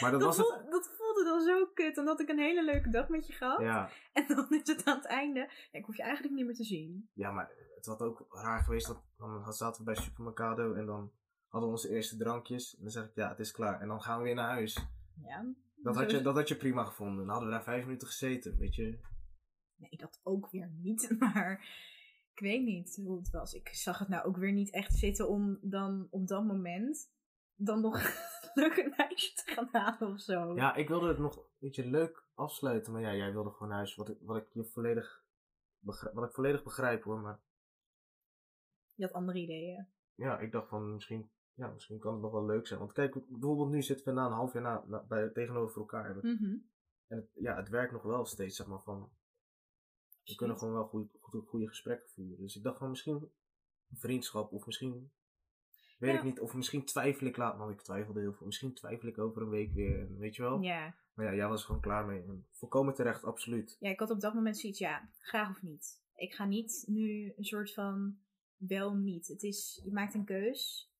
Maar 0.00 0.10
dat 0.10 0.20
Dat, 0.20 0.36
was 0.36 0.36
het. 0.36 0.46
voel- 0.46 0.70
dat 0.70 0.90
voelde 0.96 1.24
dan 1.24 1.40
zo 1.40 1.66
kut. 1.74 1.94
Dan 1.94 2.06
had 2.06 2.20
ik 2.20 2.28
een 2.28 2.38
hele 2.38 2.64
leuke 2.64 2.90
dag 2.90 3.08
met 3.08 3.26
je 3.26 3.32
gehad. 3.32 3.60
Ja, 3.60 3.90
En 4.12 4.26
dan 4.26 4.46
is 4.50 4.68
het 4.68 4.84
aan 4.84 4.96
het 4.96 5.06
einde. 5.06 5.38
Ja, 5.72 5.78
ik 5.78 5.84
hoef 5.84 5.96
je 5.96 6.02
eigenlijk 6.02 6.34
niet 6.34 6.44
meer 6.46 6.54
te 6.54 6.64
zien. 6.64 7.08
ja, 7.12 7.30
maar 7.30 7.50
het 7.76 7.86
had 7.86 8.02
ook 8.02 8.26
raar 8.30 8.62
geweest. 8.62 8.86
Dat, 8.86 9.02
dan 9.16 9.52
zaten 9.52 9.84
we 9.84 9.92
bij 9.92 10.02
Supermercado 10.02 10.74
en 10.74 10.86
dan 10.86 11.12
hadden 11.48 11.70
we 11.70 11.76
onze 11.76 11.88
eerste 11.94 12.16
drankjes. 12.16 12.76
En 12.76 12.82
dan 12.82 12.90
zeg 12.90 13.04
ik, 13.04 13.14
ja, 13.14 13.28
het 13.28 13.38
is 13.38 13.52
klaar. 13.52 13.80
En 13.80 13.88
dan 13.88 14.02
gaan 14.02 14.18
we 14.18 14.24
weer 14.24 14.34
naar 14.34 14.50
huis. 14.50 14.86
Ja. 15.22 15.44
Dat 15.76 15.96
had, 15.96 16.10
je, 16.10 16.22
dat 16.22 16.34
had 16.34 16.48
je 16.48 16.56
prima 16.56 16.84
gevonden. 16.84 17.16
Dan 17.18 17.28
hadden 17.28 17.48
we 17.48 17.54
daar 17.54 17.62
vijf 17.64 17.84
minuten 17.84 18.06
gezeten, 18.06 18.56
weet 18.58 18.74
je. 18.74 18.98
Nee, 19.80 19.96
dat 19.96 20.20
ook 20.22 20.50
weer 20.50 20.70
niet. 20.70 21.14
Maar 21.18 21.52
ik 22.34 22.40
weet 22.40 22.64
niet 22.64 23.00
hoe 23.04 23.16
het 23.18 23.30
was. 23.30 23.54
Ik 23.54 23.68
zag 23.68 23.98
het 23.98 24.08
nou 24.08 24.24
ook 24.26 24.36
weer 24.36 24.52
niet 24.52 24.70
echt 24.70 24.94
zitten 24.94 25.28
om 25.28 25.58
dan 25.62 26.06
op 26.10 26.26
dat 26.26 26.44
moment 26.44 27.10
dan 27.54 27.80
nog 27.80 27.94
leuk 28.54 28.76
een 28.76 28.94
ijsje 28.94 29.34
te 29.34 29.42
gaan 29.52 29.68
halen 29.72 30.08
of 30.12 30.20
zo. 30.20 30.54
Ja, 30.54 30.74
ik 30.74 30.88
wilde 30.88 31.08
het 31.08 31.18
nog 31.18 31.36
een 31.36 31.42
beetje 31.58 31.86
leuk 31.86 32.24
afsluiten. 32.34 32.92
Maar 32.92 33.02
ja, 33.02 33.14
jij 33.14 33.32
wilde 33.32 33.50
gewoon 33.50 33.72
huis. 33.72 33.94
Wat 33.94 34.08
ik, 34.08 34.16
wat 34.20 34.36
ik, 34.36 34.48
je 34.52 34.64
volledig, 34.64 35.24
begrijp, 35.78 36.14
wat 36.14 36.24
ik 36.28 36.32
volledig 36.34 36.62
begrijp 36.62 37.02
hoor. 37.02 37.20
Maar 37.20 37.40
Je 38.94 39.04
had 39.04 39.12
andere 39.14 39.38
ideeën. 39.38 39.86
ja, 40.14 40.38
ik 40.38 40.52
dacht 40.52 40.68
van 40.68 40.94
misschien, 40.94 41.30
ja, 41.54 41.68
misschien 41.68 41.98
kan 41.98 42.12
het 42.12 42.22
nog 42.22 42.32
wel 42.32 42.46
leuk 42.46 42.66
zijn. 42.66 42.78
Want 42.80 42.92
kijk, 42.92 43.12
bijvoorbeeld 43.28 43.70
nu 43.70 43.82
zitten 43.82 44.06
we 44.06 44.12
na 44.12 44.26
een 44.26 44.32
half 44.32 44.52
jaar 44.52 44.62
na, 44.62 44.84
na- 44.86 45.02
bij, 45.08 45.28
tegenover 45.28 45.80
elkaar. 45.80 46.16
Mhm. 46.16 46.56
En 47.06 47.16
het, 47.16 47.30
ja, 47.34 47.56
het 47.56 47.68
werkt 47.68 47.92
nog 47.92 48.02
wel 48.02 48.24
steeds, 48.24 48.56
zeg 48.56 48.66
maar, 48.66 48.80
van... 48.82 49.10
We 50.30 50.36
kunnen 50.36 50.58
gewoon 50.58 50.74
wel 50.74 50.86
goede, 50.86 51.08
goede, 51.20 51.46
goede 51.46 51.68
gesprekken 51.68 52.08
voeren. 52.08 52.40
Dus 52.40 52.56
ik 52.56 52.62
dacht 52.62 52.78
van 52.78 52.90
misschien 52.90 53.30
vriendschap 53.92 54.52
of 54.52 54.66
misschien... 54.66 55.10
Weet 55.98 56.12
Ja. 56.12 56.18
ik 56.18 56.24
niet, 56.24 56.40
of 56.40 56.54
misschien 56.54 56.84
twijfel 56.84 57.26
ik 57.26 57.36
laat, 57.36 57.56
want 57.58 57.70
ik 57.70 57.80
twijfelde 57.80 58.20
heel 58.20 58.32
veel. 58.32 58.46
Misschien 58.46 58.74
twijfel 58.74 59.08
ik 59.08 59.18
over 59.18 59.42
een 59.42 59.48
week 59.48 59.72
weer, 59.72 60.16
weet 60.18 60.36
je 60.36 60.42
wel. 60.42 60.60
Ja. 60.60 60.94
Maar 61.14 61.26
ja, 61.26 61.34
jij 61.34 61.48
was 61.48 61.64
gewoon 61.64 61.80
klaar 61.80 62.06
mee. 62.06 62.22
En 62.22 62.46
volkomen 62.50 62.94
terecht, 62.94 63.24
absoluut. 63.24 63.76
ja, 63.80 63.90
ik 63.90 63.98
had 63.98 64.10
op 64.10 64.20
dat 64.20 64.34
moment 64.34 64.58
zoiets, 64.58 64.78
ja, 64.78 65.10
graag 65.18 65.50
of 65.50 65.62
niet. 65.62 66.00
Ik 66.14 66.34
ga 66.34 66.44
niet 66.44 66.84
nu 66.86 67.32
een 67.36 67.44
soort 67.44 67.72
van 67.72 68.18
wel 68.56 68.94
niet. 68.94 69.26
Het 69.28 69.42
is, 69.42 69.80
je 69.84 69.92
maakt 69.92 70.14
een 70.14 70.24
keus 70.24 70.90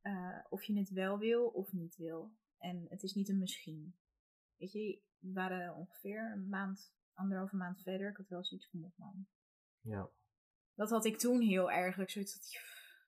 eh, 0.00 0.38
of 0.48 0.62
je 0.64 0.78
het 0.78 0.90
wel 0.90 1.18
wil 1.18 1.46
of 1.46 1.72
niet 1.72 1.96
wil. 1.96 2.32
En 2.58 2.86
het 2.88 3.02
is 3.02 3.14
niet 3.14 3.28
een 3.28 3.38
misschien. 3.38 3.94
Weet 4.56 4.72
je, 4.72 5.00
we 5.18 5.32
waren 5.32 5.74
ongeveer 5.74 6.32
een 6.34 6.48
maand, 6.48 6.92
anderhalve 7.14 7.56
maand 7.56 7.82
verder. 7.82 8.10
Ik 8.10 8.16
had 8.16 8.28
wel 8.28 8.44
zoiets 8.44 8.68
van, 8.70 8.92
man. 8.96 9.26
Ja, 9.80 10.10
Dat 10.74 10.90
had 10.90 11.04
ik 11.04 11.18
toen 11.18 11.40
heel 11.40 11.70
erg. 11.70 11.98
Ik 11.98 12.10
zoiets 12.10 12.32
had, 12.34 12.52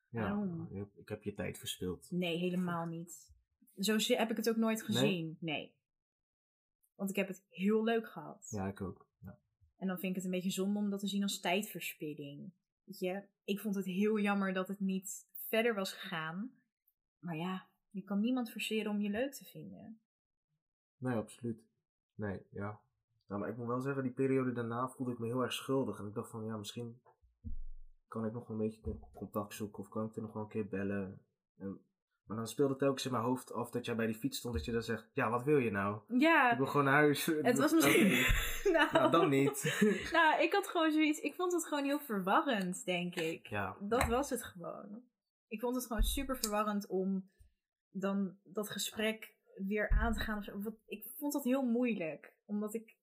ja. 0.09 0.89
Ik- 0.95 1.09
heb 1.09 1.23
je 1.23 1.35
tijd 1.35 1.59
verspild. 1.59 2.11
nee, 2.11 2.37
helemaal 2.39 2.87
niet. 2.87 3.35
Zo 3.79 3.97
heb 3.99 4.31
ik 4.31 4.37
het 4.37 4.49
ook 4.49 4.57
nooit 4.57 4.83
gezien. 4.83 5.37
Nee. 5.41 5.75
Want 6.95 7.11
ik 7.11 7.17
heb 7.17 7.29
het 7.29 7.45
heel 7.49 7.85
leuk 7.85 8.09
gehad. 8.09 8.47
Ja, 8.51 8.67
ik 8.67 8.81
ook. 8.81 9.09
Ja. 9.19 9.39
En 9.77 9.87
dan 9.87 9.99
vind 9.99 10.11
ik 10.11 10.17
het 10.17 10.25
een 10.25 10.31
beetje 10.31 10.51
zonde 10.51 10.79
om 10.79 10.91
dat 10.91 11.01
te 11.01 11.07
zien 11.09 11.23
als 11.23 11.41
tijdverspilling. 11.41 12.53
Weet 12.85 12.99
je, 12.99 13.29
ik 13.45 13.61
vond 13.61 13.75
het 13.75 13.85
heel 13.85 14.19
jammer 14.19 14.53
dat 14.53 14.69
het 14.69 14.81
niet 14.81 15.27
verder 15.49 15.75
was 15.75 15.93
gegaan. 15.93 16.55
Maar 17.19 17.37
ja, 17.37 17.69
je 17.91 18.03
kan 18.03 18.21
niemand 18.21 18.51
forceren 18.51 18.91
om 18.91 19.01
je 19.01 19.11
leuk 19.11 19.33
te 19.35 19.45
vinden. 19.45 20.01
Nee, 20.97 21.17
absoluut. 21.17 21.65
Nee, 22.15 22.47
ja. 22.51 22.81
Nou, 23.29 23.41
maar 23.41 23.51
ik 23.51 23.57
moet 23.57 23.67
wel 23.67 23.81
zeggen, 23.81 24.03
die 24.03 24.13
periode 24.13 24.53
daarna 24.53 24.89
voelde 24.89 25.13
ik 25.13 25.19
me 25.19 25.27
heel 25.27 25.43
erg 25.43 25.53
schuldig. 25.53 25.99
En 25.99 26.07
ik 26.07 26.15
dacht 26.15 26.31
van, 26.31 26.45
ja, 26.45 26.57
misschien 26.57 27.01
kan 28.09 28.25
ik 28.25 28.33
nog 28.33 28.49
een 28.49 28.57
beetje 28.59 28.81
con- 28.81 29.01
contact 29.15 29.55
zoeken. 29.55 29.79
Of 29.79 29.89
kan 29.89 30.07
ik 30.07 30.17
er 30.17 30.23
nog 30.23 30.33
wel 30.33 30.43
een 30.43 30.49
keer 30.49 30.69
bellen. 30.69 31.21
En, 31.59 31.81
maar 32.25 32.37
dan 32.37 32.47
speelde 32.47 32.71
het 32.71 32.81
telkens 32.81 33.05
in 33.05 33.13
mijn 33.13 33.25
hoofd 33.25 33.53
af 33.53 33.71
dat 33.71 33.85
jij 33.85 33.97
bij 33.97 34.07
die 34.07 34.15
fiets 34.15 34.39
stond. 34.39 34.55
Dat 34.55 34.65
je 34.65 34.73
dan 34.73 34.83
zegt, 34.83 35.11
ja, 35.13 35.31
wat 35.31 35.45
wil 35.45 35.59
je 35.59 35.71
nou? 35.71 36.01
Ik 36.09 36.21
Ja, 36.21 36.57
wil 36.57 36.67
gewoon 36.67 36.85
naar 36.87 36.95
huis. 36.95 37.27
het 37.27 37.59
was 37.59 37.73
misschien... 37.73 38.09
Nou, 38.73 38.89
Nou, 38.93 39.11
dan 39.11 39.29
niet. 39.29 39.79
nou, 40.13 40.43
ik 40.43 40.53
had 40.53 40.69
gewoon 40.69 40.91
zoiets... 40.91 41.19
Ik 41.21 41.35
vond 41.35 41.53
het 41.53 41.67
gewoon 41.67 41.85
heel 41.85 41.99
verwarrend, 42.01 42.85
denk 42.85 43.15
ik. 43.15 43.47
ja, 43.47 43.77
Dat 43.81 44.07
was 44.07 44.31
het 44.31 44.45
gewoon. 44.45 45.03
Ik 45.49 45.61
vond 45.61 45.75
het 45.75 45.87
gewoon 45.87 46.03
super 46.03 46.37
verwarrend 46.37 46.87
om 46.89 47.31
dan 47.91 48.37
dat 48.43 48.71
gesprek 48.71 49.35
weer 49.67 49.89
aan 49.91 50.13
te 50.13 50.21
gaan. 50.21 50.39
Of 50.39 50.45
zo. 50.45 50.61
Ik 50.87 51.07
vond 51.19 51.33
dat 51.33 51.45
heel 51.45 51.63
moeilijk. 51.63 52.35
Omdat 52.45 52.75
ik, 52.75 52.96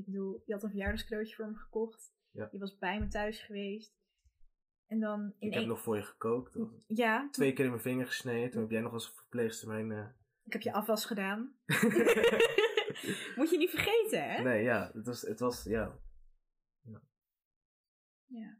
ik 0.00 0.06
bedoel, 0.12 0.42
je 0.44 0.52
had 0.52 0.62
een 0.62 0.70
verjaardagscadeautje 0.70 1.34
voor 1.34 1.48
me 1.48 1.56
gekocht. 1.56 2.12
Ja. 2.30 2.48
Je 2.52 2.58
was 2.58 2.78
bij 2.78 3.00
me 3.00 3.08
thuis 3.08 3.40
geweest. 3.40 3.98
En 4.86 5.00
dan 5.00 5.34
in 5.38 5.48
ik 5.48 5.54
heb 5.54 5.64
nog 5.66 5.80
voor 5.80 5.96
je 5.96 6.02
gekookt. 6.02 6.58
Ja, 6.86 7.28
Twee 7.30 7.52
keer 7.52 7.64
in 7.64 7.70
mijn 7.70 7.82
vinger 7.82 8.06
gesneden. 8.06 8.50
Toen 8.50 8.60
heb 8.60 8.70
jij 8.70 8.80
nog 8.80 8.92
als 8.92 9.12
verpleegster 9.12 9.68
mijn... 9.68 9.92
eh, 9.92 10.08
ik 10.44 10.52
heb 10.52 10.62
je 10.62 10.72
afwas 10.72 11.04
gedaan. 11.04 11.40
Moet 13.36 13.50
je 13.50 13.56
niet 13.58 13.70
vergeten, 13.70 14.30
hè? 14.30 14.42
nee, 14.42 14.62
ja. 14.62 14.90
Het 14.94 15.06
was, 15.06 15.20
het 15.22 15.40
was, 15.40 15.64
ja. 15.64 15.98
Ja. 18.26 18.58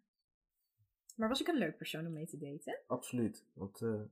Maar 1.17 1.29
was 1.29 1.41
ik 1.41 1.49
een 1.49 1.59
leuk 1.59 1.77
persoon 1.77 2.07
om 2.07 2.13
mee 2.13 2.27
te 2.27 2.39
daten? 2.39 2.81
Absoluut. 2.87 3.47
Want 3.53 3.83
eh, 3.83 4.03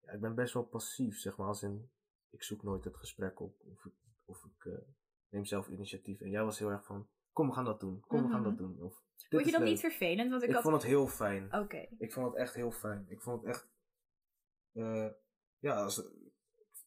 ja, 0.00 0.12
ik 0.12 0.20
ben 0.20 0.34
best 0.34 0.54
wel 0.54 0.64
passief, 0.64 1.18
zeg 1.18 1.36
maar. 1.36 1.46
Als 1.46 1.62
in, 1.62 1.90
ik 2.30 2.42
zoek 2.42 2.62
nooit 2.62 2.84
het 2.84 2.96
gesprek 2.96 3.40
op. 3.40 3.60
Of 3.64 3.84
ik, 3.84 3.92
of 4.24 4.44
ik 4.44 4.64
eh, 4.64 4.78
neem 5.34 5.44
zelf 5.44 5.68
initiatief. 5.68 6.20
En 6.20 6.30
jij 6.30 6.44
was 6.44 6.58
heel 6.58 6.70
erg 6.70 6.84
van, 6.84 7.08
kom 7.32 7.46
we 7.46 7.52
gaan 7.54 7.64
dat 7.64 7.80
doen. 7.80 8.00
Kom 8.06 8.22
we 8.22 8.28
gaan 8.28 8.40
Mhm. 8.40 8.48
dat 8.48 8.58
doen. 8.58 8.80
Of, 8.82 9.02
Vond 9.28 9.44
je 9.44 9.50
dat 9.50 9.60
leuk. 9.60 9.70
niet 9.70 9.80
vervelend? 9.80 10.30
Want 10.30 10.42
ik, 10.42 10.48
Ik 10.48 10.54
had... 10.54 10.62
vond 10.62 10.74
het 10.74 10.84
heel 10.84 11.06
fijn. 11.06 11.54
Oké. 11.54 11.86
Ik 11.98 12.12
vond 12.12 12.26
het 12.26 12.36
echt 12.36 12.54
heel 12.54 12.70
fijn. 12.70 13.04
Ik 13.08 13.20
vond 13.20 13.40
het 13.40 13.50
echt... 13.50 13.68
eh, 14.72 15.06
ja, 15.58 15.82
als, 15.82 15.98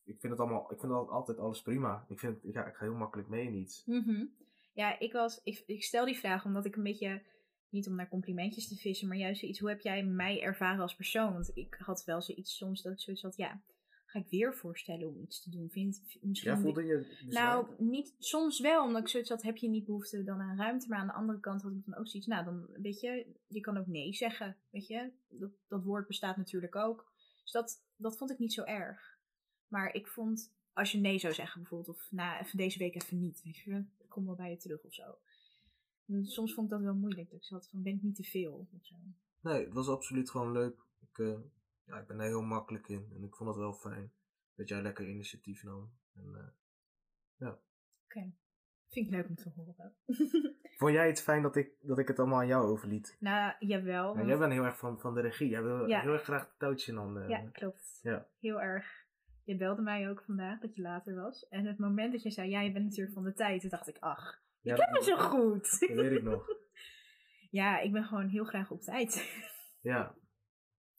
ik 0.03 0.19
vind 0.19 0.31
het 0.33 0.39
allemaal... 0.39 0.71
Ik 0.71 0.79
vind 0.79 0.91
al- 0.91 1.11
altijd 1.11 1.37
alles 1.37 1.61
prima. 1.61 2.05
Ik 2.09 2.19
vind, 2.19 2.39
ja, 2.43 2.65
ik 2.65 2.75
ga 2.75 2.85
heel 2.85 2.95
makkelijk 2.95 3.29
mee 3.29 3.45
in 3.45 3.53
iets. 3.55 3.83
Mhm. 3.85 4.25
Ja, 4.73 4.99
ik, 4.99 5.13
was, 5.13 5.41
ik, 5.43 5.63
ik 5.65 5.83
stel 5.83 6.05
die 6.05 6.17
vraag 6.17 6.45
omdat 6.45 6.65
ik 6.65 6.75
een 6.75 6.83
beetje, 6.83 7.21
niet 7.69 7.87
om 7.87 7.95
naar 7.95 8.09
complimentjes 8.09 8.67
te 8.67 8.75
vissen, 8.75 9.07
maar 9.07 9.17
juist 9.17 9.39
zoiets, 9.39 9.59
hoe 9.59 9.69
heb 9.69 9.79
jij 9.79 10.03
mij 10.03 10.41
ervaren 10.41 10.81
als 10.81 10.95
persoon? 10.95 11.33
Want 11.33 11.51
ik 11.53 11.75
had 11.79 12.03
wel 12.05 12.21
zoiets 12.21 12.57
soms 12.57 12.81
dat 12.81 12.93
ik 12.93 12.99
zoiets 12.99 13.23
had, 13.23 13.35
ja, 13.35 13.61
ga 14.07 14.19
ik 14.19 14.29
weer 14.29 14.55
voorstellen 14.55 15.07
om 15.07 15.21
iets 15.21 15.41
te 15.41 15.49
doen? 15.49 15.69
Vind, 15.69 16.01
misschien 16.21 16.51
Ja, 16.51 16.57
voelde 16.57 16.83
je 16.83 17.25
nou, 17.27 17.67
niet, 17.77 18.15
soms 18.19 18.59
wel, 18.59 18.83
omdat 18.85 19.01
ik 19.01 19.07
zoiets 19.07 19.29
had, 19.29 19.41
heb 19.41 19.57
je 19.57 19.69
niet 19.69 19.85
behoefte 19.85 20.23
dan 20.23 20.41
aan 20.41 20.57
ruimte, 20.57 20.87
maar 20.87 20.99
aan 20.99 21.07
de 21.07 21.13
andere 21.13 21.39
kant 21.39 21.61
had 21.61 21.71
ik 21.71 21.85
dan 21.85 21.95
ook 21.95 22.07
zoiets, 22.07 22.27
nou, 22.27 22.45
dan 22.45 22.67
weet 22.81 22.99
je, 22.99 23.35
je 23.47 23.59
kan 23.59 23.77
ook 23.77 23.87
nee 23.87 24.13
zeggen, 24.13 24.57
weet 24.69 24.87
je, 24.87 25.11
dat, 25.27 25.51
dat 25.67 25.83
woord 25.83 26.07
bestaat 26.07 26.37
natuurlijk 26.37 26.75
ook. 26.75 27.11
Dus 27.41 27.51
dat, 27.51 27.83
dat 27.95 28.17
vond 28.17 28.31
ik 28.31 28.39
niet 28.39 28.53
zo 28.53 28.63
erg. 28.63 29.19
Maar 29.67 29.93
ik 29.93 30.07
vond, 30.07 30.53
als 30.73 30.91
je 30.91 30.97
nee 30.97 31.19
zou 31.19 31.33
zeggen 31.33 31.61
bijvoorbeeld, 31.61 31.97
of 31.97 32.07
nou, 32.11 32.43
even 32.43 32.57
deze 32.57 32.79
week 32.79 32.95
even 32.95 33.19
niet, 33.19 33.41
weet 33.43 33.57
je, 33.57 33.85
ik 33.97 34.09
kom 34.09 34.25
wel 34.25 34.35
bij 34.35 34.49
je 34.49 34.57
terug 34.57 34.83
of 34.83 34.93
zo. 34.93 35.17
En 36.07 36.25
soms 36.25 36.53
vond 36.53 36.67
ik 36.67 36.73
dat 36.73 36.83
wel 36.83 36.95
moeilijk, 36.95 37.29
dat 37.29 37.39
ik 37.39 37.45
zat 37.45 37.69
van, 37.69 37.83
ben 37.83 37.93
ik 37.93 38.01
niet 38.01 38.15
te 38.15 38.23
veel 38.23 38.67
of 38.73 38.85
zo. 38.85 38.95
Nee, 39.41 39.63
het 39.65 39.73
was 39.73 39.87
absoluut 39.87 40.29
gewoon 40.29 40.51
leuk. 40.51 40.85
Ik, 40.99 41.17
eh, 41.17 41.39
ja, 41.87 41.99
ik 41.99 42.07
ben 42.07 42.17
daar 42.17 42.27
heel 42.27 42.41
makkelijk 42.41 42.87
in. 42.87 43.11
En 43.15 43.23
ik 43.23 43.35
vond 43.35 43.49
het 43.49 43.57
wel 43.59 43.73
fijn 43.73 44.11
dat 44.55 44.69
jij 44.69 44.81
lekker 44.81 45.07
initiatief 45.07 45.63
nam. 45.63 45.91
En, 46.13 46.35
eh, 46.35 46.47
Vind 48.89 49.05
ik 49.05 49.11
leuk 49.11 49.27
om 49.27 49.35
te 49.35 49.49
horen. 49.55 49.95
vond 50.79 50.91
jij 50.93 51.07
het 51.07 51.21
fijn 51.21 51.41
dat 51.41 51.55
ik, 51.55 51.71
dat 51.81 51.99
ik 51.99 52.07
het 52.07 52.19
allemaal 52.19 52.39
aan 52.39 52.47
jou 52.47 52.65
overliet? 52.65 53.17
nou, 53.19 53.53
jawel. 53.59 54.09
Ja, 54.09 54.15
want- 54.15 54.27
jij 54.27 54.37
bent 54.37 54.51
heel 54.51 54.63
erg 54.63 54.77
van, 54.77 54.99
van 54.99 55.13
de 55.13 55.21
regie. 55.21 55.49
Jij 55.49 55.63
wil 55.63 55.87
Ja. 55.87 56.01
heel 56.01 56.13
erg 56.13 56.23
graag 56.23 56.41
het 56.47 56.59
touwtje 56.59 56.91
in 56.91 56.97
handen 56.97 57.29
Ja, 57.29 57.35
hebben. 57.35 57.51
klopt. 57.51 57.99
Ja. 58.01 58.27
Heel 58.39 58.61
erg. 58.61 59.05
Je 59.43 59.57
belde 59.57 59.81
mij 59.81 60.09
ook 60.09 60.23
vandaag 60.23 60.59
dat 60.59 60.75
je 60.75 60.81
later 60.81 61.15
was. 61.15 61.47
En 61.47 61.65
het 61.65 61.77
moment 61.77 62.11
dat 62.11 62.23
je 62.23 62.31
zei, 62.31 62.49
ja, 62.49 62.61
je 62.61 62.71
bent 62.71 62.83
natuurlijk 62.85 63.13
van 63.13 63.23
de 63.23 63.33
tijd, 63.33 63.61
toen 63.61 63.69
dacht 63.69 63.87
ik, 63.87 63.97
ach, 63.99 64.41
Ja, 64.61 64.73
ik 64.75 64.79
ken 64.79 64.91
me 64.91 65.03
zo 65.03 65.17
goed. 65.17 65.79
Dat 65.79 65.89
weet 65.89 66.11
ik 66.17 66.23
nog. 66.23 66.47
Ja, 67.49 67.79
ik 67.79 67.91
ben 67.91 68.03
gewoon 68.03 68.27
heel 68.27 68.45
graag 68.45 68.71
op 68.71 68.81
tijd. 68.81 69.41
Ja. 69.81 70.15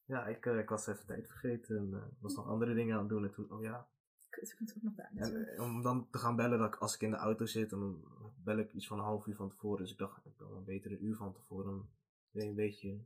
Ja, 0.08 0.26
ik, 0.26 0.46
eh, 0.46 0.58
ik 0.58 0.68
was 0.68 0.86
even 0.86 1.06
tijd 1.06 1.28
vergeten 1.28 1.76
en 1.76 1.94
eh, 1.94 2.02
was 2.20 2.34
nog 2.34 2.46
andere 2.46 2.74
dingen 2.74 2.94
aan 2.94 3.00
het 3.00 3.08
doen. 3.08 3.24
En 3.24 3.32
toen, 3.32 3.52
oh 3.52 3.62
ja. 3.62 3.88
Kut, 4.28 4.50
ik 4.50 4.60
moet 4.60 4.74
ook 4.76 4.82
nog 4.82 4.94
daar 4.94 5.10
En, 5.14 5.46
eh, 5.46 5.62
om 5.62 5.82
dan 5.82 6.10
te 6.10 6.18
gaan 6.18 6.36
bellen 6.36 6.58
dat 6.58 6.74
ik, 6.74 6.80
als 6.80 6.94
ik 6.94 7.00
in 7.00 7.10
de 7.10 7.16
auto 7.16 7.46
zit, 7.46 7.70
dan 7.70 8.04
bel 8.44 8.58
ik 8.58 8.72
iets 8.72 8.86
van 8.86 8.98
een 8.98 9.04
half 9.04 9.26
uur 9.26 9.34
van 9.34 9.48
tevoren. 9.48 9.82
Dus 9.82 9.92
ik 9.92 9.98
dacht, 9.98 10.26
ik 10.26 10.36
bel 10.36 10.56
een 10.56 10.64
beter 10.64 10.92
een 10.92 11.04
uur 11.04 11.16
van 11.16 11.32
tevoren. 11.32 11.88
Je 12.30 12.40
een 12.40 12.54
beetje... 12.54 13.04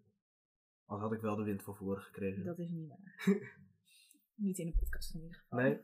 Als 0.84 1.00
had 1.00 1.12
ik 1.12 1.20
wel 1.20 1.36
de 1.36 1.42
wind 1.42 1.62
van 1.62 1.76
voren 1.76 2.02
gekregen. 2.02 2.44
Dat 2.44 2.58
is 2.58 2.70
niet 2.70 2.88
waar. 2.88 3.24
niet 4.34 4.58
in 4.58 4.66
de 4.66 4.72
podcast 4.72 5.14
in 5.14 5.20
ieder 5.20 5.36
geval. 5.36 5.58
Nee. 5.58 5.80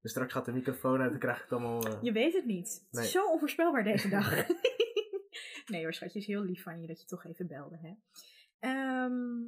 Dus 0.00 0.10
straks 0.10 0.32
gaat 0.32 0.44
de 0.44 0.52
microfoon 0.52 1.00
uit 1.00 1.12
en 1.12 1.18
krijg 1.18 1.36
ik 1.36 1.42
het 1.42 1.52
allemaal... 1.52 2.04
Je 2.04 2.12
weet 2.12 2.32
het 2.32 2.44
niet. 2.44 2.86
Het 2.90 3.04
is 3.04 3.10
zo 3.10 3.30
onvoorspelbaar 3.30 3.84
deze 3.84 4.08
dag. 4.18 4.30
nee 5.70 5.82
hoor, 5.82 5.94
schatje, 5.94 6.18
is 6.18 6.26
heel 6.26 6.42
lief 6.42 6.62
van 6.62 6.80
je 6.80 6.86
dat 6.86 7.00
je 7.00 7.06
toch 7.06 7.24
even 7.24 7.46
belde. 7.46 7.78
Hè? 7.78 7.94
Ehm, 8.58 9.46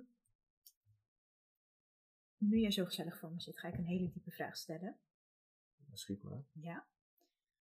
nu 2.40 2.58
jij 2.58 2.70
zo 2.70 2.84
gezellig 2.84 3.18
voor 3.18 3.32
me 3.32 3.40
zit, 3.40 3.58
ga 3.58 3.68
ik 3.68 3.74
een 3.74 3.84
hele 3.84 4.10
diepe 4.10 4.30
vraag 4.30 4.56
stellen. 4.56 4.98
Schiet 5.92 6.22
maar. 6.22 6.44
Ja. 6.52 6.86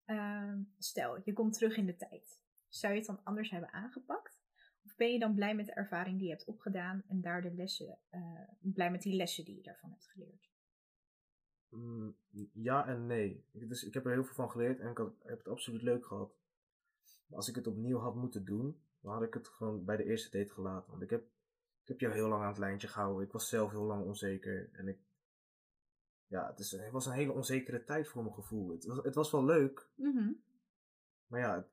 Ehm, 0.04 0.62
stel, 0.78 1.20
je 1.24 1.32
komt 1.32 1.52
terug 1.54 1.76
in 1.76 1.86
de 1.86 1.96
tijd. 1.96 2.42
Zou 2.68 2.92
je 2.92 2.98
het 2.98 3.08
dan 3.08 3.24
anders 3.24 3.50
hebben 3.50 3.72
aangepakt? 3.72 4.42
Of 4.84 4.96
ben 4.96 5.12
je 5.12 5.18
dan 5.18 5.34
blij 5.34 5.54
met 5.54 5.66
de 5.66 5.72
ervaring 5.72 6.18
die 6.18 6.26
je 6.26 6.32
hebt 6.32 6.46
opgedaan 6.46 7.02
en 7.06 7.20
daar 7.20 7.42
de 7.42 7.54
lessen, 7.54 7.98
eh, 8.08 8.48
blij 8.60 8.90
met 8.90 9.02
die 9.02 9.16
lessen 9.16 9.44
die 9.44 9.56
je 9.56 9.62
daarvan 9.62 9.90
hebt 9.90 10.06
geleerd? 10.06 10.52
Mm, 11.68 12.16
ja 12.52 12.86
en 12.86 13.06
nee. 13.06 13.46
Ik, 13.50 13.68
dus 13.68 13.84
ik 13.84 13.94
heb 13.94 14.04
er 14.04 14.12
heel 14.12 14.24
veel 14.24 14.34
van 14.34 14.50
geleerd 14.50 14.80
en 14.80 14.90
ik 14.90 14.98
had, 14.98 15.14
heb 15.22 15.38
het 15.38 15.48
absoluut 15.48 15.82
leuk 15.82 16.06
gehad. 16.06 16.36
Maar 17.26 17.36
als 17.36 17.48
ik 17.48 17.54
het 17.54 17.66
opnieuw 17.66 17.98
had 17.98 18.14
moeten 18.14 18.44
doen, 18.44 18.82
dan 19.00 19.12
had 19.12 19.22
ik 19.22 19.34
het 19.34 19.48
gewoon 19.48 19.84
bij 19.84 19.96
de 19.96 20.04
eerste 20.04 20.38
date 20.38 20.52
gelaten. 20.52 20.90
Want 20.90 21.02
ik 21.02 21.10
heb, 21.10 21.24
ik 21.84 21.90
heb 21.90 22.00
jou 22.00 22.12
heel 22.14 22.28
lang 22.28 22.42
aan 22.42 22.48
het 22.48 22.58
lijntje 22.58 22.88
gehouden. 22.88 23.26
Ik 23.26 23.32
was 23.32 23.48
zelf 23.48 23.70
heel 23.70 23.84
lang 23.84 24.04
onzeker. 24.04 24.70
En 24.72 24.88
ik, 24.88 24.98
ja, 26.26 26.46
het, 26.50 26.58
is, 26.58 26.70
het 26.70 26.90
was 26.92 27.06
een 27.06 27.12
hele 27.12 27.32
onzekere 27.32 27.84
tijd 27.84 28.08
voor 28.08 28.22
mijn 28.22 28.34
gevoel. 28.34 28.70
Het 28.70 28.84
was, 28.84 29.04
het 29.04 29.14
was 29.14 29.30
wel 29.30 29.44
leuk, 29.44 29.88
Mhm. 29.94 30.32
maar 31.26 31.40
ja, 31.40 31.54
het- 31.56 31.72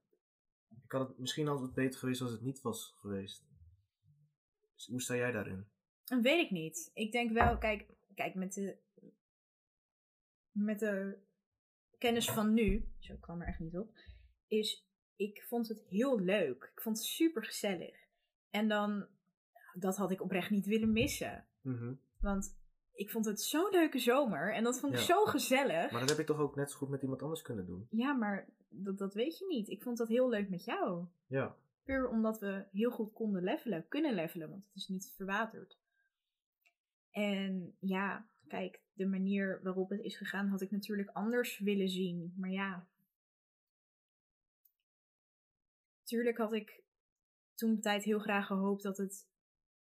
ik 0.84 0.92
had 0.92 1.08
het, 1.08 1.18
misschien 1.18 1.48
het 1.48 1.74
beter 1.74 2.00
geweest 2.00 2.22
als 2.22 2.32
het 2.32 2.42
niet 2.42 2.62
was 2.62 2.94
geweest. 2.98 3.46
Dus 4.74 4.88
hoe 4.88 5.02
sta 5.02 5.16
jij 5.16 5.32
daarin? 5.32 5.68
Dat 6.04 6.22
weet 6.22 6.46
ik 6.46 6.52
niet. 6.52 6.92
Ik 6.94 7.12
denk 7.12 7.32
wel, 7.32 7.58
kijk, 7.58 7.88
kijk 8.16 8.36
met, 8.36 8.54
de, 8.54 8.78
met 10.52 10.80
de 10.80 11.18
kennis 11.98 12.30
van 12.32 12.54
nu, 12.54 12.94
zo 13.00 13.16
kwam 13.16 13.42
er 13.42 13.48
echt 13.48 13.60
niet 13.60 13.78
op, 13.78 13.98
is 14.48 14.90
ik 15.16 15.44
vond 15.44 15.68
het 15.68 15.82
heel 15.82 16.20
leuk. 16.20 16.72
Ik 16.76 16.82
vond 16.82 16.98
het 16.98 17.06
super 17.08 17.44
gezellig. 17.46 17.98
En 18.50 18.68
dan, 18.68 19.08
dat 19.74 19.98
had 19.98 20.12
ik 20.12 20.22
oprecht 20.22 20.50
niet 20.50 20.66
willen 20.66 20.92
missen. 20.92 21.46
Mhm. 21.62 21.94
Want 22.20 22.60
ik 22.94 23.10
vond 23.10 23.26
het 23.26 23.42
zo'n 23.42 23.70
leuke 23.72 24.00
zomer 24.00 24.54
en 24.54 24.64
dat 24.64 24.80
vond 24.80 24.94
ik 24.94 25.00
Ja. 25.00 25.06
zo 25.06 25.26
gezellig. 25.26 25.92
Maar 25.92 26.00
dat 26.00 26.10
heb 26.10 26.18
je 26.18 26.24
toch 26.24 26.40
ook 26.40 26.56
net 26.56 26.72
zo 26.72 26.78
goed 26.78 26.90
met 26.90 27.02
iemand 27.02 27.22
anders 27.22 27.42
kunnen 27.42 27.66
doen? 27.66 27.88
Ja, 27.90 28.14
maar 28.14 28.50
dat, 28.70 28.98
dat 28.98 29.14
weet 29.14 29.38
je 29.38 29.46
niet. 29.48 29.68
Ik 29.68 29.84
vond 29.84 29.98
dat 29.98 30.08
heel 30.08 30.30
leuk 30.30 30.50
met 30.50 30.64
jou. 30.64 31.06
Ja. 31.28 31.56
Puur 31.84 32.10
omdat 32.10 32.40
we 32.40 32.66
heel 32.72 32.92
goed 32.92 33.14
konden 33.14 33.44
levelen, 33.44 33.88
kunnen 33.88 34.14
levelen, 34.14 34.50
want 34.50 34.66
het 34.66 34.76
is 34.76 34.88
niet 34.88 35.14
verwaterd. 35.16 35.80
En 37.12 37.76
ja, 37.80 38.28
kijk, 38.48 38.82
de 38.94 39.06
manier 39.06 39.60
waarop 39.64 39.90
het 39.90 40.00
is 40.00 40.18
gegaan 40.18 40.48
had 40.48 40.62
ik 40.62 40.72
natuurlijk 40.72 41.10
anders 41.10 41.60
willen 41.60 41.90
zien. 41.90 42.34
Maar 42.38 42.50
ja. 42.52 42.88
Tuurlijk 46.04 46.38
had 46.38 46.54
ik 46.54 46.84
toen 47.56 47.76
de 47.76 47.80
tijd 47.80 48.04
heel 48.04 48.20
graag 48.20 48.46
gehoopt 48.48 48.84
dat 48.84 48.98
het 48.98 49.30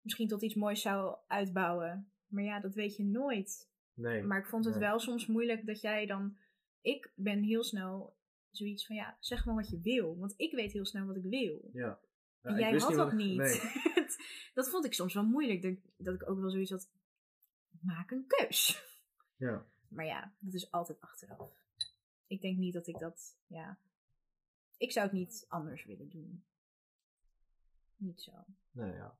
misschien 0.06 0.28
tot 0.28 0.42
iets 0.42 0.54
moois 0.54 0.80
zou 0.82 1.16
uitbouwen. 1.26 2.10
Maar 2.26 2.42
ja, 2.44 2.60
dat 2.60 2.74
weet 2.74 2.96
je 2.96 3.04
nooit. 3.04 3.70
Nee. 3.94 4.22
Maar 4.22 4.38
ik 4.38 4.46
vond 4.46 4.64
het 4.64 4.74
Nee. 4.74 4.82
wel 4.88 4.98
soms 4.98 5.26
moeilijk 5.26 5.66
dat 5.66 5.80
jij 5.80 6.06
dan. 6.06 6.36
Ik 6.80 7.12
ben 7.14 7.42
heel 7.42 7.64
snel 7.64 8.16
zoiets 8.50 8.86
van 8.86 8.96
ja, 8.96 9.16
zeg 9.20 9.44
maar 9.44 9.54
wat 9.54 9.68
je 9.70 9.80
wil. 9.80 10.18
Want 10.18 10.34
ik 10.36 10.52
weet 10.52 10.72
heel 10.72 10.86
snel 10.86 11.06
wat 11.06 11.16
ik 11.16 11.22
wil. 11.24 11.70
Ja. 11.72 12.00
Ja, 12.42 12.50
En 12.50 12.58
jij 12.58 12.78
had 12.78 12.94
dat 12.94 13.12
ik- 13.12 13.18
niet. 13.18 13.36
Nee. 13.36 13.60
dat 14.54 14.68
vond 14.70 14.84
ik 14.84 14.92
soms 14.92 15.14
wel 15.14 15.24
moeilijk. 15.24 15.62
Dat, 15.62 15.74
dat 15.96 16.14
ik 16.14 16.28
ook 16.30 16.40
wel 16.40 16.50
zoiets 16.50 16.70
had. 16.70 16.90
Maak 17.80 18.10
een 18.10 18.24
keus. 18.26 18.84
Ja. 19.36 19.66
Maar 19.88 20.04
ja, 20.06 20.34
dat 20.38 20.54
is 20.54 20.70
altijd 20.70 21.00
achteraf. 21.00 21.50
Ik 22.26 22.40
denk 22.40 22.58
niet 22.58 22.72
dat 22.72 22.86
ik 22.86 22.98
dat. 22.98 23.36
Ja. 23.46 23.78
Ik 24.76 24.92
zou 24.92 25.06
het 25.06 25.14
niet 25.14 25.44
anders 25.48 25.84
willen 25.84 26.08
doen. 26.08 26.44
Niet 27.96 28.20
zo. 28.22 28.32
Nee, 28.70 28.92
ja. 28.92 29.18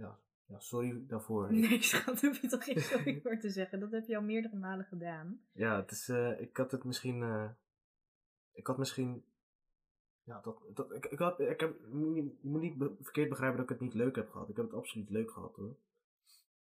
Ja, 0.00 0.18
ja 0.46 0.58
sorry 0.58 1.06
daarvoor. 1.06 1.52
Nee, 1.52 1.82
schat, 1.82 2.20
hoef 2.20 2.40
je 2.40 2.48
toch 2.48 2.64
geen 2.64 2.80
sorry 2.80 3.20
voor 3.20 3.38
te 3.38 3.50
zeggen. 3.50 3.80
Dat 3.80 3.90
heb 3.90 4.06
je 4.06 4.16
al 4.16 4.22
meerdere 4.22 4.56
malen 4.56 4.84
gedaan. 4.84 5.40
Ja, 5.52 5.76
het 5.80 5.90
is, 5.90 6.08
eh, 6.08 6.40
ik 6.40 6.56
had 6.56 6.70
het 6.70 6.84
misschien, 6.84 7.22
eh, 7.22 7.50
ik 8.52 8.66
had 8.66 8.78
misschien, 8.78 9.24
ja, 10.22 10.40
dat, 10.40 10.62
dat, 10.74 10.92
ik, 10.94 11.06
ik, 11.06 11.18
had, 11.18 11.40
ik 11.40 11.60
heb, 11.60 11.78
je 11.80 11.94
moet 11.94 12.14
niet, 12.14 12.34
je 12.42 12.48
moet 12.48 12.60
niet 12.60 12.78
be- 12.78 12.96
verkeerd 13.00 13.28
begrijpen 13.28 13.56
dat 13.56 13.64
ik 13.70 13.78
het 13.78 13.80
niet 13.88 13.94
leuk 13.94 14.16
heb 14.16 14.30
gehad. 14.30 14.48
Ik 14.48 14.56
heb 14.56 14.64
het 14.64 14.74
absoluut 14.74 15.10
leuk 15.10 15.30
gehad 15.30 15.56
hoor. 15.56 15.76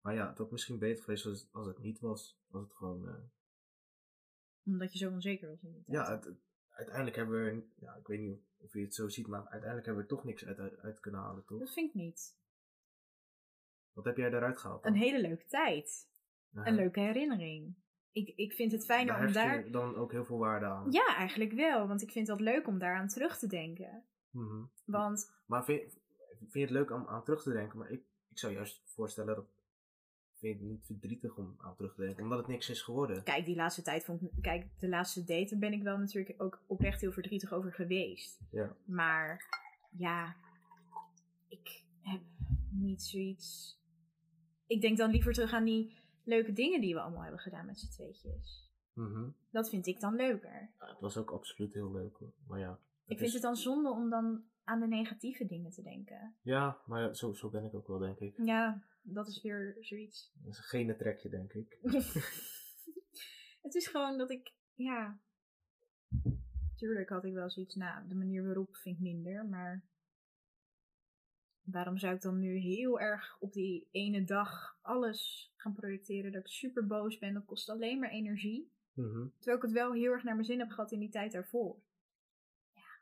Maar 0.01 0.14
ja, 0.14 0.29
het 0.29 0.38
had 0.38 0.51
misschien 0.51 0.79
beter 0.79 1.05
geweest 1.05 1.27
als, 1.27 1.40
het- 1.40 1.53
als 1.53 1.66
het 1.66 1.79
niet 1.79 2.01
was. 2.01 2.40
Als 2.51 2.62
het 2.62 2.72
gewoon, 2.72 3.09
eh, 3.09 3.14
Omdat 4.64 4.92
je 4.92 4.98
zo 4.98 5.11
onzeker 5.11 5.48
was 5.48 5.62
in 5.62 5.72
die 5.72 5.83
tijd. 5.85 5.96
ja, 6.07 6.14
het, 6.14 6.29
uiteindelijk 6.68 7.16
hebben 7.16 7.44
we, 7.44 7.62
ja, 7.74 7.94
ik 7.94 8.07
weet 8.07 8.20
niet 8.20 8.40
of 8.61 8.72
je 8.72 8.81
het 8.81 8.94
zo 8.94 9.09
ziet, 9.09 9.27
maar 9.27 9.40
uiteindelijk 9.40 9.87
hebben 9.87 10.05
we 10.05 10.11
er 10.11 10.16
toch 10.16 10.24
niks 10.24 10.44
uit, 10.44 10.59
uit, 10.59 10.79
uit 10.79 11.01
kunnen 11.01 11.20
halen, 11.20 11.44
toch? 11.44 11.59
Dat 11.59 11.72
vind 11.72 11.88
ik 11.88 11.94
niet. 11.94 12.37
Wat 13.99 14.07
heb 14.07 14.17
jij 14.17 14.31
daaruit 14.31 14.59
gehaald 14.59 14.83
dan? 14.83 14.93
Een 14.93 14.99
hele 14.99 15.21
leuke 15.21 15.47
tijd. 15.47 16.09
Ja, 16.51 16.67
Een 16.67 16.75
leuke 16.75 17.01
herinnering. 17.01 17.75
Ik, 18.13 18.33
ik 18.37 18.53
vind 18.53 18.73
het 18.73 18.85
fijner 18.85 19.17
daar 19.17 19.27
om 19.27 19.33
daar... 19.33 19.65
je 19.65 19.71
dan 19.71 19.97
ook 19.97 20.13
heel 20.13 20.25
veel 20.25 20.39
waarde 20.39 20.67
aan. 20.67 20.91
Ja, 20.91 21.17
eigenlijk 21.17 21.53
wel. 21.53 21.89
Want 21.89 22.03
ik 22.03 22.11
vind 22.11 22.27
dat 22.27 22.41
leuk 22.41 22.67
om 22.67 22.79
daaraan 22.79 23.09
terug 23.09 23.39
te 23.39 23.47
denken. 23.47 24.05
Mhm. 24.31 24.63
Want 24.85 25.33
Maar 25.47 25.65
vind, 25.65 25.81
vind 26.39 26.53
je 26.53 26.61
het 26.61 26.71
leuk 26.71 26.91
om 26.91 27.07
aan 27.09 27.25
terug 27.25 27.43
te 27.43 27.53
denken? 27.53 27.79
Maar 27.79 27.91
ik, 27.91 28.03
ik 28.31 28.39
zou 28.39 28.53
juist 28.53 28.83
voorstellen 28.85 29.35
dat. 29.35 29.47
Vind 30.37 30.59
het 30.59 30.69
niet 30.69 30.87
verdrietig 30.87 31.37
om 31.37 31.55
aan 31.59 31.77
terug 31.77 31.95
te 31.95 32.01
denken? 32.01 32.23
Omdat 32.23 32.39
het 32.39 32.47
niks 32.47 32.71
is 32.71 32.83
geworden. 32.83 33.23
kijk, 33.23 33.45
die 33.45 33.57
laatste 33.57 33.83
tijd 33.83 34.05
vond 34.05 34.23
ik... 34.23 34.31
Kijk, 34.41 34.67
de 34.79 34.89
laatste 34.89 35.25
date 35.25 35.59
ben 35.59 35.73
ik 35.73 35.83
wel 35.83 35.99
natuurlijk 35.99 36.43
ook 36.43 36.63
oprecht 36.67 37.01
heel 37.01 37.13
verdrietig 37.13 37.53
over 37.53 37.73
geweest. 37.73 38.41
Ja. 38.51 38.77
Maar 38.85 39.45
ja, 39.91 40.37
ik 41.49 41.83
heb 42.03 42.21
niet 42.71 43.03
zoiets... 43.03 43.78
Ik 44.69 44.81
denk 44.81 44.97
dan 44.97 45.11
liever 45.11 45.33
terug 45.33 45.53
aan 45.53 45.65
die 45.65 45.97
leuke 46.25 46.53
dingen 46.53 46.81
die 46.81 46.95
we 46.95 47.01
allemaal 47.01 47.23
hebben 47.23 47.41
gedaan 47.41 47.67
met 47.67 47.79
z'n 47.79 47.91
tweetjes. 47.91 48.67
Mhm. 48.93 49.31
Dat 49.51 49.69
vind 49.71 49.87
ik 49.87 50.01
dan 50.01 50.15
leuker. 50.15 50.71
Ja, 50.79 50.87
het 50.87 51.01
was 51.01 51.17
ook 51.17 51.31
absoluut 51.31 51.75
heel 51.75 51.93
leuk 51.93 52.17
hoor. 52.17 52.33
Maar 52.47 52.59
ja. 52.59 52.81
Ik 53.07 53.15
is- 53.15 53.19
vind 53.21 53.33
het 53.33 53.43
dan 53.43 53.57
zonde 53.57 53.91
om 53.91 54.11
dan 54.11 54.45
aan 54.65 54.81
de 54.81 54.87
negatieve 54.89 55.47
dingen 55.47 55.71
te 55.71 55.83
denken. 55.83 56.37
Ja, 56.43 56.83
maar 56.87 57.17
zo, 57.17 57.33
zo 57.33 57.51
ben 57.51 57.65
ik 57.65 57.75
ook 57.75 57.87
wel, 57.87 57.99
denk 57.99 58.19
ik. 58.19 58.37
Ja, 58.45 58.85
dat 59.03 59.29
is 59.29 59.43
weer 59.43 59.77
zoiets. 59.81 60.33
Dat 60.43 60.53
is 60.53 60.59
een 60.59 60.65
gene 60.65 60.97
trekje, 60.97 61.29
denk 61.29 61.53
ik. 61.53 61.79
het 63.67 63.75
is 63.75 63.87
gewoon 63.87 64.19
dat 64.19 64.31
ik, 64.31 64.53
ja. 64.75 65.21
Tuurlijk 66.77 67.09
had 67.09 67.25
ik 67.25 67.33
wel 67.33 67.51
zoiets, 67.51 67.75
nou, 67.75 68.09
de 68.09 68.15
manier 68.15 68.45
waarop 68.45 68.77
vind 68.77 68.97
ik 68.97 69.03
minder, 69.03 69.47
maar. 69.47 69.85
Waarom 71.71 71.99
zou 71.99 72.15
ik 72.15 72.21
dan 72.21 72.39
nu 72.39 72.57
heel 72.57 73.01
erg 73.01 73.37
op 73.41 73.53
die 73.53 73.89
ene 73.91 74.25
dag 74.25 74.79
alles 74.83 75.53
gaan 75.57 75.75
projecteren? 75.75 76.33
Dat 76.33 76.41
ik 76.41 76.49
super 76.49 76.87
boos 76.87 77.19
ben, 77.19 77.35
dat 77.35 77.45
kost 77.45 77.69
alleen 77.69 77.99
maar 77.99 78.11
energie. 78.11 78.73
Mhm. 78.93 79.29
Terwijl 79.37 79.57
ik 79.57 79.62
het 79.62 79.73
wel 79.73 79.93
heel 79.93 80.12
erg 80.12 80.23
naar 80.23 80.35
mijn 80.35 80.47
zin 80.47 80.59
heb 80.59 80.71
gehad 80.71 80.93
in 80.93 80.99
die 80.99 81.09
tijd 81.09 81.33
daarvoor. 81.33 81.83
Ja. 82.73 83.01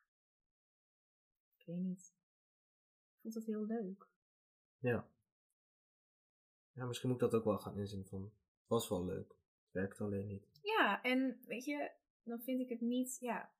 Ik 1.58 1.66
weet 1.66 1.80
niet. 1.80 2.14
Ik 3.12 3.20
vond 3.20 3.34
het 3.34 3.46
heel 3.46 3.66
leuk. 3.66 4.08
Ja. 4.78 5.08
Ja, 6.72 6.84
misschien 6.84 7.08
moet 7.08 7.22
ik 7.22 7.30
dat 7.30 7.40
ook 7.40 7.44
wel 7.44 7.58
gaan 7.58 7.78
inzien 7.78 8.04
van. 8.04 8.22
Het 8.22 8.68
was 8.68 8.88
wel 8.88 9.04
leuk. 9.04 9.28
Het 9.64 9.72
werkt 9.72 10.00
alleen 10.00 10.26
niet. 10.26 10.48
Ja, 10.62 11.02
en 11.02 11.40
weet 11.44 11.64
je, 11.64 11.90
dan 12.22 12.40
vind 12.40 12.60
ik 12.60 12.68
het 12.68 12.80
niet, 12.80 13.16
ja, 13.20 13.52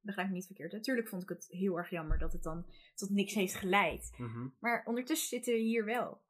begrijp 0.00 0.28
me 0.28 0.34
niet 0.34 0.46
verkeerd. 0.46 0.72
Natuurlijk 0.72 1.08
vond 1.08 1.22
ik 1.22 1.28
het 1.28 1.46
heel 1.48 1.76
erg 1.78 1.90
jammer 1.90 2.18
dat 2.18 2.32
het 2.32 2.42
dan 2.42 2.66
tot 2.94 3.10
niks 3.10 3.34
heeft 3.34 3.54
geleid. 3.54 4.14
Mhm. 4.18 4.48
Maar 4.60 4.82
ondertussen 4.86 5.28
zitten 5.28 5.52
we 5.52 5.58
hier 5.58 5.84
wel, 5.84 6.22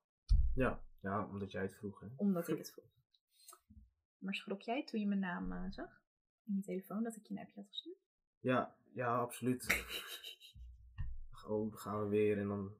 Ja. 0.54 0.84
ja, 1.00 1.26
omdat 1.28 1.50
jij 1.50 1.62
het 1.62 1.74
vroeg. 1.74 2.00
Hè. 2.00 2.06
omdat 2.16 2.48
ik 2.48 2.58
het 2.58 2.72
vroeg. 2.72 2.84
Maar 4.18 4.34
schrok 4.34 4.60
jij 4.60 4.84
toen 4.84 5.00
je 5.00 5.06
mijn 5.06 5.20
naam 5.20 5.52
eh, 5.52 5.70
zag? 5.70 6.02
In 6.46 6.54
je 6.54 6.62
telefoon, 6.62 7.02
dat 7.02 7.16
ik 7.16 7.26
je 7.26 7.34
een 7.34 7.40
appje 7.40 7.60
had 7.60 7.68
gestuurd? 7.68 7.98
Ja, 8.40 8.76
ja, 8.92 9.18
absoluut. 9.18 9.84
oh, 11.48 11.70
dan 11.70 11.78
gaan 11.78 12.02
we 12.02 12.08
weer 12.08 12.38
en 12.38 12.48
dan 12.48 12.72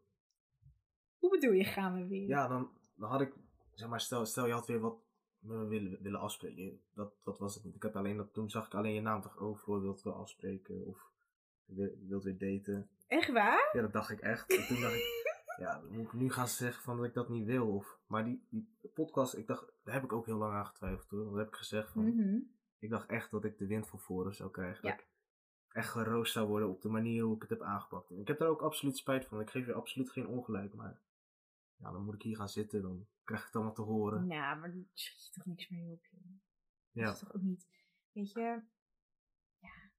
Hoe 1.18 1.30
bedoel 1.30 1.52
je, 1.52 1.64
gaan 1.64 1.94
we 1.94 2.08
weer? 2.08 2.28
Ja, 2.28 2.48
dan, 2.48 2.70
dan 2.94 3.10
had 3.10 3.20
ik, 3.20 3.32
zeg 3.74 3.88
maar, 3.88 4.00
stel, 4.00 4.26
stel 4.26 4.46
je 4.46 4.52
had 4.52 4.66
weer 4.66 4.80
wat 4.80 5.02
willen, 5.46 5.98
willen 6.02 6.20
afspreken. 6.20 6.80
Dat, 6.94 7.12
dat 7.24 7.38
was 7.38 7.54
het 7.54 7.64
niet. 7.64 7.74
Ik 7.74 7.82
heb 7.82 7.96
alleen 7.96 8.16
dat, 8.16 8.32
toen 8.32 8.50
zag 8.50 8.66
ik 8.66 8.74
alleen 8.74 8.94
je 8.94 9.00
naam, 9.00 9.22
dacht, 9.22 9.38
oh, 9.38 9.58
Floor 9.58 9.80
wilt 9.80 10.02
wel 10.02 10.14
afspreken. 10.14 10.84
Of 10.86 11.10
wilt 12.08 12.24
weer 12.24 12.38
daten. 12.38 12.88
Echt 13.06 13.32
waar? 13.32 13.70
Ja, 13.72 13.80
dat 13.80 13.92
dacht 13.92 14.10
ik 14.10 14.20
echt. 14.20 14.56
En 14.56 14.66
toen 14.66 14.80
dacht 14.80 14.94
ik, 14.94 15.02
ja, 15.64 15.82
moet 15.90 16.04
ik 16.04 16.12
nu 16.12 16.30
gaan 16.30 16.48
zeggen 16.48 16.82
van 16.82 16.96
dat 16.96 17.06
ik 17.06 17.14
dat 17.14 17.28
niet 17.28 17.44
wil? 17.44 17.68
Of, 17.74 17.98
maar 18.06 18.24
die, 18.24 18.46
die 18.50 18.68
podcast, 18.94 19.34
ik 19.36 19.46
dacht, 19.46 19.72
daar 19.84 19.94
heb 19.94 20.04
ik 20.04 20.12
ook 20.12 20.26
heel 20.26 20.36
lang 20.38 20.54
aan 20.54 20.66
getwijfeld 20.66 21.10
hoor. 21.10 21.24
Dat 21.24 21.34
heb 21.36 21.48
ik 21.48 21.54
gezegd 21.54 21.90
van, 21.90 22.04
Mhm. 22.16 22.38
ik 22.78 22.90
dacht 22.90 23.08
echt 23.08 23.30
dat 23.30 23.44
ik 23.44 23.58
de 23.58 23.66
wind 23.66 23.88
van 23.88 24.00
voren 24.00 24.34
zou 24.34 24.50
krijgen. 24.50 24.88
Ja. 24.88 24.90
Dat 24.94 25.00
ik 25.00 25.06
echt 25.68 25.88
geroost 25.90 26.32
zou 26.32 26.48
worden 26.48 26.68
op 26.68 26.82
de 26.82 26.88
manier 26.88 27.22
hoe 27.24 27.34
ik 27.34 27.40
het 27.40 27.50
heb 27.50 27.62
aangepakt. 27.62 28.10
En 28.10 28.18
ik 28.20 28.28
heb 28.28 28.38
daar 28.38 28.48
ook 28.48 28.62
absoluut 28.62 28.96
spijt 28.96 29.26
van. 29.26 29.40
Ik 29.40 29.50
geef 29.50 29.66
je 29.66 29.72
absoluut 29.74 30.10
geen 30.10 30.26
ongelijk, 30.26 30.74
maar 30.74 31.00
ja, 31.76 31.90
dan 31.92 32.04
moet 32.04 32.14
ik 32.14 32.22
hier 32.22 32.36
gaan 32.36 32.48
zitten. 32.48 32.82
Dan 32.82 33.06
krijg 33.24 33.40
ik 33.40 33.46
het 33.46 33.54
allemaal 33.56 33.74
te 33.74 33.82
horen. 33.82 34.26
Nou, 34.26 34.58
maar 34.60 34.70
dan 34.72 34.88
schiet 34.92 35.24
je 35.26 35.32
toch 35.32 35.44
niks 35.46 35.68
meer 35.68 35.86
op, 35.92 36.04
joh. 36.04 36.20
Dat 36.24 37.04
Ja, 37.04 37.12
is 37.12 37.18
toch 37.18 37.34
ook 37.34 37.42
niet... 37.42 37.68
Weet 38.12 38.30
je... 38.32 38.62
Ja... 39.58 39.90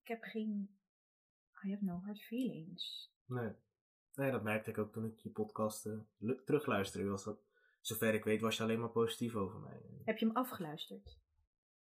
Ik 0.00 0.08
heb 0.08 0.22
geen... 0.22 0.78
I 1.64 1.70
have 1.70 1.84
no 1.84 1.98
hard 2.00 2.22
feelings. 2.22 3.12
nee. 3.24 3.52
Nee, 4.14 4.30
dat 4.30 4.42
merkte 4.42 4.70
ik 4.70 4.78
ook 4.78 4.92
toen 4.92 5.04
ik 5.04 5.20
je 5.20 5.30
podcast 5.30 5.84
lu- 6.16 6.42
terugluisterde. 6.44 7.08
Was 7.08 7.24
dat, 7.24 7.40
zover 7.80 8.14
ik 8.14 8.24
weet 8.24 8.40
was 8.40 8.56
je 8.56 8.62
alleen 8.62 8.80
maar 8.80 8.88
positief 8.90 9.34
over 9.34 9.60
mij. 9.60 9.82
Heb 10.04 10.18
je 10.18 10.26
hem 10.26 10.36
afgeluisterd? 10.36 11.18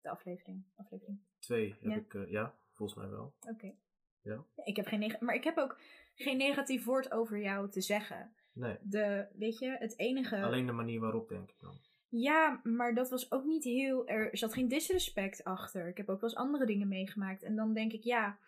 De 0.00 0.10
aflevering? 0.10 0.64
Aflevering. 0.74 1.20
Twee 1.38 1.72
heb 1.72 1.82
Ja. 1.90 1.96
ik, 1.96 2.14
eh, 2.14 2.30
ja, 2.30 2.58
volgens 2.72 2.98
mij 2.98 3.08
wel. 3.10 3.34
Oké. 3.40 3.74
Ja. 4.22 4.44
Ik 4.64 4.76
heb 4.76 4.86
geen 4.86 4.98
neg- 5.00 5.20
maar 5.20 5.34
ik 5.34 5.44
heb 5.44 5.58
ook 5.58 5.80
geen 6.14 6.36
negatief 6.36 6.84
woord 6.84 7.10
over 7.12 7.38
jou 7.40 7.70
te 7.70 7.80
zeggen. 7.80 8.32
Nee, 8.52 8.76
De, 8.82 9.26
weet 9.32 9.58
je, 9.58 9.76
het 9.78 9.98
enige... 9.98 10.42
alleen 10.42 10.66
de 10.66 10.72
manier 10.72 11.00
waarop 11.00 11.28
denk 11.28 11.50
ik 11.50 11.60
dan. 11.60 11.74
Ja, 12.08 12.60
maar 12.62 12.94
dat 12.94 13.10
was 13.10 13.32
ook 13.32 13.44
niet 13.44 13.64
heel... 13.64 14.08
Er 14.08 14.36
zat 14.36 14.52
geen 14.52 14.68
disrespect 14.68 15.44
achter. 15.44 15.88
Ik 15.88 15.96
heb 15.96 16.08
ook 16.08 16.20
wel 16.20 16.30
eens 16.30 16.38
andere 16.38 16.66
dingen 16.66 16.88
meegemaakt. 16.88 17.42
En 17.42 17.56
dan 17.56 17.74
denk 17.74 17.92
ik, 17.92 18.02
ja... 18.02 18.38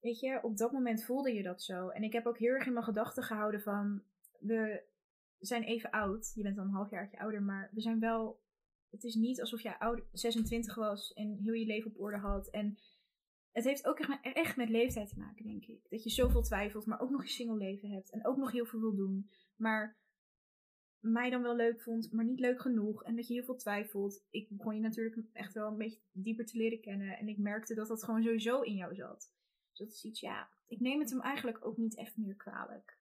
Weet 0.00 0.20
je, 0.20 0.38
op 0.42 0.56
dat 0.56 0.72
moment 0.72 1.04
voelde 1.04 1.34
je 1.34 1.42
dat 1.42 1.62
zo. 1.62 1.88
En 1.88 2.02
ik 2.02 2.12
heb 2.12 2.26
ook 2.26 2.38
heel 2.38 2.52
erg 2.52 2.66
in 2.66 2.72
mijn 2.72 2.84
gedachten 2.84 3.22
gehouden 3.22 3.60
van... 3.62 4.02
We 4.38 4.82
zijn 5.38 5.62
even 5.62 5.90
oud. 5.90 6.32
Je 6.34 6.42
bent 6.42 6.56
dan 6.56 6.66
een 6.66 6.72
halfjaartje 6.74 7.18
ouder, 7.18 7.42
maar 7.42 7.70
we 7.72 7.80
zijn 7.80 8.00
wel... 8.00 8.40
Het 8.90 9.04
is 9.04 9.14
niet 9.14 9.40
alsof 9.40 9.60
jij 9.62 9.76
ouder, 9.78 10.04
26 10.12 10.74
was 10.74 11.12
en 11.12 11.38
heel 11.42 11.52
je 11.52 11.66
leven 11.66 11.90
op 11.90 12.00
orde 12.00 12.16
had. 12.16 12.48
En 12.48 12.78
het 13.52 13.64
heeft 13.64 13.86
ook 13.86 13.98
echt 13.98 14.08
met, 14.08 14.34
echt 14.34 14.56
met 14.56 14.68
leeftijd 14.68 15.08
te 15.08 15.18
maken, 15.18 15.46
denk 15.46 15.64
ik. 15.64 15.86
Dat 15.88 16.02
je 16.02 16.10
zoveel 16.10 16.42
twijfelt, 16.42 16.86
maar 16.86 17.00
ook 17.00 17.10
nog 17.10 17.22
je 17.22 17.30
single 17.30 17.56
leven 17.56 17.90
hebt. 17.90 18.10
En 18.10 18.26
ook 18.26 18.36
nog 18.36 18.52
heel 18.52 18.66
veel 18.66 18.80
wil 18.80 18.94
doen. 18.94 19.30
Maar 19.56 19.98
mij 20.98 21.30
dan 21.30 21.42
wel 21.42 21.56
leuk 21.56 21.80
vond, 21.80 22.12
maar 22.12 22.24
niet 22.24 22.40
leuk 22.40 22.60
genoeg. 22.60 23.04
En 23.04 23.16
dat 23.16 23.26
je 23.26 23.34
heel 23.34 23.44
veel 23.44 23.56
twijfelt. 23.56 24.26
Ik 24.30 24.48
begon 24.48 24.74
je 24.74 24.80
natuurlijk 24.80 25.22
echt 25.32 25.52
wel 25.52 25.68
een 25.68 25.78
beetje 25.78 26.00
dieper 26.12 26.46
te 26.46 26.56
leren 26.56 26.80
kennen. 26.80 27.18
En 27.18 27.28
ik 27.28 27.38
merkte 27.38 27.74
dat 27.74 27.88
dat 27.88 28.04
gewoon 28.04 28.22
sowieso 28.22 28.60
in 28.60 28.74
jou 28.74 28.94
zat. 28.94 29.34
Dus 29.68 29.78
dat 29.78 29.88
is 29.88 30.04
iets, 30.04 30.20
ja, 30.20 30.50
ik 30.66 30.80
neem 30.80 31.00
het 31.00 31.10
hem 31.10 31.20
eigenlijk 31.20 31.64
ook 31.64 31.76
niet 31.76 31.96
echt 31.96 32.16
meer 32.16 32.36
kwalijk. 32.36 32.98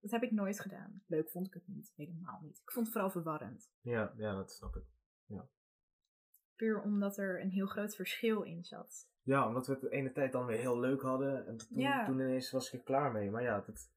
Dat 0.00 0.10
heb 0.10 0.22
ik 0.22 0.30
nooit 0.30 0.60
gedaan. 0.60 1.02
Leuk 1.06 1.30
vond 1.30 1.46
ik 1.46 1.54
het 1.54 1.66
niet, 1.66 1.92
helemaal 1.96 2.40
niet. 2.42 2.60
Ik 2.64 2.70
vond 2.70 2.86
het 2.86 2.94
vooral 2.94 3.10
verwarrend. 3.10 3.72
Ja, 3.80 4.14
ja, 4.16 4.34
dat 4.34 4.52
snap 4.52 4.76
ik. 4.76 4.84
Puur 6.54 6.82
omdat 6.82 7.18
er 7.18 7.40
een 7.40 7.50
heel 7.50 7.66
groot 7.66 7.94
verschil 7.94 8.42
in 8.42 8.64
zat. 8.64 9.08
Ja, 9.22 9.46
omdat 9.46 9.66
we 9.66 9.72
het 9.72 9.80
de 9.80 9.90
ene 9.90 10.12
tijd 10.12 10.32
dan 10.32 10.46
weer 10.46 10.58
heel 10.58 10.78
leuk 10.78 11.02
hadden. 11.02 11.46
En 11.46 11.56
toen, 11.56 11.78
Ja. 11.78 12.04
toen 12.04 12.20
ineens 12.20 12.50
was 12.50 12.66
ik 12.66 12.72
er 12.72 12.84
klaar 12.84 13.12
mee. 13.12 13.30
Maar 13.30 13.42
ja, 13.42 13.60
dat, 13.60 13.90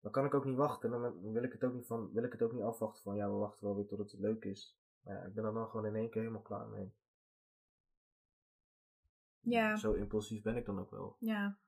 dan 0.00 0.12
kan 0.12 0.24
ik 0.24 0.34
ook 0.34 0.44
niet 0.44 0.56
wachten. 0.56 0.90
Dan 0.90 1.02
dan 1.02 1.32
wil 1.32 1.42
ik 1.42 1.52
het 1.52 1.64
ook 1.64 1.74
niet, 1.74 1.86
van, 1.86 2.12
wil 2.12 2.24
ik 2.24 2.32
het 2.32 2.42
ook 2.42 2.52
niet 2.52 2.62
afwachten 2.62 3.02
van 3.02 3.16
ja, 3.16 3.28
we 3.30 3.36
wachten 3.36 3.66
wel 3.66 3.76
weer 3.76 3.86
tot 3.86 3.98
het 3.98 4.12
leuk 4.12 4.44
is. 4.44 4.78
Maar 5.02 5.14
ja, 5.14 5.22
ik 5.22 5.34
ben 5.34 5.44
er 5.44 5.52
dan 5.52 5.68
gewoon 5.68 5.86
in 5.86 5.94
één 5.94 6.10
keer 6.10 6.20
helemaal 6.20 6.42
klaar 6.42 6.68
mee. 6.68 6.92
Ja. 9.40 9.76
Zo 9.76 9.92
impulsief 9.92 10.42
ben 10.42 10.56
ik 10.56 10.64
dan 10.64 10.78
ook 10.78 10.90
wel. 10.90 11.16
Ja. 11.20 11.58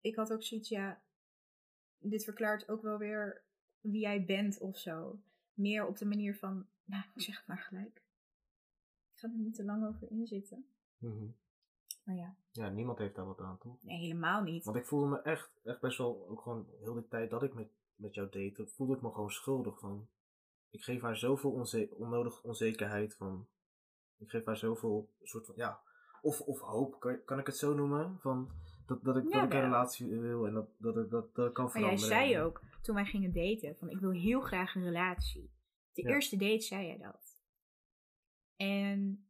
Ik 0.00 0.16
had 0.16 0.32
ook 0.32 0.42
zoiets, 0.42 0.68
ja, 0.68 1.02
dit 1.98 2.24
verklaart 2.24 2.68
ook 2.68 2.82
wel 2.82 2.98
weer 2.98 3.42
wie 3.80 4.00
jij 4.00 4.24
bent 4.24 4.58
of 4.58 4.78
zo. 4.78 5.20
Meer 5.54 5.86
op 5.86 5.98
de 5.98 6.06
manier 6.06 6.36
van, 6.36 6.66
nou, 6.84 7.04
ik 7.14 7.22
zeg 7.22 7.36
het 7.36 7.46
maar 7.46 7.58
gelijk. 7.58 8.02
Ik 9.12 9.18
ga 9.18 9.28
er 9.28 9.34
niet 9.38 9.54
te 9.54 9.64
lang 9.64 9.86
over 9.86 10.10
inzitten. 10.10 10.66
Mhm. 11.00 11.26
Maar 12.04 12.14
ja, 12.16 12.36
Ja, 12.50 12.68
niemand 12.68 12.98
heeft 12.98 13.14
daar 13.14 13.26
wat 13.26 13.40
aan, 13.40 13.58
toch? 13.58 13.82
nee, 13.82 13.98
helemaal 13.98 14.42
niet. 14.42 14.64
Want 14.64 14.76
ik 14.76 14.86
voelde 14.86 15.06
me 15.06 15.20
echt, 15.20 15.50
echt 15.64 15.80
best 15.80 15.98
wel, 15.98 16.28
ook 16.28 16.40
gewoon 16.42 16.66
heel 16.80 16.94
de 16.94 17.08
tijd 17.08 17.30
dat 17.30 17.42
ik 17.42 17.54
met, 17.54 17.68
met 17.94 18.14
jou 18.14 18.28
date, 18.30 18.66
voelde 18.66 18.94
ik 18.96 19.02
me 19.02 19.10
gewoon 19.12 19.30
schuldig 19.30 19.78
van. 19.78 20.08
Ik 20.70 20.82
geef 20.82 21.00
haar 21.02 21.16
zoveel 21.16 21.50
onze 21.52 21.88
onnodig 21.98 22.42
onzekerheid 22.42 23.14
van. 23.16 23.48
Ik 24.18 24.30
geef 24.30 24.44
haar 24.44 24.56
zoveel 24.56 25.10
soort 25.22 25.46
van, 25.46 25.54
ja, 25.56 25.80
of, 26.22 26.40
of 26.40 26.60
hoop, 26.60 27.00
kan, 27.00 27.24
kan 27.24 27.38
ik 27.38 27.46
het 27.46 27.56
zo 27.56 27.74
noemen? 27.74 28.18
Van, 28.20 28.50
dat, 28.86 29.04
dat, 29.04 29.16
ik, 29.16 29.22
Ja, 29.24 29.30
dat 29.40 29.44
ik 29.44 29.52
een 29.54 29.60
relatie 29.60 30.06
wil 30.20 30.46
en 30.46 30.52
dat, 30.54 30.68
dat, 30.78 31.10
dat, 31.10 31.34
dat, 31.34 31.52
kan 31.52 31.64
Maar 31.64 31.72
jij 31.80 31.98
veranderen. 31.98 32.28
zei 32.28 32.38
ook, 32.40 32.60
toen 32.82 32.94
wij 32.94 33.04
gingen 33.04 33.32
daten, 33.32 33.76
van 33.78 33.90
ik 33.90 33.98
wil 33.98 34.10
heel 34.10 34.40
graag 34.40 34.74
een 34.74 34.84
relatie. 34.84 35.50
De 35.92 36.02
Ja. 36.02 36.08
eerste 36.08 36.36
date 36.36 36.60
zei 36.60 36.86
jij 36.86 36.98
dat. 36.98 37.38
En 38.56 39.29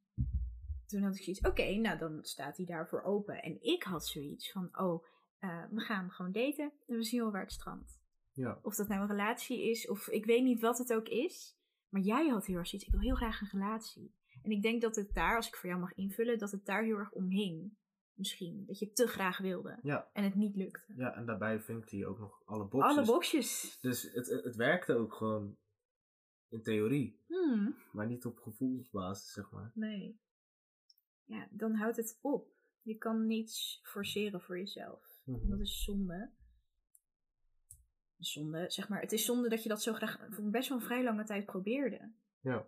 toen 0.91 1.03
had 1.03 1.17
ik 1.17 1.23
zoiets, 1.23 1.47
oké, 1.47 1.75
nou 1.75 1.99
dan 1.99 2.19
staat 2.25 2.57
hij 2.57 2.67
daarvoor 2.67 3.03
open. 3.03 3.43
En 3.43 3.63
ik 3.63 3.83
had 3.83 4.07
zoiets 4.07 4.53
van, 4.53 4.79
oh, 4.79 5.05
eh, 5.39 5.65
we 5.71 5.81
gaan 5.81 6.11
gewoon 6.11 6.33
daten 6.33 6.73
en 6.87 6.97
we 6.97 7.03
zien 7.03 7.21
wel 7.21 7.31
waar 7.31 7.43
het 7.43 7.53
strandt. 7.53 8.01
Ja, 8.33 8.59
Of 8.63 8.75
dat 8.75 8.89
nou 8.89 9.01
een 9.01 9.09
relatie 9.09 9.71
is, 9.71 9.89
of 9.89 10.09
ik 10.09 10.25
weet 10.25 10.43
niet 10.43 10.61
wat 10.61 10.79
het 10.79 10.93
ook 10.93 11.09
is. 11.09 11.59
Maar 11.89 12.01
jij 12.03 12.29
had 12.29 12.47
heel 12.47 12.57
erg 12.57 12.67
zoiets, 12.67 12.87
ik 12.89 12.95
wil 12.95 13.03
heel 13.03 13.15
graag 13.15 13.41
een 13.41 13.61
relatie. 13.61 14.15
En 14.43 14.51
ik 14.51 14.63
denk 14.63 14.83
dat 14.83 14.97
het 14.97 15.15
daar, 15.15 15.37
als 15.37 15.49
ik 15.49 15.57
voor 15.57 15.69
jou 15.69 15.81
mag 15.81 15.95
invullen, 15.95 16.39
dat 16.39 16.51
het 16.51 16.65
daar 16.67 16.83
heel 16.85 16.97
erg 16.97 17.13
om 17.13 17.29
hing. 17.29 17.79
Misschien, 18.15 18.65
dat 18.67 18.79
je 18.79 18.93
te 18.93 19.07
graag 19.07 19.39
wilde 19.39 19.79
ja, 19.83 20.11
en 20.13 20.25
het 20.25 20.35
niet 20.35 20.57
lukte. 20.57 20.93
ja, 20.97 21.15
en 21.15 21.27
daarbij 21.27 21.61
vinkt 21.61 21.91
hij 21.91 22.07
ook 22.07 22.19
nog 22.19 22.43
alle 22.45 22.69
boxes. 22.69 22.97
Alle 22.97 23.07
boxjes. 23.07 23.79
Dus 23.81 24.03
het, 24.03 24.29
het, 24.29 24.45
het 24.45 24.57
werkte 24.57 24.95
ook 24.95 25.15
gewoon 25.15 25.57
in 26.49 26.63
theorie, 26.63 27.21
Hmm. 27.27 27.77
maar 27.93 28.07
niet 28.07 28.25
op 28.27 28.39
gevoelsbasis, 28.39 29.33
zeg 29.33 29.51
maar. 29.51 29.71
Nee. 29.75 30.21
Ja, 31.31 31.49
dan 31.51 31.75
houdt 31.75 31.97
het 31.97 32.19
op. 32.21 32.49
Je 32.83 32.95
kan 32.95 33.27
niets 33.27 33.81
forceren 33.83 34.41
voor 34.41 34.59
jezelf. 34.59 35.21
Mhm. 35.25 35.49
Dat 35.49 35.61
is 35.61 35.85
zonde. 35.85 36.31
Zonde, 38.19 38.71
zeg 38.71 38.89
maar. 38.89 39.01
Het 39.01 39.13
is 39.13 39.25
zonde 39.25 39.49
dat 39.49 39.63
je 39.63 39.69
dat 39.69 39.83
zo 39.83 39.93
graag 39.93 40.27
voor 40.31 40.51
best 40.51 40.69
wel 40.69 40.79
een 40.79 40.85
vrij 40.85 41.05
lange 41.05 41.25
tijd 41.25 41.45
probeerde. 41.45 42.13
Ja. 42.41 42.67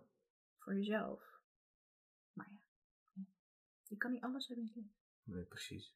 Voor 0.57 0.75
jezelf. 0.75 1.41
Maar 2.33 2.51
ja. 3.13 3.21
Je 3.87 3.97
kan 3.97 4.11
niet 4.11 4.21
alles 4.21 4.47
hebben 4.47 4.71
in. 4.75 4.93
Nee, 5.23 5.43
precies. 5.43 5.95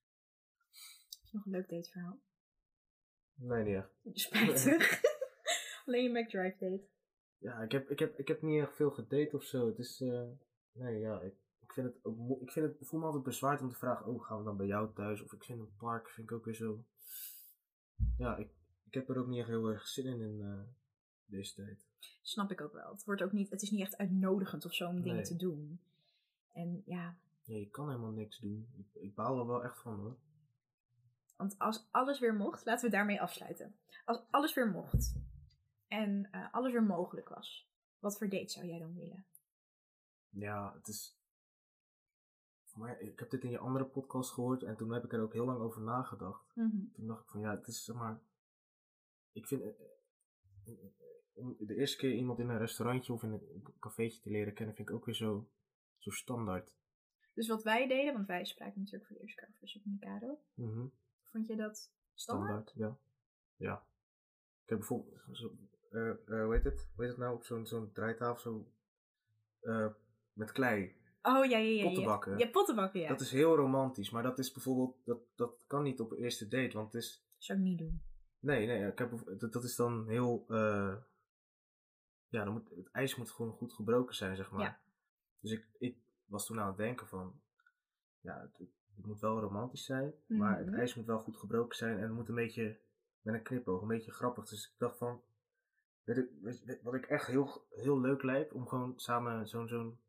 is 1.23 1.31
nog 1.31 1.45
een 1.45 1.51
leuk 1.51 1.69
dateverhaal. 1.69 2.19
Nee, 3.33 3.63
niet 3.63 3.75
echt. 3.75 4.19
Spijtig. 4.19 5.01
Alleen 5.85 6.03
je 6.03 6.21
McDrive 6.21 6.57
date. 6.59 6.87
Ja, 7.37 7.61
ik 7.61 7.71
heb, 7.71 7.89
ik, 7.89 7.99
heb, 7.99 8.19
ik 8.19 8.27
heb 8.27 8.41
niet 8.41 8.61
echt 8.61 8.75
veel 8.75 8.91
gedate 8.91 9.35
of 9.35 9.43
zo. 9.43 9.67
Het 9.67 9.79
is, 9.79 10.01
eh, 10.01 10.29
nee, 10.71 10.99
ja, 10.99 11.21
ik 11.21 11.33
vind 11.83 11.93
het 11.93 12.05
ook, 12.05 12.41
ik 12.41 12.51
vind 12.51 12.65
het, 12.65 12.81
ik 12.81 12.87
voel 12.87 12.99
me 12.99 13.05
altijd 13.05 13.23
bezwaard 13.23 13.61
om 13.61 13.69
te 13.69 13.75
vragen, 13.75 14.05
oh, 14.05 14.23
gaan 14.23 14.37
we 14.37 14.43
dan 14.43 14.57
bij 14.57 14.65
jou 14.67 14.93
thuis? 14.93 15.21
Of 15.21 15.33
ik 15.33 15.43
vind 15.43 15.59
een 15.59 15.75
park, 15.77 16.09
vind 16.09 16.29
ik 16.29 16.35
ook 16.35 16.45
weer 16.45 16.53
zo. 16.55 16.83
Ja, 18.17 18.35
ik, 18.37 18.49
ik 18.85 18.93
heb 18.93 19.09
er 19.09 19.17
ook 19.17 19.27
niet 19.27 19.39
echt 19.39 19.47
heel 19.47 19.67
erg 19.67 19.87
zin 19.87 20.05
in, 20.05 20.21
in 20.21 20.41
eh, 20.41 20.59
deze 21.25 21.53
tijd. 21.53 21.85
Snap 22.21 22.51
ik 22.51 22.61
ook 22.61 22.73
wel. 22.73 22.91
Het, 22.91 23.03
wordt 23.03 23.21
ook 23.21 23.31
niet, 23.31 23.49
het 23.49 23.61
is 23.61 23.71
niet 23.71 23.81
echt 23.81 23.97
uitnodigend 23.97 24.65
of 24.65 24.73
zo 24.73 24.87
om 24.87 25.01
dingen 25.01 25.15
Nee. 25.15 25.25
te 25.25 25.35
doen. 25.35 25.79
En 26.53 26.81
ja, 26.85 27.15
Ja, 27.43 27.55
je 27.55 27.69
kan 27.69 27.87
helemaal 27.87 28.11
niks 28.11 28.39
doen. 28.39 28.67
Ik, 28.77 29.01
ik 29.01 29.15
baal 29.15 29.39
er 29.39 29.47
wel 29.47 29.63
echt 29.63 29.79
van 29.81 29.99
hoor. 29.99 30.17
Want 31.35 31.59
als 31.59 31.87
alles 31.91 32.19
weer 32.19 32.35
mocht, 32.35 32.65
laten 32.65 32.85
we 32.85 32.95
daarmee 32.95 33.21
afsluiten. 33.21 33.75
Als 34.05 34.21
alles 34.31 34.53
weer 34.53 34.67
mocht 34.69 35.13
en 35.87 36.27
eh, 36.31 36.53
alles 36.53 36.71
weer 36.71 36.83
mogelijk 36.83 37.29
was, 37.29 37.69
wat 37.99 38.17
voor 38.17 38.29
date 38.29 38.49
zou 38.51 38.65
jij 38.65 38.79
dan 38.79 38.95
willen? 38.95 39.25
Ja, 40.29 40.73
het 40.73 40.87
is. 40.87 41.16
Mij, 42.77 42.97
ik 42.99 43.19
heb 43.19 43.29
dit 43.29 43.43
in 43.43 43.49
je 43.49 43.57
andere 43.57 43.85
podcast 43.85 44.31
gehoord 44.31 44.63
en 44.63 44.75
toen 44.77 44.93
heb 44.93 45.03
ik 45.03 45.13
er 45.13 45.21
ook 45.21 45.33
heel 45.33 45.45
lang 45.45 45.59
over 45.59 45.81
nagedacht. 45.81 46.51
Toen 46.93 47.07
dacht 47.07 47.23
ik 47.23 47.29
van 47.29 47.39
ja, 47.39 47.55
het 47.55 47.67
is 47.67 47.83
zeg 47.83 47.95
maar. 47.95 48.19
Ik 49.31 49.47
vind. 49.47 49.61
eh, 49.61 49.69
eh, 49.69 50.75
Om 51.33 51.55
de 51.59 51.75
eerste 51.75 51.97
keer 51.97 52.13
iemand 52.13 52.39
in 52.39 52.49
een 52.49 52.57
restaurantje 52.57 53.13
of 53.13 53.23
in 53.23 53.31
een, 53.31 53.63
cafeetje 53.79 54.21
te 54.21 54.29
leren 54.29 54.53
kennen, 54.53 54.75
vind 54.75 54.89
ik 54.89 54.95
ook 54.95 55.05
weer 55.05 55.15
zo, 55.15 55.49
zo 55.97 56.09
standaard. 56.09 56.75
Dus 57.33 57.47
wat 57.47 57.63
wij 57.63 57.87
deden, 57.87 58.13
want 58.13 58.27
wij 58.27 58.45
spraken 58.45 58.79
natuurlijk 58.79 59.05
voor 59.07 59.15
de 59.15 59.21
eerste 59.21 59.39
keer 59.39 59.49
over 59.53 59.67
supermercado. 59.67 60.39
Mhm. 60.53 60.87
Vond 61.23 61.47
je 61.47 61.55
dat 61.55 61.91
standaard? 62.13 62.69
Standaard, 62.69 62.73
ja. 62.75 62.97
Ja. 63.67 63.85
Ik 64.63 64.69
heb 64.69 64.77
bijvoorbeeld. 64.77 65.21
Zo, 65.31 65.55
eh, 65.91 66.11
hoe 66.43 66.53
heet 66.53 66.63
het? 66.63 66.87
Hoe 66.95 67.03
heet 67.03 67.13
het 67.13 67.17
nou? 67.17 67.35
Op 67.35 67.43
zo'n 67.43 67.65
zo'n 67.65 67.91
draaitafel 67.91 68.41
zo. 69.61 69.95
met 70.33 70.51
klei. 70.51 70.95
Oh 71.21 71.45
ja, 71.45 71.57
ja, 71.57 71.57
ja. 71.57 71.83
Pottenbakken. 71.83 72.37
Ja, 72.37 72.47
pottenbakken, 72.49 72.99
ja. 72.99 73.07
Dat 73.07 73.21
is 73.21 73.31
heel 73.31 73.55
romantisch, 73.55 74.09
maar 74.09 74.23
dat 74.23 74.39
is 74.39 74.51
bijvoorbeeld. 74.51 74.95
Dat, 75.05 75.19
dat 75.35 75.51
kan 75.67 75.83
niet 75.83 75.99
op 75.99 76.11
eerste 76.13 76.47
date, 76.47 76.77
want 76.77 76.93
het 76.93 77.01
is. 77.03 77.25
Zou 77.37 77.59
ik 77.59 77.65
niet 77.65 77.77
doen. 77.77 78.01
Nee, 78.39 78.67
nee, 78.67 78.87
ik 78.91 78.97
heb, 78.99 79.39
dat, 79.39 79.53
dat 79.53 79.63
is 79.63 79.75
dan 79.75 80.07
heel. 80.07 80.45
eh, 80.47 80.95
ja, 82.27 82.43
dan 82.43 82.53
moet, 82.53 82.69
het 82.69 82.91
ijs 82.91 83.15
moet 83.15 83.31
gewoon 83.31 83.51
goed 83.51 83.73
gebroken 83.73 84.15
zijn, 84.15 84.35
zeg 84.35 84.51
maar. 84.51 84.61
Ja. 84.61 84.79
Dus 85.39 85.51
ik, 85.51 85.65
ik 85.79 85.97
was 86.25 86.45
toen 86.45 86.59
aan 86.59 86.67
het 86.67 86.77
denken 86.77 87.07
van. 87.07 87.39
ja, 88.19 88.41
het, 88.41 88.57
het 88.95 89.05
moet 89.05 89.19
wel 89.19 89.39
romantisch 89.39 89.85
zijn, 89.85 90.13
maar 90.27 90.57
het 90.57 90.67
Mhm. 90.67 90.75
ijs 90.75 90.95
moet 90.95 91.05
wel 91.05 91.19
goed 91.19 91.37
gebroken 91.37 91.77
zijn 91.77 91.95
en 91.97 92.03
het 92.03 92.11
moet 92.13 92.29
een 92.29 92.35
beetje 92.35 92.77
met 93.21 93.33
een 93.35 93.41
knipoog, 93.43 93.81
een 93.81 93.87
beetje 93.87 94.11
grappig. 94.11 94.49
Dus 94.49 94.65
ik 94.67 94.73
dacht 94.77 94.97
van, 94.97 95.21
weet 96.03 96.15
je- 96.41 96.79
wat 96.83 96.93
ik 96.93 97.05
echt 97.05 97.27
heel, 97.27 97.65
heel 97.69 97.99
leuk 97.99 98.23
lijkt, 98.23 98.53
om 98.53 98.67
gewoon 98.67 98.93
samen 98.95 99.47
zo'n 99.47 99.67
zo'n 99.67 99.99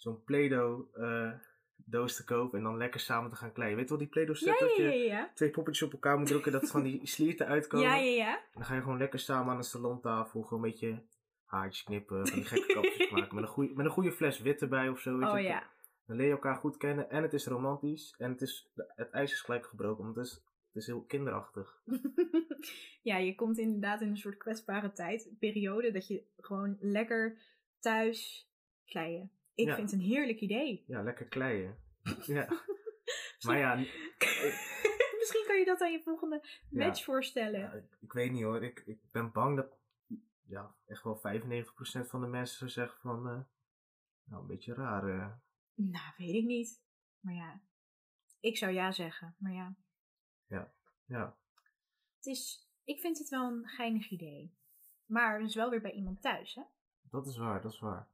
zo'n 0.00 0.24
Play-Doh 0.24 0.96
eh, 0.96 1.32
doos 1.76 2.16
te 2.16 2.24
kopen 2.24 2.58
en 2.58 2.64
dan 2.64 2.76
lekker 2.76 3.00
samen 3.00 3.30
te 3.30 3.36
gaan 3.36 3.52
kleien. 3.52 3.74
Weet 3.76 3.84
je 3.84 3.90
wel, 3.90 3.98
die 3.98 4.08
Play-Doh 4.08 4.36
set 4.36 4.58
Ja, 4.58 4.66
dat 4.66 4.76
ja, 4.76 4.84
je 4.84 4.98
ja, 4.98 5.04
ja. 5.04 5.30
twee 5.34 5.50
poppetjes 5.50 5.86
op 5.86 5.92
elkaar 5.92 6.18
moet 6.18 6.26
drukken, 6.26 6.52
dat 6.52 6.70
van 6.70 6.82
die 6.82 7.06
slierten 7.14 7.46
uitkomen. 7.46 7.86
Ja, 7.86 7.94
ja, 7.96 8.10
ja. 8.24 8.36
En 8.36 8.44
dan 8.52 8.64
ga 8.64 8.74
je 8.74 8.80
gewoon 8.80 8.98
lekker 8.98 9.18
samen 9.18 9.50
aan 9.52 9.56
een 9.56 9.64
salontafel 9.64 10.42
gewoon 10.42 10.64
een 10.64 10.70
beetje 10.70 11.02
haartjes 11.44 11.84
knippen, 11.84 12.26
van 12.26 12.36
die 12.38 12.46
gekke 12.46 12.72
kapjes 12.74 13.10
maken. 13.10 13.34
Met 13.34 13.44
een, 13.44 13.50
goeie, 13.50 13.74
met 13.74 13.86
een 13.86 13.92
goede 13.92 14.12
fles 14.12 14.40
wit 14.40 14.60
erbij 14.62 14.88
of 14.88 15.00
zo. 15.00 15.18
Weet 15.18 15.28
Oh 15.28 15.36
je. 15.38 15.42
ja. 15.42 15.62
Dan 16.06 16.16
leer 16.16 16.26
je 16.26 16.32
elkaar 16.32 16.56
goed 16.56 16.76
kennen 16.76 17.10
en 17.10 17.22
het 17.22 17.32
is 17.32 17.46
romantisch. 17.46 18.14
En 18.18 18.30
het, 18.30 18.40
is, 18.40 18.70
het 18.74 19.10
ijs 19.10 19.32
is 19.32 19.40
gelijk 19.40 19.66
gebroken, 19.66 20.04
want 20.04 20.16
het 20.16 20.26
is, 20.26 20.32
het 20.32 20.76
is 20.82 20.86
heel 20.86 21.02
kinderachtig. 21.02 21.82
ja, 23.02 23.16
je 23.16 23.34
komt 23.34 23.58
inderdaad 23.58 24.00
in 24.00 24.08
een 24.08 24.16
soort 24.16 24.36
kwetsbare 24.36 24.92
tijd, 24.92 25.30
periode, 25.38 25.90
dat 25.90 26.06
je 26.06 26.22
gewoon 26.36 26.76
lekker 26.80 27.38
thuis 27.78 28.48
kleien. 28.84 29.30
Ik 29.60 29.66
Ja. 29.66 29.74
vind 29.74 29.90
het 29.90 30.00
een 30.00 30.06
heerlijk 30.06 30.40
idee. 30.40 30.84
Ja, 30.86 31.02
lekker 31.02 31.26
kleien. 31.26 31.76
ja. 32.36 32.48
Maar 33.40 33.58
ja, 33.58 33.74
Misschien 35.18 35.44
kan 35.46 35.58
je 35.58 35.64
dat 35.64 35.80
aan 35.80 35.92
je 35.92 36.02
volgende 36.02 36.40
Ja. 36.70 36.86
match 36.86 37.04
voorstellen. 37.04 37.60
ja, 37.60 37.72
ik, 37.72 37.96
ik 38.00 38.12
weet 38.12 38.32
niet 38.32 38.42
hoor. 38.42 38.62
Ik, 38.64 38.82
ik 38.86 39.00
ben 39.10 39.32
bang 39.32 39.56
dat 39.56 39.78
ja, 40.46 40.74
echt 40.86 41.02
wel 41.02 41.16
95% 41.18 41.20
van 42.08 42.20
de 42.20 42.26
mensen 42.26 42.58
zou 42.58 42.70
zeggen 42.70 43.00
van... 43.00 43.28
eh, 43.28 43.40
nou, 44.24 44.42
een 44.42 44.46
beetje 44.46 44.74
raar. 44.74 45.08
eh. 45.20 45.32
Nou, 45.74 46.12
weet 46.16 46.34
ik 46.34 46.44
niet. 46.44 46.82
Maar 47.20 47.34
ja, 47.34 47.60
ik 48.40 48.56
zou 48.56 48.72
ja 48.72 48.92
zeggen. 48.92 49.34
Maar 49.38 49.52
ja, 49.52 49.74
ja, 51.06 51.36
het 52.16 52.26
is, 52.26 52.70
ik 52.84 53.00
vind 53.00 53.18
het 53.18 53.28
wel 53.28 53.46
een 53.52 53.66
geinig 53.68 54.10
idee. 54.10 54.54
Maar 55.06 55.38
dus 55.38 55.54
wel 55.54 55.70
weer 55.70 55.80
bij 55.80 55.92
iemand 55.92 56.22
thuis, 56.22 56.54
hè? 56.54 56.62
dat 57.02 57.26
is 57.26 57.36
waar, 57.36 57.62
dat 57.62 57.72
is 57.72 57.78
waar. 57.78 58.08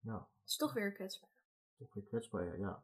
Ja. 0.00 0.28
Het 0.46 0.54
is 0.54 0.60
toch 0.60 0.72
weer 0.72 0.92
kwetsbaar. 0.92 1.30
Toch 1.78 1.94
weer 1.94 2.04
kwetsbaar, 2.04 2.44
ja. 2.44 2.54
ja. 2.54 2.82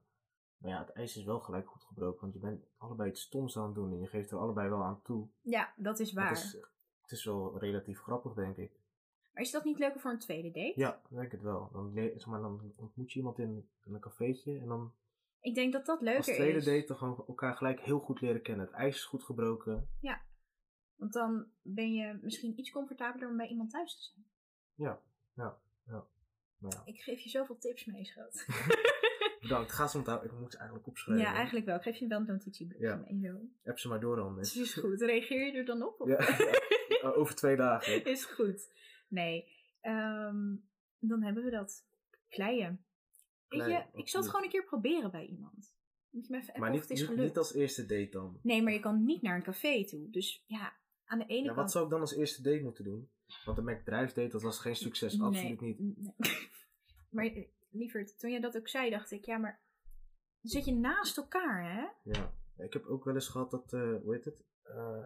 Maar 0.56 0.70
ja, 0.70 0.78
het 0.78 0.92
ijs 0.92 1.16
is 1.16 1.24
wel 1.24 1.40
gelijk 1.40 1.68
goed 1.68 1.82
gebroken, 1.82 2.20
want 2.20 2.32
je 2.32 2.38
bent 2.38 2.64
allebei 2.76 3.08
het 3.08 3.18
stoms 3.18 3.56
aan 3.56 3.64
het 3.64 3.74
doen 3.74 3.92
en 3.92 4.00
je 4.00 4.06
geeft 4.06 4.30
er 4.30 4.38
allebei 4.38 4.68
wel 4.68 4.82
aan 4.82 5.02
toe. 5.02 5.28
Ja, 5.40 5.72
dat 5.76 5.98
is 5.98 6.12
waar. 6.12 6.28
Het 6.28 6.38
is, 6.38 6.52
het 7.02 7.10
is 7.10 7.24
wel 7.24 7.58
relatief 7.58 8.00
grappig, 8.00 8.34
denk 8.34 8.56
ik. 8.56 8.80
Maar 9.32 9.42
is 9.42 9.50
dat 9.50 9.64
niet 9.64 9.78
leuker 9.78 10.00
voor 10.00 10.10
een 10.10 10.18
tweede 10.18 10.50
date? 10.50 10.80
Ja, 10.80 11.00
ik 11.08 11.16
denk 11.16 11.32
het 11.32 11.42
wel. 11.42 11.70
Dan, 11.72 11.92
zeg 11.94 12.26
maar, 12.26 12.40
dan 12.40 12.72
ontmoet 12.76 13.12
je 13.12 13.18
iemand 13.18 13.38
in, 13.38 13.68
in 13.84 13.94
een 13.94 14.00
cafeetje 14.00 14.58
en 14.58 14.66
dan 14.66 14.92
Ik 15.40 15.54
denk 15.54 15.72
dat 15.72 15.86
dat 15.86 16.00
leuker 16.00 16.18
als 16.18 16.36
tweede 16.36 16.58
is. 16.58 16.64
date 16.64 16.96
dan 17.00 17.24
elkaar 17.26 17.56
gelijk 17.56 17.80
heel 17.80 18.00
goed 18.00 18.20
leren 18.20 18.42
kennen. 18.42 18.66
Het 18.66 18.74
ijs 18.74 18.94
is 18.94 19.04
goed 19.04 19.22
gebroken. 19.22 19.88
Want 20.96 21.14
dan 21.14 21.46
ben 21.62 21.92
je 21.92 22.18
misschien 22.22 22.58
iets 22.58 22.70
comfortabeler 22.70 23.28
om 23.28 23.36
bij 23.36 23.48
iemand 23.48 23.70
thuis 23.70 23.96
te 23.96 24.02
zijn. 24.02 24.26
Ja, 24.74 25.00
ja, 25.34 25.58
ja. 25.86 26.06
Ja, 26.70 26.82
Ik 26.84 27.00
geef 27.00 27.20
je 27.20 27.28
zoveel 27.28 27.58
tips 27.58 27.84
mee, 27.84 28.04
schat. 28.04 28.46
bedankt. 29.40 29.72
Ga 29.72 29.86
ze 29.86 29.98
onthouden. 29.98 30.30
Ik 30.30 30.38
moet 30.38 30.50
ze 30.52 30.56
eigenlijk 30.58 30.88
opschrijven. 30.88 31.24
ja, 31.24 31.34
eigenlijk 31.34 31.66
wel. 31.66 31.76
Ik 31.76 31.82
geef 31.82 31.96
je 31.96 32.06
wel 32.06 32.18
een 32.20 32.26
notitiebriefje 32.26 32.86
Ja. 32.86 32.96
mee 33.10 33.20
zo. 33.30 33.40
App 33.70 33.78
ze 33.78 33.88
maar 33.88 34.00
door 34.00 34.16
dan. 34.16 34.36
Dus 34.36 34.56
is 34.56 34.74
goed. 34.74 35.00
Reageer 35.00 35.46
je 35.46 35.52
er 35.52 35.64
dan 35.64 35.82
op? 35.82 36.08
Ja, 36.08 36.18
ja. 37.02 37.08
over 37.10 37.34
twee 37.34 37.56
dagen. 37.56 38.04
is 38.14 38.24
goed. 38.24 38.72
Nee. 39.08 39.48
ehm, 39.80 40.54
dan 40.98 41.22
hebben 41.22 41.44
we 41.44 41.50
dat. 41.50 41.84
Kleien. 42.28 42.84
Weet 43.48 43.64
je, 43.66 43.84
ik 43.92 44.08
zal 44.08 44.20
het 44.20 44.30
gewoon 44.30 44.44
een 44.44 44.50
keer 44.52 44.64
proberen 44.64 45.10
bij 45.10 45.26
iemand. 45.26 45.74
Moet 46.10 46.26
je 46.26 46.32
me 46.32 46.40
even 46.40 46.60
Maar 46.60 46.70
niet, 46.70 46.82
is 46.82 46.88
niet, 46.88 47.08
gelukt. 47.08 47.22
niet 47.22 47.36
als 47.36 47.54
eerste 47.54 47.86
date 47.86 48.08
dan. 48.10 48.38
Nee, 48.42 48.62
maar 48.62 48.72
je 48.72 48.80
kan 48.80 49.04
niet 49.04 49.22
naar 49.22 49.36
een 49.36 49.42
café 49.42 49.84
toe. 49.86 50.10
Dus 50.10 50.44
ja, 50.46 50.72
aan 51.04 51.18
de 51.18 51.26
ene 51.26 51.40
Ja, 51.40 51.46
kant... 51.46 51.56
wat 51.56 51.70
zou 51.70 51.84
ik 51.84 51.90
dan 51.90 52.00
als 52.00 52.14
eerste 52.14 52.42
date 52.42 52.62
moeten 52.62 52.84
doen? 52.84 53.10
Want 53.44 53.56
de 53.56 53.62
McDrive 53.62 54.14
date, 54.14 54.28
dat 54.28 54.42
was 54.42 54.58
geen 54.58 54.76
succes. 54.76 55.20
Absoluut 55.20 55.60
niet. 55.60 55.78
nee. 55.78 56.14
maar 57.10 57.24
eh, 57.24 57.48
lieverd, 57.70 58.18
toen 58.18 58.30
jij 58.30 58.40
dat 58.40 58.56
ook 58.56 58.68
zei, 58.68 58.90
dacht 58.90 59.10
ik, 59.10 59.24
ja, 59.24 59.38
maar 59.38 59.60
zit 60.42 60.64
je 60.64 60.74
naast 60.74 61.16
elkaar, 61.16 61.72
hè? 61.72 62.10
Ja. 62.10 62.34
Ik 62.56 62.72
heb 62.72 62.86
ook 62.86 63.04
wel 63.04 63.14
eens 63.14 63.28
gehad 63.28 63.50
dat, 63.50 63.72
eh, 63.72 63.96
hoe 64.02 64.14
heet 64.14 64.24
het? 64.24 64.44
Eh, 64.62 65.04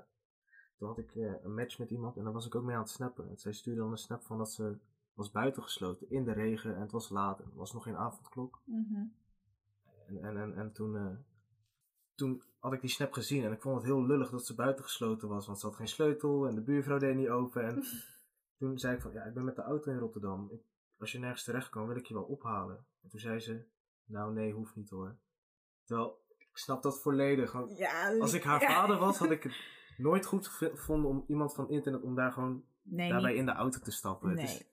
toen 0.79 0.89
had 0.89 0.99
ik 0.99 1.15
een 1.15 1.55
match 1.55 1.79
met 1.79 1.91
iemand 1.91 2.17
en 2.17 2.25
daar 2.25 2.33
was 2.33 2.47
ik 2.47 2.55
ook 2.55 2.65
mee 2.65 2.75
aan 2.75 2.83
het 2.83 2.91
snappen. 2.91 3.29
En 3.29 3.37
zij 3.37 3.53
stuurde 3.53 3.81
dan 3.81 3.91
een 3.91 3.97
snap 3.97 4.23
van 4.23 4.39
dat 4.39 4.53
ze 4.53 4.79
was 5.15 5.31
buitengesloten 5.31 6.11
in 6.11 6.25
de 6.25 6.33
regen 6.33 6.75
en 6.75 6.81
het 6.81 6.93
was 6.93 7.09
laat 7.09 7.41
en 7.41 7.51
er 7.51 7.57
was 7.57 7.73
nog 7.73 7.83
geen 7.83 7.97
avondklok. 7.97 8.63
Mhm. 8.65 9.05
En, 10.07 10.23
en, 10.23 10.37
en, 10.37 10.55
en 10.55 10.73
toen, 10.73 11.25
toen 12.15 12.43
had 12.59 12.73
ik 12.73 12.81
die 12.81 12.91
snap 12.91 13.13
gezien 13.13 13.45
en 13.45 13.53
ik 13.53 13.61
vond 13.61 13.77
het 13.77 13.85
heel 13.85 14.07
lullig 14.07 14.31
dat 14.31 14.47
ze 14.47 14.55
buitengesloten 14.55 15.29
was, 15.29 15.47
want 15.47 15.59
ze 15.59 15.67
had 15.67 15.77
geen 15.77 15.89
sleutel 15.89 16.49
en 16.49 16.55
de 16.55 16.61
buurvrouw 16.61 16.99
deed 16.99 17.17
niet 17.17 17.29
open. 17.29 17.65
En 17.65 17.85
toen 18.59 18.79
zei 18.79 18.95
ik 18.95 19.01
van, 19.03 19.13
ja, 19.13 19.23
ik 19.25 19.35
ben 19.35 19.45
met 19.45 19.57
de 19.57 19.63
auto 19.63 19.91
in 19.93 19.99
Rotterdam. 19.99 20.49
Ik, 20.53 20.61
als 20.99 21.13
je 21.13 21.19
nergens 21.19 21.45
terecht 21.45 21.69
kan, 21.69 21.87
wil 21.87 21.97
ik 21.97 22.07
je 22.07 22.15
wel 22.15 22.23
ophalen. 22.25 22.87
En 23.03 23.09
toen 23.09 23.21
zei 23.21 23.39
ze, 23.41 23.65
nou 24.05 24.33
nee, 24.33 24.53
hoeft 24.53 24.77
niet 24.77 24.91
hoor. 24.91 25.17
Terwijl, 25.85 26.25
ik 26.39 26.49
snap 26.53 26.83
dat 26.83 27.01
volledig. 27.03 27.53
Want 27.53 27.79
Ja, 27.79 28.19
als 28.19 28.33
ik 28.33 28.43
haar 28.43 28.61
ja. 28.61 28.67
vader 28.69 28.99
was, 28.99 29.19
had 29.19 29.31
ik 29.31 29.43
het 29.43 29.57
nooit 29.97 30.27
goed 30.27 30.47
gev- 30.47 30.71
gevonden 30.79 31.11
om 31.11 31.25
iemand 31.29 31.55
van 31.55 31.71
internet 31.71 32.03
om 32.03 32.15
daar 32.15 32.33
gewoon 32.33 32.65
Nee, 32.83 33.11
daarbij 33.11 33.31
niet- 33.31 33.41
in 33.41 33.47
de 33.47 33.53
auto 33.53 33.79
te 33.81 33.91
stappen. 33.91 34.35
Nee. 34.35 34.45
is- 34.45 34.65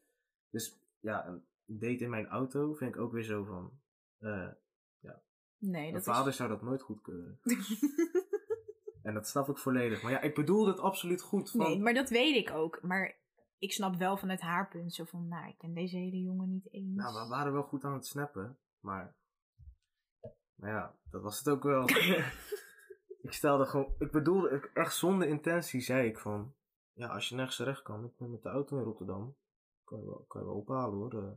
dus 0.49 0.79
ja, 0.99 1.27
een 1.27 1.43
date 1.65 2.03
in 2.03 2.09
mijn 2.09 2.27
auto 2.27 2.73
vind 2.73 2.95
ik 2.95 3.01
ook 3.01 3.11
weer 3.11 3.23
zo 3.23 3.43
van. 3.43 3.71
eh, 4.19 4.47
nee, 5.57 5.91
mijn 5.91 6.03
vader 6.03 6.33
zou 6.33 6.49
dat 6.49 6.61
nooit 6.61 6.81
goedkeuren. 6.81 7.39
En 9.03 9.13
dat 9.13 9.27
snap 9.27 9.49
ik 9.49 9.57
volledig. 9.57 10.01
Maar 10.01 10.11
ja, 10.11 10.21
ik 10.21 10.35
bedoel 10.35 10.67
het 10.67 10.79
absoluut 10.79 11.21
goed. 11.21 11.51
Van, 11.51 11.59
Nee, 11.59 11.79
maar 11.79 11.93
dat 11.93 12.09
weet 12.09 12.35
ik 12.35 12.51
ook. 12.55 12.81
Maar 12.81 13.15
ik 13.63 13.71
snap 13.73 13.95
wel 13.95 14.17
vanuit 14.17 14.41
haar 14.41 14.69
punt 14.69 14.93
zo 14.93 15.03
van, 15.03 15.27
nou, 15.27 15.47
ik 15.47 15.57
ken 15.57 15.73
deze 15.73 15.97
hele 15.97 16.21
jongen 16.21 16.49
niet 16.49 16.71
eens. 16.73 16.95
Nou, 16.95 17.23
we 17.23 17.29
waren 17.29 17.53
wel 17.53 17.63
goed 17.63 17.83
aan 17.83 17.93
het 17.93 18.05
snappen. 18.05 18.57
Maar. 18.79 19.15
Maar 20.55 20.69
ja, 20.69 20.95
dat 21.09 21.21
was 21.21 21.37
het 21.37 21.47
ook 21.49 21.63
wel. 21.63 21.89
ik 23.27 23.31
stelde 23.33 23.65
gewoon. 23.65 23.95
Ik 23.99 24.11
bedoelde 24.11 24.49
ik- 24.49 24.71
echt 24.73 24.95
zonder 24.95 25.27
intentie, 25.27 25.81
zei 25.81 26.07
ik 26.07 26.19
van. 26.19 26.55
Ja, 26.93 27.07
als 27.07 27.29
je 27.29 27.35
nergens 27.35 27.55
terecht 27.55 27.81
kan, 27.81 28.05
ik 28.05 28.17
ben 28.17 28.31
met 28.31 28.41
de 28.41 28.49
auto 28.49 28.77
in 28.77 28.83
Rotterdam. 28.83 29.35
Kan 29.83 29.99
je 29.99 30.05
wel, 30.05 30.25
kan 30.27 30.41
je 30.41 30.47
wel 30.47 30.55
ophalen 30.57 30.97
hoor. 30.97 31.23
eh. 31.23 31.31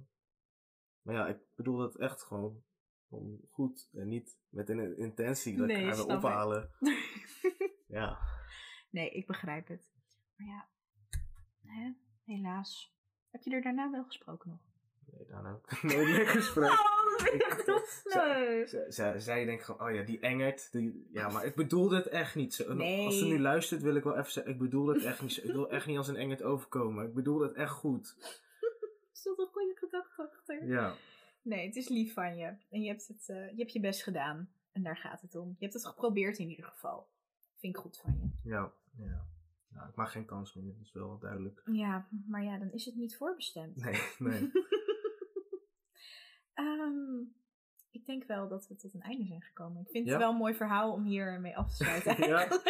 Maar 1.02 1.14
ja, 1.14 1.26
ik 1.26 1.38
bedoelde 1.54 1.84
het 1.84 1.96
echt 1.98 2.22
gewoon. 2.22 2.64
gewoon 3.08 3.40
goed. 3.50 3.88
En 3.92 4.08
niet 4.08 4.38
met 4.48 4.68
een 4.68 4.96
intentie 4.98 5.56
dat 5.56 5.66
Nee, 5.66 5.76
ik 5.76 5.84
haar 5.86 5.96
wil 6.06 6.16
ophalen. 6.16 6.70
Ja. 7.86 8.18
nee, 8.90 9.10
ik 9.10 9.26
begrijp 9.26 9.68
het. 9.68 9.90
Maar 10.36 10.46
ja, 10.46 10.68
hè, 11.62 11.92
helaas. 12.26 12.94
Heb 13.30 13.42
je 13.42 13.50
er 13.50 13.62
daarna 13.62 13.90
wel 13.90 14.04
gesproken 14.04 14.50
nog? 14.50 14.58
Nee, 15.12 15.26
daarna 15.26 15.60
heb 15.66 15.78
ik 15.78 15.82
nooit 15.82 16.08
meer 16.08 16.26
gesproken. 16.26 16.78
Oh, 16.96 17.22
dat 17.22 17.28
vind 17.30 17.42
ik 17.42 17.64
toch 17.64 17.86
sneu. 17.86 18.66
Zij, 18.66 18.90
zij, 18.90 19.20
zij 19.20 19.44
denkt 19.44 19.64
gewoon, 19.64 19.88
oh 19.88 19.94
ja, 19.94 20.02
die 20.02 20.20
Engert. 20.20 20.72
Die, 20.72 21.08
ja, 21.12 21.28
maar 21.28 21.44
ik 21.44 21.54
bedoelde 21.54 21.96
het 21.96 22.06
echt 22.06 22.34
niet 22.34 22.54
zo. 22.54 22.74
Nee. 22.74 23.04
Als 23.04 23.18
ze 23.18 23.26
nu 23.26 23.40
luistert, 23.40 23.82
wil 23.82 23.94
ik 23.96 24.04
wel 24.04 24.16
even 24.16 24.32
zeggen, 24.32 24.52
ik 24.52 24.58
bedoel 24.58 24.86
het 24.86 25.04
echt 25.04 25.22
niet 25.22 25.32
zo. 25.32 25.40
Ik 25.42 25.52
wil 25.52 25.70
echt 25.76 25.86
niet 25.86 25.96
als 25.96 26.08
een 26.08 26.16
Engert 26.16 26.42
overkomen. 26.42 27.06
Ik 27.06 27.14
bedoel 27.14 27.40
het 27.40 27.52
echt 27.52 27.72
goed. 27.72 28.16
Er 29.10 29.22
zat 29.32 29.38
een 29.38 29.52
goede 29.52 29.76
gedachte 29.76 30.22
achter. 30.22 30.66
Ja, 30.66 30.94
Nee, 31.42 31.66
het 31.66 31.76
is 31.76 31.88
lief 31.88 32.12
van 32.12 32.36
je. 32.36 32.56
En 32.70 32.80
je 32.82 32.88
hebt, 32.88 33.06
het, 33.08 33.28
eh, 33.28 33.50
je 33.50 33.56
hebt 33.56 33.72
je 33.72 33.80
best 33.80 34.02
gedaan. 34.02 34.50
En 34.72 34.82
daar 34.82 34.96
gaat 34.96 35.20
het 35.20 35.34
om. 35.34 35.48
Je 35.48 35.64
hebt 35.64 35.74
het 35.74 35.86
geprobeerd 35.86 36.38
in 36.38 36.48
ieder 36.48 36.64
geval. 36.64 37.08
Vind 37.56 37.76
ik 37.76 37.80
goed 37.82 37.98
van 37.98 38.18
je. 38.20 38.50
ja, 38.50 38.72
ja. 38.96 39.26
Nou, 39.76 39.88
ik 39.88 39.94
maak 39.94 40.10
geen 40.10 40.24
kans 40.24 40.54
meer, 40.54 40.64
dat 40.74 40.80
is 40.86 40.92
wel 40.92 41.18
duidelijk. 41.18 41.62
Ja, 41.64 42.08
maar 42.26 42.44
ja, 42.44 42.58
dan 42.58 42.70
is 42.72 42.84
het 42.84 42.94
niet 42.94 43.16
voorbestemd. 43.16 43.76
Nee, 43.76 44.00
nee. 44.18 44.50
Ehm, 46.54 47.20
ik 47.90 48.06
denk 48.06 48.24
wel 48.24 48.48
dat 48.48 48.68
we 48.68 48.76
tot 48.76 48.94
een 48.94 49.02
einde 49.02 49.26
zijn 49.26 49.42
gekomen. 49.42 49.82
Ik 49.82 49.90
vind 49.90 50.04
Ja? 50.06 50.12
het 50.12 50.20
wel 50.20 50.30
een 50.30 50.36
mooi 50.36 50.54
verhaal 50.54 50.92
om 50.92 51.04
hier 51.04 51.40
mee 51.40 51.56
af 51.56 51.68
te 51.76 51.84
sluiten. 51.84 52.16
Ja. 52.28 52.60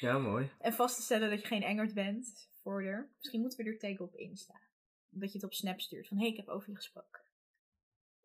Ja, 0.00 0.18
mooi. 0.18 0.50
En 0.60 0.72
vast 0.72 0.96
te 0.96 1.02
stellen 1.02 1.30
dat 1.30 1.40
je 1.40 1.46
geen 1.46 1.62
Engert 1.62 1.94
bent. 1.94 2.48
Voordeur. 2.62 3.10
Misschien 3.18 3.40
moeten 3.40 3.64
we 3.64 3.70
er 3.70 3.78
teken 3.78 4.04
op 4.04 4.14
Insta. 4.14 4.60
Dat 5.08 5.28
je 5.32 5.34
het 5.38 5.46
op 5.46 5.52
Snap 5.54 5.80
stuurt. 5.80 6.08
Van, 6.08 6.16
hé, 6.16 6.22
hey, 6.22 6.32
ik 6.32 6.36
heb 6.38 6.48
over 6.48 6.68
je 6.70 6.76
gesproken. 6.76 7.20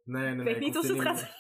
Nee, 0.04 0.22
nee, 0.22 0.30
Ik 0.32 0.36
nee. 0.36 0.46
weet 0.54 0.60
niet 0.60 0.78
of 0.78 0.88
het 0.88 1.02
gaat... 1.02 1.36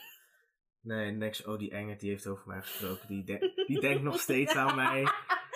Nee, 0.82 1.12
niks. 1.12 1.46
Oh, 1.46 1.58
die 1.60 1.72
Engert 1.72 2.00
die 2.00 2.10
heeft 2.10 2.28
over 2.28 2.48
mij 2.48 2.62
gesproken. 2.62 3.08
Die, 3.08 3.24
de- 3.24 3.64
die 3.68 3.80
denkt 3.80 4.04
nog 4.04 4.20
steeds 4.20 4.56
aan 4.56 4.76
mij. 4.76 5.04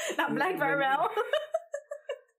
nou, 0.17 0.33
blijkbaar 0.33 0.77
wel. 0.77 1.09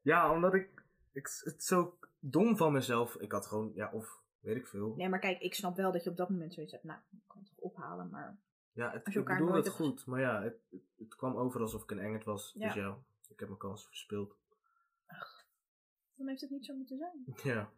Ja, 0.03 0.33
omdat 0.33 0.55
ik, 0.55 0.83
ik 1.13 1.41
het 1.45 1.65
zo 1.65 1.99
dom 2.19 2.57
van 2.57 2.73
mezelf. 2.73 3.15
Ik 3.15 3.33
had 3.33 3.47
gewoon, 3.47 3.73
ja, 3.75 3.91
of 3.93 4.21
weet 4.41 4.57
ik 4.57 4.67
veel. 4.67 4.95
Nee, 4.97 5.09
maar 5.09 5.19
kijk, 5.19 5.41
ik 5.41 5.55
snap 5.55 5.77
wel 5.77 5.93
dat 5.93 6.05
je 6.05 6.11
op 6.11 6.17
dat 6.17 6.31
moment 6.31 6.55
zoiets 6.55 6.73
hebt. 6.73 6.85
Nou, 6.85 6.99
ik 7.11 7.19
kan 7.27 7.39
het 7.39 7.47
toch 7.47 7.59
ophalen, 7.59 8.11
maar... 8.11 8.39
Ja, 8.73 8.93
het, 8.93 9.07
ik 9.07 9.25
bedoel 9.25 9.47
nooit 9.47 9.55
het 9.55 9.65
hebt 9.65 9.77
goed, 9.77 10.07
maar 10.07 10.21
ja, 10.21 10.43
het, 10.43 11.15
kwam 11.17 11.37
over 11.37 11.61
alsof 11.61 11.83
ik 11.83 11.91
een 11.91 11.99
engert 11.99 12.25
was. 12.25 12.53
Ja. 12.55 12.67
Dus 12.67 12.75
ja, 12.75 12.99
ik 13.29 13.39
heb 13.39 13.49
mijn 13.49 13.61
kans 13.61 13.87
verspeeld. 13.87 14.37
Dan 16.15 16.29
heeft 16.29 16.41
het 16.41 16.51
niet 16.51 16.65
zo 16.65 16.75
moeten 16.75 16.99
zijn. 16.99 17.25
Ja, 17.55 17.71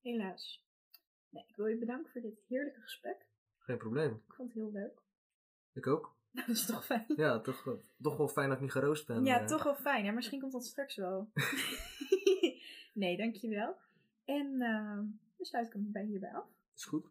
Helaas. 0.00 0.64
Nee, 1.28 1.44
ik 1.48 1.56
wil 1.56 1.66
je 1.66 1.76
bedanken 1.76 2.12
voor 2.12 2.20
dit 2.20 2.40
heerlijke 2.46 2.80
gesprek. 2.80 3.26
geen 3.58 3.78
probleem. 3.78 4.22
Ik 4.26 4.34
vond 4.34 4.54
het 4.54 4.62
heel 4.62 4.72
leuk. 4.72 5.02
Ik 5.72 5.86
ook. 5.86 6.17
Dat 6.46 6.48
is 6.48 6.66
toch 6.66 6.84
fijn. 6.84 7.04
Ja, 7.16 7.40
toch, 7.40 7.64
wel- 7.64 7.82
toch 8.02 8.16
wel 8.16 8.28
fijn 8.28 8.48
dat 8.48 8.56
ik 8.56 8.62
niet 8.62 8.72
geroost 8.72 9.06
ben. 9.06 9.24
Ja, 9.24 9.40
eh. 9.40 9.46
toch 9.46 9.62
wel 9.62 9.74
fijn. 9.74 10.04
Ja, 10.04 10.12
misschien 10.12 10.40
komt 10.40 10.52
dat 10.52 10.64
straks 10.64 10.96
wel. 10.96 11.30
nee, 12.92 13.16
dankjewel. 13.16 13.76
En 14.24 14.60
eh, 14.60 14.96
dan 15.36 15.46
sluit 15.46 15.66
ik 15.66 15.72
hem 15.72 15.92
bij 15.92 16.04
hierbij 16.04 16.32
af. 16.32 16.46
Is 16.76 16.84
goed. 16.84 17.06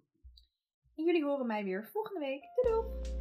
En 0.95 1.03
jullie 1.03 1.23
horen 1.23 1.47
mij 1.47 1.63
weer 1.63 1.89
volgende 1.91 2.19
week. 2.19 2.43
Doei 2.55 2.75
doei! 2.75 3.16